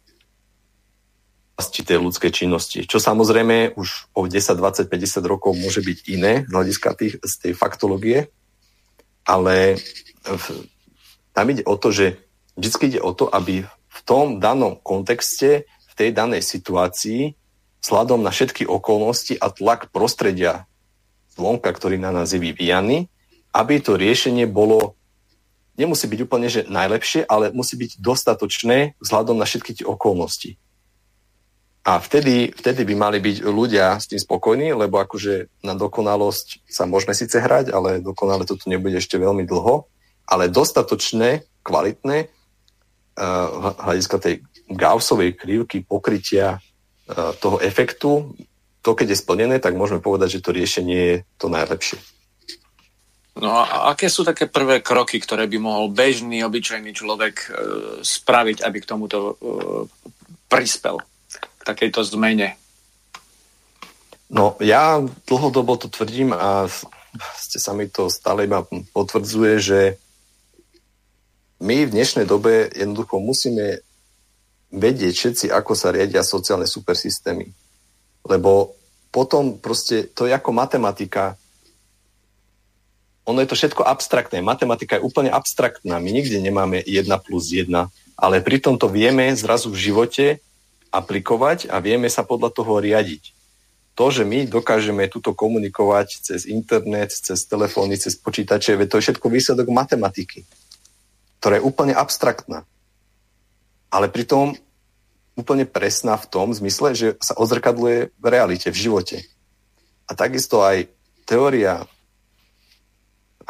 [1.61, 2.89] Tej ľudskej činnosti.
[2.89, 7.35] Čo samozrejme už o 10, 20, 50 rokov môže byť iné z hľadiska tých, z
[7.37, 8.33] tej faktológie,
[9.29, 9.77] ale
[10.25, 10.45] v,
[11.37, 12.07] tam ide o to, že
[12.57, 17.37] vždy ide o to, aby v tom danom kontexte, v tej danej situácii,
[17.85, 20.65] vzhľadom na všetky okolnosti a tlak prostredia
[21.37, 23.09] zvonka, ktorý na nás je vyvíjaný,
[23.51, 25.00] aby to riešenie bolo
[25.81, 30.61] nemusí byť úplne že najlepšie, ale musí byť dostatočné vzhľadom na všetky tie okolnosti.
[31.81, 36.85] A vtedy, vtedy by mali byť ľudia s tým spokojní, lebo akože na dokonalosť sa
[36.85, 39.89] môžeme síce hrať, ale dokonale to tu nebude ešte veľmi dlho,
[40.29, 44.35] ale dostatočné, kvalitné uh, hľadiska tej
[44.69, 48.37] Gaussovej krivky pokrytia uh, toho efektu,
[48.81, 51.97] to keď je splnené, tak môžeme povedať, že to riešenie je to najlepšie.
[53.41, 57.49] No a aké sú také prvé kroky, ktoré by mohol bežný, obyčajný človek e,
[58.05, 59.33] spraviť, aby k tomuto e,
[60.45, 61.01] prispel,
[61.33, 62.61] k takejto zmene?
[64.29, 66.69] No ja dlhodobo to tvrdím a
[67.35, 68.63] ste sa mi to stále iba
[68.93, 69.81] potvrdzuje, že
[71.65, 73.81] my v dnešnej dobe jednoducho musíme
[74.71, 77.49] vedieť všetci, ako sa riadia sociálne supersystémy.
[78.29, 78.77] Lebo
[79.11, 81.35] potom proste to je ako matematika
[83.29, 84.41] ono je to všetko abstraktné.
[84.41, 86.01] Matematika je úplne abstraktná.
[86.01, 87.69] My nikde nemáme 1 plus 1,
[88.17, 90.27] ale pritom to vieme zrazu v živote
[90.91, 93.37] aplikovať a vieme sa podľa toho riadiť.
[93.95, 99.27] To, že my dokážeme tuto komunikovať cez internet, cez telefóny, cez počítače, to je všetko
[99.29, 100.49] výsledok matematiky,
[101.39, 102.65] ktorá je úplne abstraktná.
[103.93, 104.57] Ale pritom
[105.37, 109.17] úplne presná v tom zmysle, že sa odzrkadluje v realite, v živote.
[110.09, 110.91] A takisto aj
[111.29, 111.87] teória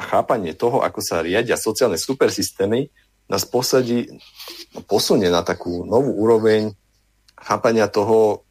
[0.00, 2.88] a chápanie toho, ako sa riadia sociálne supersystémy,
[3.28, 4.08] nás posadí,
[4.88, 6.72] posunie na takú novú úroveň
[7.36, 8.48] chápania toho,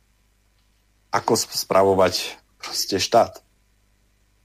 [1.10, 3.42] ako spravovať proste štát.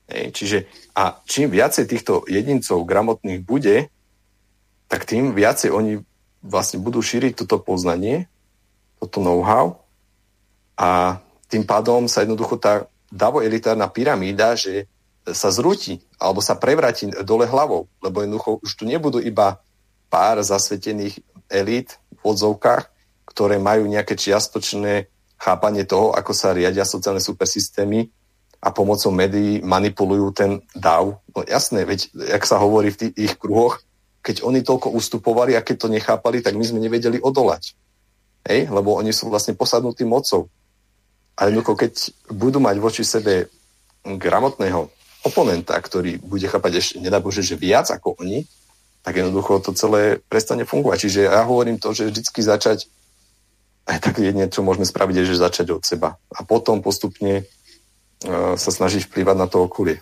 [0.08, 0.58] Hej, čiže
[0.96, 3.92] a čím viacej týchto jedincov gramotných bude,
[4.88, 6.00] tak tým viacej oni
[6.40, 8.32] vlastne budú šíriť toto poznanie,
[8.96, 9.84] toto know-how
[10.80, 11.20] a
[11.52, 14.88] tým pádom sa jednoducho tá davo-elitárna pyramída, že
[15.32, 19.60] sa zrúti alebo sa prevráti dole hlavou, lebo jednoducho už tu nebudú iba
[20.12, 22.92] pár zasvetených elít v odzovkách,
[23.24, 25.08] ktoré majú nejaké čiastočné
[25.40, 28.12] chápanie toho, ako sa riadia sociálne supersystémy
[28.64, 31.20] a pomocou médií manipulujú ten dav.
[31.32, 33.80] No jasné, veď, jak sa hovorí v tých ich kruhoch,
[34.24, 37.76] keď oni toľko ustupovali a keď to nechápali, tak my sme nevedeli odolať.
[38.48, 38.72] Hej?
[38.72, 40.48] Lebo oni sú vlastne posadnutí mocou.
[41.36, 41.92] A jednoducho, keď
[42.32, 43.52] budú mať voči sebe
[44.00, 44.88] gramotného
[45.24, 48.44] oponenta, ktorý bude chápať ešte, nedá Bože, že viac ako oni,
[49.04, 51.08] tak jednoducho to celé prestane fungovať.
[51.08, 52.88] Čiže ja hovorím to, že vždycky začať,
[53.84, 56.16] aj tak jedne, čo môžeme spraviť, je, že začať od seba.
[56.32, 60.00] A potom postupne uh, sa snažiť vplývať na to okolie.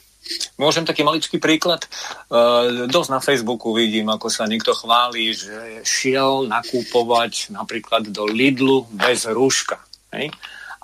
[0.54, 1.90] Môžem taký maličký príklad.
[2.30, 8.86] Uh, dosť na Facebooku vidím, ako sa niekto chváli, že šiel nakúpovať napríklad do Lidlu
[8.94, 9.82] bez rúška.
[10.14, 10.30] Hej?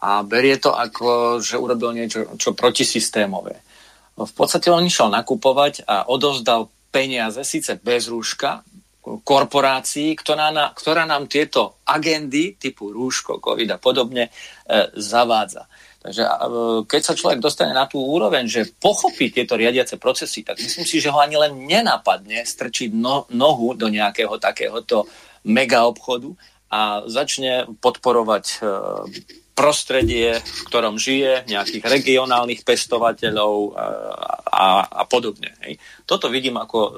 [0.03, 3.63] A berie to ako, že urobil niečo čo protisystémové.
[4.19, 8.67] V podstate on išiel nakupovať a odozdal peniaze, síce bez rúška,
[9.25, 14.31] korporácií, ktorá, na, ktorá nám tieto agendy typu rúško, COVID a podobne e,
[14.93, 15.65] zavádza.
[16.03, 16.31] Takže e,
[16.85, 21.01] keď sa človek dostane na tú úroveň, že pochopí tieto riadiace procesy, tak myslím si,
[21.01, 25.09] že ho ani len nenapadne strčiť no, nohu do nejakého takéhoto
[25.49, 26.37] mega obchodu
[26.69, 28.57] a začne podporovať e,
[29.59, 33.87] prostredie, v ktorom žije, nejakých regionálnych pestovateľov a,
[34.47, 35.51] a, a podobne.
[35.67, 35.83] Hej.
[36.07, 36.91] Toto vidím ako e,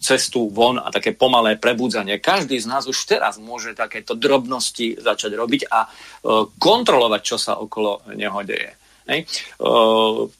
[0.00, 2.16] cestu von a také pomalé prebudzanie.
[2.16, 5.88] Každý z nás už teraz môže takéto drobnosti začať robiť a e,
[6.56, 8.72] kontrolovať, čo sa okolo neho deje.
[9.12, 9.28] Hej.
[9.28, 9.68] E,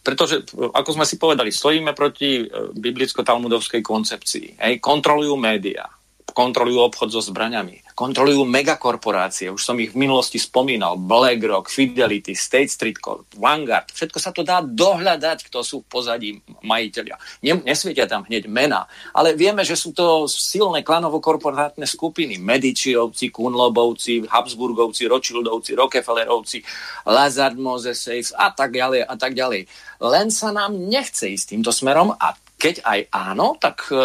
[0.00, 4.56] pretože, ako sme si povedali, stojíme proti e, biblicko-talmudovskej koncepcii.
[4.56, 4.80] Hej.
[4.80, 5.84] Kontrolujú médiá
[6.32, 12.72] kontrolujú obchod so zbraňami, kontrolujú megakorporácie, už som ich v minulosti spomínal, BlackRock, Fidelity, State
[12.72, 16.30] Street Corp, Vanguard, všetko sa to dá dohľadať, kto sú v pozadí
[16.64, 17.16] majiteľia.
[17.62, 25.06] Nesvietia tam hneď mena, ale vieme, že sú to silné klanovo-korporátne skupiny, Medičiovci, Kunlobovci, Habsburgovci,
[25.06, 26.58] Rothschildovci, Rockefellerovci,
[27.06, 29.68] Lazard Moses a tak ďalej a tak ďalej.
[30.02, 33.98] Len sa nám nechce ísť týmto smerom a keď aj áno, tak e,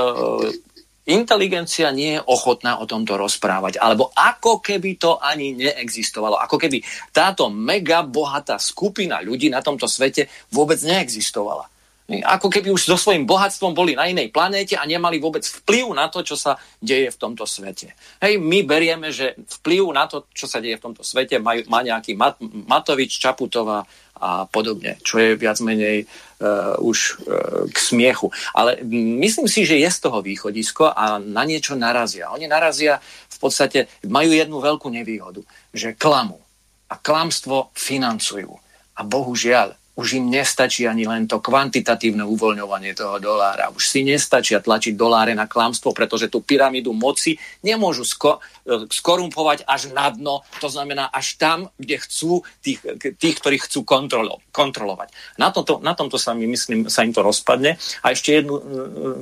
[1.08, 3.80] inteligencia nie je ochotná o tomto rozprávať.
[3.80, 6.36] Alebo ako keby to ani neexistovalo.
[6.44, 6.84] Ako keby
[7.16, 11.77] táto mega bohatá skupina ľudí na tomto svete vôbec neexistovala.
[12.08, 16.08] Ako keby už so svojím bohatstvom boli na inej planéte a nemali vôbec vplyv na
[16.08, 18.00] to, čo sa deje v tomto svete.
[18.24, 21.84] Hej, my berieme, že vplyv na to, čo sa deje v tomto svete, má, má
[21.84, 23.84] nejaký Mat- Matovič, Čaputová
[24.18, 26.98] a podobne, čo je viac menej uh, už
[27.28, 28.32] uh, k smiechu.
[28.56, 28.80] Ale
[29.20, 32.32] myslím si, že je z toho východisko a na niečo narazia.
[32.32, 35.44] Oni narazia v podstate, majú jednu veľkú nevýhodu,
[35.76, 36.40] že klamu.
[36.88, 38.50] A klamstvo financujú.
[38.96, 43.74] A bohužiaľ, už im nestačí ani len to kvantitatívne uvoľňovanie toho dolára.
[43.74, 49.66] Už si nestačia tlačiť doláre na klamstvo, pretože tú pyramídu moci nemôžu sko- e, skorumpovať
[49.66, 52.78] až na dno, to znamená až tam, kde chcú tých,
[53.18, 55.10] tých ktorí chcú kontrolo- kontrolovať.
[55.42, 57.82] Na tomto, na tomto sa mi myslím, sa im to rozpadne.
[58.06, 58.62] A ešte jednu e,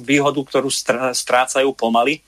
[0.04, 0.68] výhodu, ktorú
[1.16, 2.20] strácajú pomaly,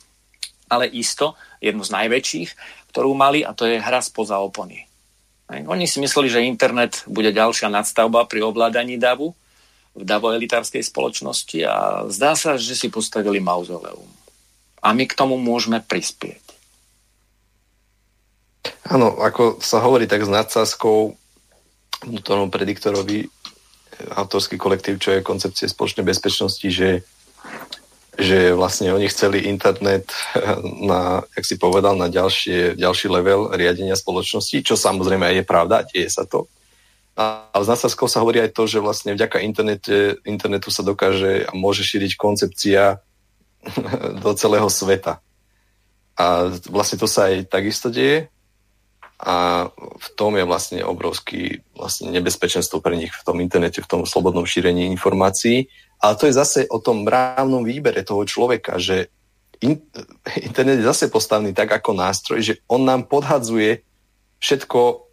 [0.72, 2.50] ale isto, jednu z najväčších,
[2.96, 4.87] ktorú mali, a to je hra spoza opony.
[5.48, 9.32] Oni si mysleli, že internet bude ďalšia nadstavba pri ovládaní davu
[9.96, 14.12] v davoelitárskej spoločnosti a zdá sa, že si postavili mauzoleum.
[14.84, 16.44] A my k tomu môžeme prispieť.
[18.92, 21.16] Áno, ako sa hovorí tak s nadsázkou
[22.08, 23.28] vnútornom prediktorovi e,
[24.16, 27.04] autorský kolektív, čo je koncepcie spoločnej bezpečnosti, že
[28.18, 30.10] že vlastne oni chceli internet
[30.82, 35.86] na, jak si povedal, na ďalšie, ďalší level riadenia spoločnosti, čo samozrejme aj je pravda,
[35.86, 36.50] deje sa to.
[37.14, 41.46] A, a z nadsázkou sa hovorí aj to, že vlastne vďaka internete, internetu sa dokáže
[41.46, 42.98] a môže šíriť koncepcia
[44.26, 45.22] do celého sveta.
[46.18, 48.34] A vlastne to sa aj takisto deje
[49.18, 54.02] a v tom je vlastne obrovský vlastne nebezpečenstvo pre nich v tom internete, v tom
[54.06, 55.66] slobodnom šírení informácií
[55.98, 59.10] ale to je zase o tom mravnom výbere toho človeka, že
[59.66, 59.82] in,
[60.46, 63.82] internet je zase postavený tak ako nástroj, že on nám podhadzuje
[64.38, 65.10] všetko,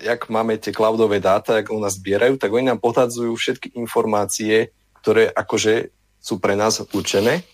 [0.00, 4.72] jak máme tie cloudové dáta, jak u nás zbierajú, tak oni nám podhadzujú všetky informácie,
[5.04, 7.44] ktoré akože sú pre nás určené.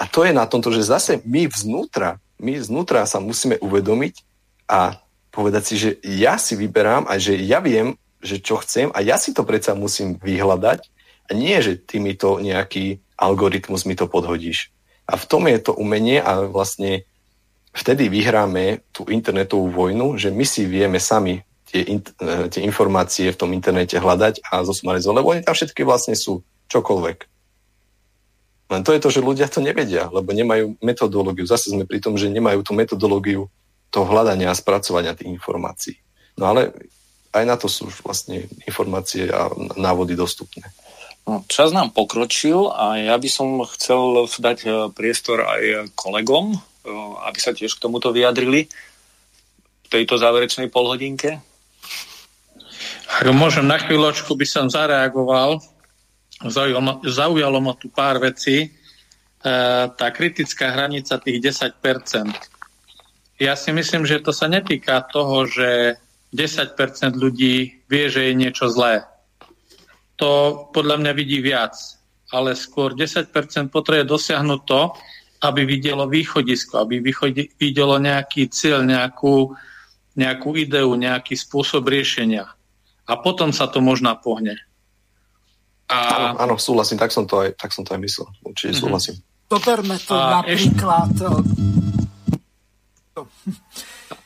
[0.00, 4.29] A to je na tomto, že zase my vznútra, my vznútra sa musíme uvedomiť
[4.70, 5.02] a
[5.34, 9.18] povedať si, že ja si vyberám a že ja viem, že čo chcem a ja
[9.18, 10.86] si to predsa musím vyhľadať
[11.26, 14.70] a nie, že ty mi to nejaký algoritmus mi to podhodíš.
[15.10, 17.02] A v tom je to umenie a vlastne
[17.74, 23.30] vtedy vyhráme tú internetovú vojnu, že my si vieme sami tie, in, e, tie informácie
[23.30, 27.18] v tom internete hľadať a zosmarizovať, lebo oni tam všetky vlastne sú čokoľvek.
[28.70, 31.42] Len to je to, že ľudia to nevedia, lebo nemajú metodológiu.
[31.42, 33.50] Zase sme pri tom, že nemajú tú metodológiu
[33.90, 35.98] toho hľadania a spracovania tých informácií.
[36.38, 36.72] No ale
[37.30, 40.66] aj na to sú vlastne informácie a návody dostupné.
[41.28, 46.58] No, čas nám pokročil a ja by som chcel dať e, priestor aj kolegom, e,
[47.28, 48.66] aby sa tiež k tomuto vyjadrili
[49.84, 51.38] v tejto záverečnej polhodinke.
[53.10, 55.60] Ak môžem, na chvíľočku by som zareagoval.
[56.40, 58.66] Zaujalo ma, zaujalo ma tu pár vecí.
[58.66, 58.68] E,
[59.92, 62.58] tá kritická hranica tých 10%.
[63.40, 65.96] Ja si myslím, že to sa netýka toho, že
[66.36, 66.76] 10%
[67.16, 69.08] ľudí vie, že je niečo zlé
[70.20, 70.30] to
[70.76, 71.72] podľa mňa vidí viac.
[72.30, 73.32] Ale skôr 10%
[73.72, 74.92] potrebuje dosiahnuť to,
[75.40, 77.00] aby videlo východisko, aby
[77.56, 79.56] videlo nejaký cieľ, nejakú,
[80.14, 82.46] nejakú ideu, nejaký spôsob riešenia.
[83.08, 84.60] A potom sa to možná pohne.
[85.90, 85.96] A...
[86.14, 88.28] Áno, áno, súhlasím, tak som to aj, tak som to aj myslel.
[88.46, 88.84] Určite mm-hmm.
[88.86, 89.16] súhlasím.
[89.50, 91.10] Doberme to a napríklad.
[91.10, 91.79] Ešte...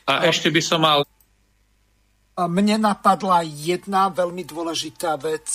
[0.09, 1.01] A ešte by som mal
[2.35, 5.47] mne napadla jedna veľmi dôležitá vec,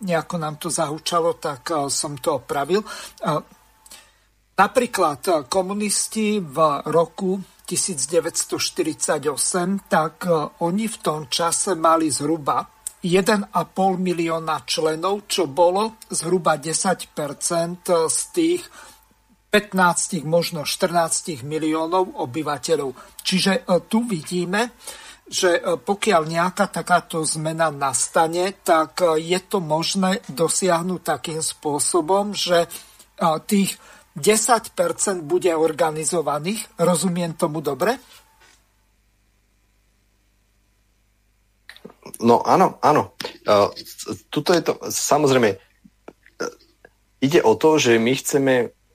[0.00, 2.84] nejako nám to zahúčalo, tak eh, som to opravil.
[2.84, 3.40] Eh,
[4.56, 10.26] napríklad eh, komunisti v roku 1948, tak
[10.58, 12.66] oni v tom čase mali zhruba
[12.98, 13.54] 1,5
[13.94, 17.14] milióna členov, čo bolo zhruba 10%
[18.10, 18.66] z tých
[19.50, 22.94] 15, možno 14 miliónov obyvateľov.
[23.26, 24.70] Čiže tu vidíme,
[25.30, 32.34] že e, pokiaľ nejaká takáto zmena nastane, tak e, je to možné dosiahnuť takým spôsobom,
[32.34, 32.68] že e,
[33.46, 33.78] tých
[34.18, 36.66] 10% bude organizovaných.
[36.82, 37.94] Rozumiem tomu dobre?
[42.18, 43.14] No áno, áno.
[44.28, 45.56] Tuto je to, samozrejme,
[47.22, 48.54] ide o to, že my chceme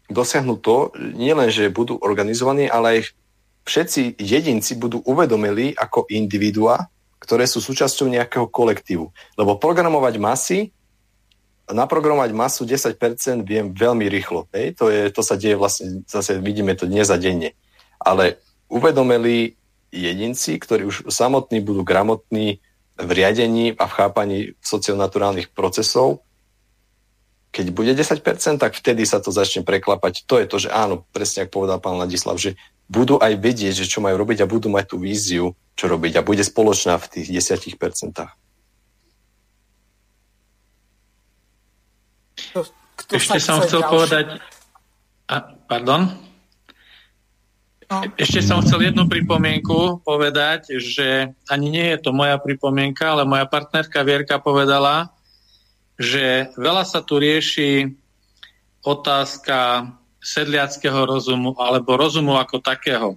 [0.10, 0.78] dosiahnuť to,
[1.18, 3.00] nielen, že budú organizovaní, ale aj
[3.66, 6.88] všetci jedinci budú uvedomili ako individua,
[7.18, 9.10] ktoré sú súčasťou nejakého kolektívu.
[9.34, 10.60] Lebo programovať masy,
[11.66, 14.46] naprogramovať masu 10% viem veľmi rýchlo.
[14.54, 14.78] Hej?
[14.78, 17.58] To, je, to sa deje vlastne, zase vidíme to dnes a denne.
[17.98, 18.38] Ale
[18.70, 19.58] uvedomili
[19.90, 22.62] jedinci, ktorí už samotní budú gramotní
[22.96, 26.22] v riadení a v chápaní socionaturálnych procesov,
[27.56, 28.20] keď bude 10%,
[28.60, 30.28] tak vtedy sa to začne preklapať.
[30.28, 32.60] To je to, že áno, presne ako povedal pán Ladislav, že
[32.92, 36.28] budú aj vedieť, že čo majú robiť a budú mať tú víziu, čo robiť a
[36.28, 37.80] bude spoločná v tých 10%.
[42.96, 43.94] Kto Ešte som chcel ďalší?
[43.96, 44.26] povedať...
[45.32, 45.36] A,
[45.72, 46.12] pardon?
[47.86, 48.02] No.
[48.20, 53.48] Ešte som chcel jednu pripomienku povedať, že ani nie je to moja pripomienka, ale moja
[53.48, 55.15] partnerka Vierka povedala,
[55.96, 57.88] že veľa sa tu rieši
[58.84, 59.90] otázka
[60.26, 63.10] sedliackého rozumu alebo rozumu ako takého.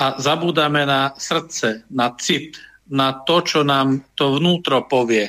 [0.00, 2.56] A zabúdame na srdce, na cit,
[2.88, 5.28] na to, čo nám to vnútro povie.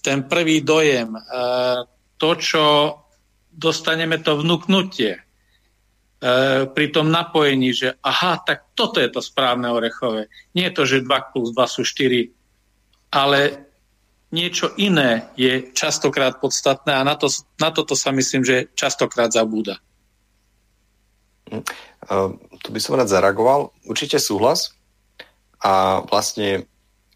[0.00, 1.20] Ten prvý dojem, e,
[2.16, 2.64] to, čo
[3.52, 5.22] dostaneme to vnúknutie e,
[6.64, 10.32] pri tom napojení, že aha, tak toto je to správne orechové.
[10.56, 13.67] Nie je to, že 2 plus 2 sú 4, ale
[14.28, 19.80] niečo iné je častokrát podstatné a na, to, na toto sa myslím, že častokrát zabúda.
[21.48, 23.72] Uh, tu by som rád zareagoval.
[23.88, 24.76] Určite súhlas.
[25.64, 26.68] A vlastne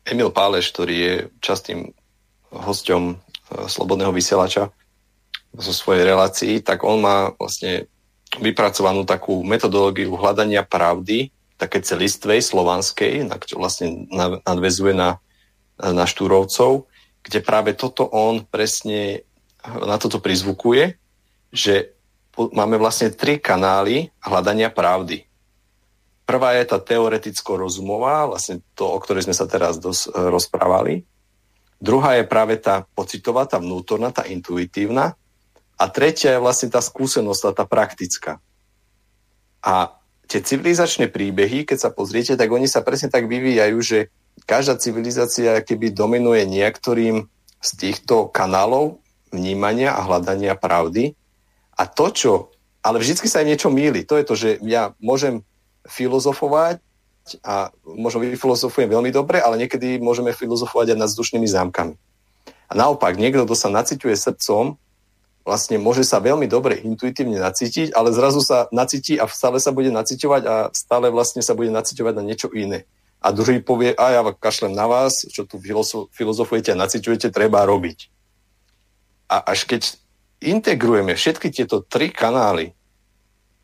[0.09, 1.15] Emil Páleš, ktorý je
[1.45, 1.93] častým
[2.49, 3.17] hosťom uh,
[3.69, 4.73] Slobodného vysielača
[5.53, 7.93] zo svojej relácii, tak on má vlastne
[8.41, 11.29] vypracovanú takú metodológiu hľadania pravdy,
[11.61, 14.09] také celistvej, slovanskej, na čo vlastne
[14.49, 15.21] nadvezuje na,
[15.77, 16.89] na Štúrovcov
[17.23, 19.23] kde práve toto on presne
[19.63, 20.99] na toto prizvukuje,
[21.55, 21.95] že
[22.35, 25.23] máme vlastne tri kanály hľadania pravdy.
[26.27, 31.07] Prvá je tá teoreticko-rozumová, vlastne to, o ktorej sme sa teraz dos- rozprávali.
[31.83, 35.19] Druhá je práve tá pocitová, tá vnútorná, tá intuitívna.
[35.75, 38.39] A tretia je vlastne tá skúsenosť, tá, tá praktická.
[39.63, 39.99] A
[40.31, 43.99] tie civilizačné príbehy, keď sa pozriete, tak oni sa presne tak vyvíjajú, že
[44.45, 47.27] každá civilizácia keby dominuje niektorým
[47.63, 48.99] z týchto kanálov
[49.31, 51.15] vnímania a hľadania pravdy.
[51.79, 52.33] A to, čo...
[52.83, 54.03] Ale vždy sa aj niečo míli.
[54.11, 55.47] To je to, že ja môžem
[55.87, 56.83] filozofovať
[57.47, 61.95] a možno vyfilozofujem veľmi dobre, ale niekedy môžeme filozofovať aj nad vzdušnými zámkami.
[62.67, 64.75] A naopak, niekto, kto sa naciťuje srdcom,
[65.47, 69.95] vlastne môže sa veľmi dobre intuitívne nacítiť, ale zrazu sa nacíti a stále sa bude
[69.95, 72.83] naciťovať a stále vlastne sa bude naciťovať na niečo iné
[73.23, 75.63] a druhý povie, a ja kašlem na vás, čo tu
[76.11, 78.11] filozofujete a naciťujete, treba robiť.
[79.31, 79.95] A až keď
[80.43, 82.75] integrujeme všetky tieto tri kanály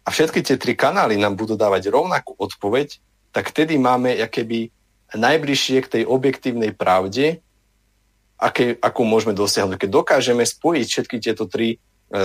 [0.07, 3.03] a všetky tie tri kanály nám budú dávať rovnakú odpoveď,
[3.35, 4.71] tak vtedy máme keby
[5.13, 7.43] najbližšie k tej objektívnej pravde,
[8.39, 9.85] aké, akú môžeme dosiahnuť.
[9.85, 11.77] Keď dokážeme spojiť všetky tieto tri e,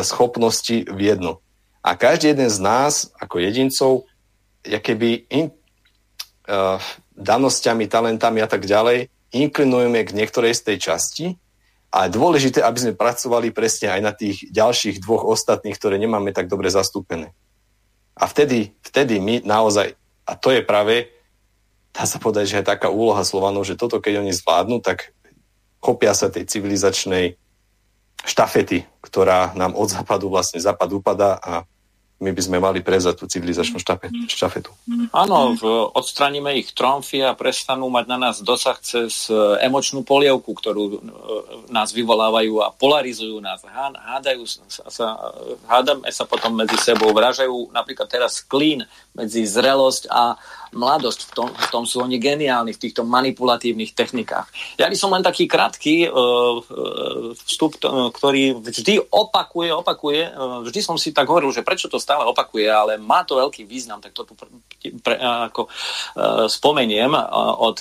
[0.06, 1.42] schopnosti v jedno.
[1.84, 4.08] A každý jeden z nás, ako jedincov,
[4.64, 5.52] keby in,
[6.48, 6.80] uh,
[7.18, 11.26] danosťami, talentami a tak ďalej, inklinujeme k niektorej z tej časti
[11.94, 16.34] a je dôležité, aby sme pracovali presne aj na tých ďalších dvoch ostatných, ktoré nemáme
[16.34, 17.34] tak dobre zastúpené.
[18.14, 21.10] A vtedy, vtedy my naozaj, a to je práve,
[21.94, 25.14] dá sa povedať, že je taká úloha Slovanov, že toto keď oni zvládnu, tak
[25.82, 27.38] chopia sa tej civilizačnej
[28.24, 31.68] štafety, ktorá nám od západu vlastne západ upada a
[32.24, 33.84] my by sme mali prezať tú civilizačnú
[34.32, 34.72] štafetu.
[35.12, 35.60] Áno,
[35.92, 40.98] odstraníme ich tromfy a prestanú mať na nás dosah cez e, emočnú polievku, ktorú e,
[41.68, 43.60] nás vyvolávajú a polarizujú nás.
[43.68, 44.48] Hádajú
[44.88, 45.08] sa,
[45.68, 50.40] hádame sa potom medzi sebou, vražajú napríklad teraz klín medzi zrelosť a
[50.74, 54.50] mladosť, v tom, v tom sú oni geniálni, v týchto manipulatívnych technikách.
[54.76, 56.60] Ja by som len taký krátky uh,
[57.48, 57.78] vstup,
[58.14, 60.22] ktorý vždy opakuje, opakuje,
[60.68, 64.02] vždy som si tak hovoril, že prečo to stále opakuje, ale má to veľký význam,
[64.02, 64.50] tak to tu pre,
[65.00, 65.70] pre, ako
[66.50, 67.78] spomeniem od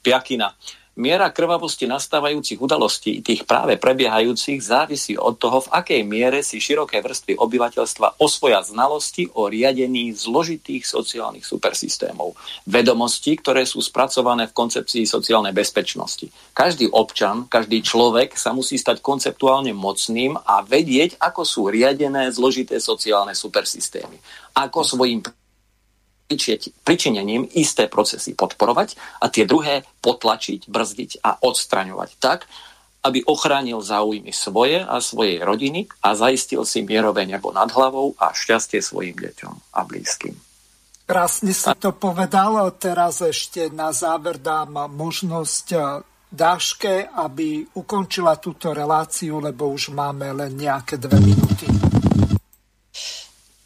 [0.00, 0.54] Piakina.
[0.94, 7.02] Miera krvavosti nastávajúcich udalostí, tých práve prebiehajúcich, závisí od toho, v akej miere si široké
[7.02, 12.38] vrstvy obyvateľstva osvoja znalosti o riadení zložitých sociálnych supersystémov.
[12.70, 16.30] Vedomosti, ktoré sú spracované v koncepcii sociálnej bezpečnosti.
[16.54, 22.78] Každý občan, každý človek sa musí stať konceptuálne mocným a vedieť, ako sú riadené zložité
[22.78, 24.14] sociálne supersystémy.
[24.54, 25.26] Ako svojim
[26.82, 32.48] pričinením isté procesy podporovať a tie druhé potlačiť, brzdiť a odstraňovať tak,
[33.04, 38.32] aby ochránil záujmy svoje a svojej rodiny a zaistil si mierové nebo nad hlavou a
[38.32, 40.32] šťastie svojim deťom a blízkym.
[41.04, 42.72] Krásne si to povedal.
[42.80, 45.82] Teraz ešte na záver dám možnosť eh,
[46.34, 51.70] Dáške, aby ukončila túto reláciu, lebo už máme len nejaké dve minúty.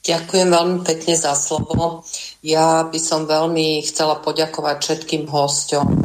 [0.04, 2.04] Ďakujem veľmi pekne za slovo.
[2.38, 5.98] Ja by som veľmi chcela poďakovať všetkým hosťom eh,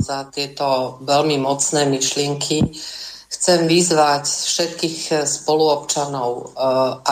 [0.00, 2.72] za tieto veľmi mocné myšlienky.
[3.26, 6.44] Chcem vyzvať všetkých eh, spoluobčanov, eh,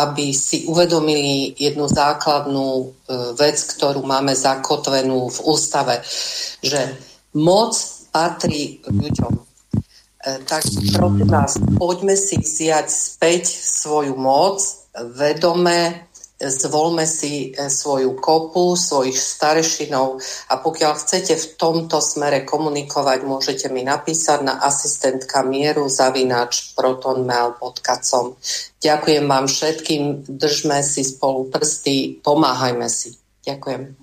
[0.00, 2.96] aby si uvedomili jednu základnú
[3.36, 6.00] vec, ktorú máme zakotvenú v ústave,
[6.64, 6.96] že
[7.36, 7.76] moc
[8.08, 9.44] patrí ľuďom.
[10.24, 10.64] Tak
[10.96, 14.56] prosím vás, poďme si vziať späť svoju moc,
[15.12, 16.08] vedome,
[16.50, 23.66] zvolme si e, svoju kopu, svojich starešinov a pokiaľ chcete v tomto smere komunikovať, môžete
[23.68, 28.26] mi napísať na asistentka mieru zavinač protonmail.com.
[28.80, 33.16] Ďakujem vám všetkým, držme si spolu prsty, pomáhajme si.
[33.44, 33.96] Ďakujem.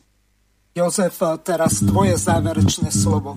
[0.71, 3.35] Jozef, teraz tvoje záverečné slovo.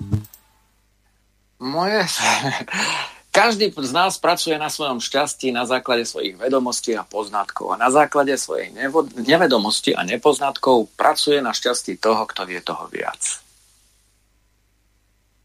[1.59, 2.05] Moje
[3.35, 7.75] každý z nás pracuje na svojom šťastí na základe svojich vedomostí a poznatkov.
[7.75, 8.71] A na základe svojej
[9.19, 13.43] nevedomosti a nepoznatkov pracuje na šťastí toho, kto vie toho viac.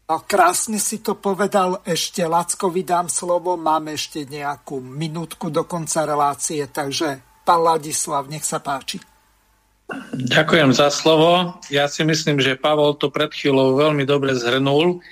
[0.07, 1.83] A krásne si to povedal.
[1.83, 3.59] Ešte Lacko vydám slovo.
[3.59, 9.03] Máme ešte nejakú minútku do konca relácie, takže pán Ladislav, nech sa páči.
[10.15, 11.59] Ďakujem za slovo.
[11.67, 15.03] Ja si myslím, že Pavol to pred chvíľou veľmi dobre zhrnul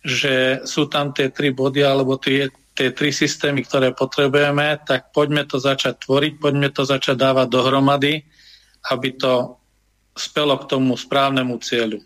[0.00, 5.44] že sú tam tie tri body alebo tie, tie tri systémy, ktoré potrebujeme, tak poďme
[5.44, 8.24] to začať tvoriť, poďme to začať dávať dohromady,
[8.88, 9.60] aby to
[10.16, 12.00] spelo k tomu správnemu cieľu.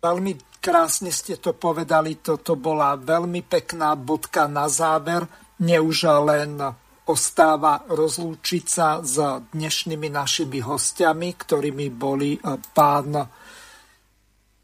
[0.00, 0.32] Veľmi
[0.64, 5.28] krásne ste to povedali, toto bola veľmi pekná bodka na záver.
[5.60, 6.56] Neuž len
[7.04, 9.20] ostáva rozlúčiť sa s
[9.52, 12.40] dnešnými našimi hostiami, ktorými boli
[12.72, 13.12] pán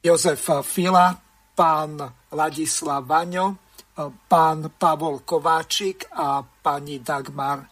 [0.01, 1.26] Jozef Fila,
[1.57, 1.97] pán
[2.37, 3.57] Ladislav Vaňo,
[4.29, 7.65] pán Pavol Kováčik a pani Dagmar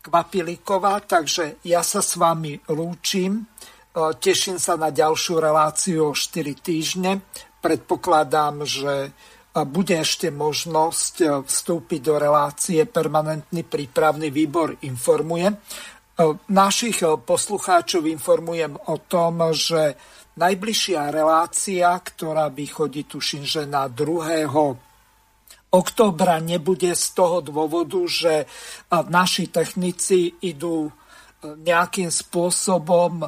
[0.00, 1.04] Kvapiliková.
[1.04, 3.44] Takže ja sa s vami lúčim.
[3.92, 7.20] Teším sa na ďalšiu reláciu o 4 týždne.
[7.60, 9.12] Predpokladám, že
[9.58, 15.50] bude ešte možnosť vstúpiť do relácie Permanentný prípravný výbor informuje.
[16.48, 19.98] Našich poslucháčov informujem o tom, že
[20.38, 24.46] Najbližšia relácia, ktorá by chodí, tuším, že na 2.
[25.74, 28.46] oktobra nebude z toho dôvodu, že
[29.10, 30.94] naši technici idú
[31.42, 33.26] nejakým spôsobom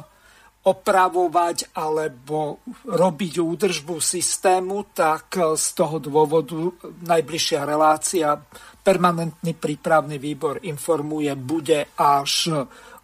[0.61, 6.71] opravovať alebo robiť údržbu systému, tak z toho dôvodu
[7.01, 8.39] najbližšia relácia
[8.87, 12.55] permanentný prípravný výbor informuje, bude až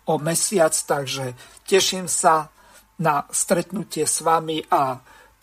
[0.08, 1.36] o mesiac, takže
[1.68, 2.48] teším sa
[2.98, 4.98] na stretnutie s vami a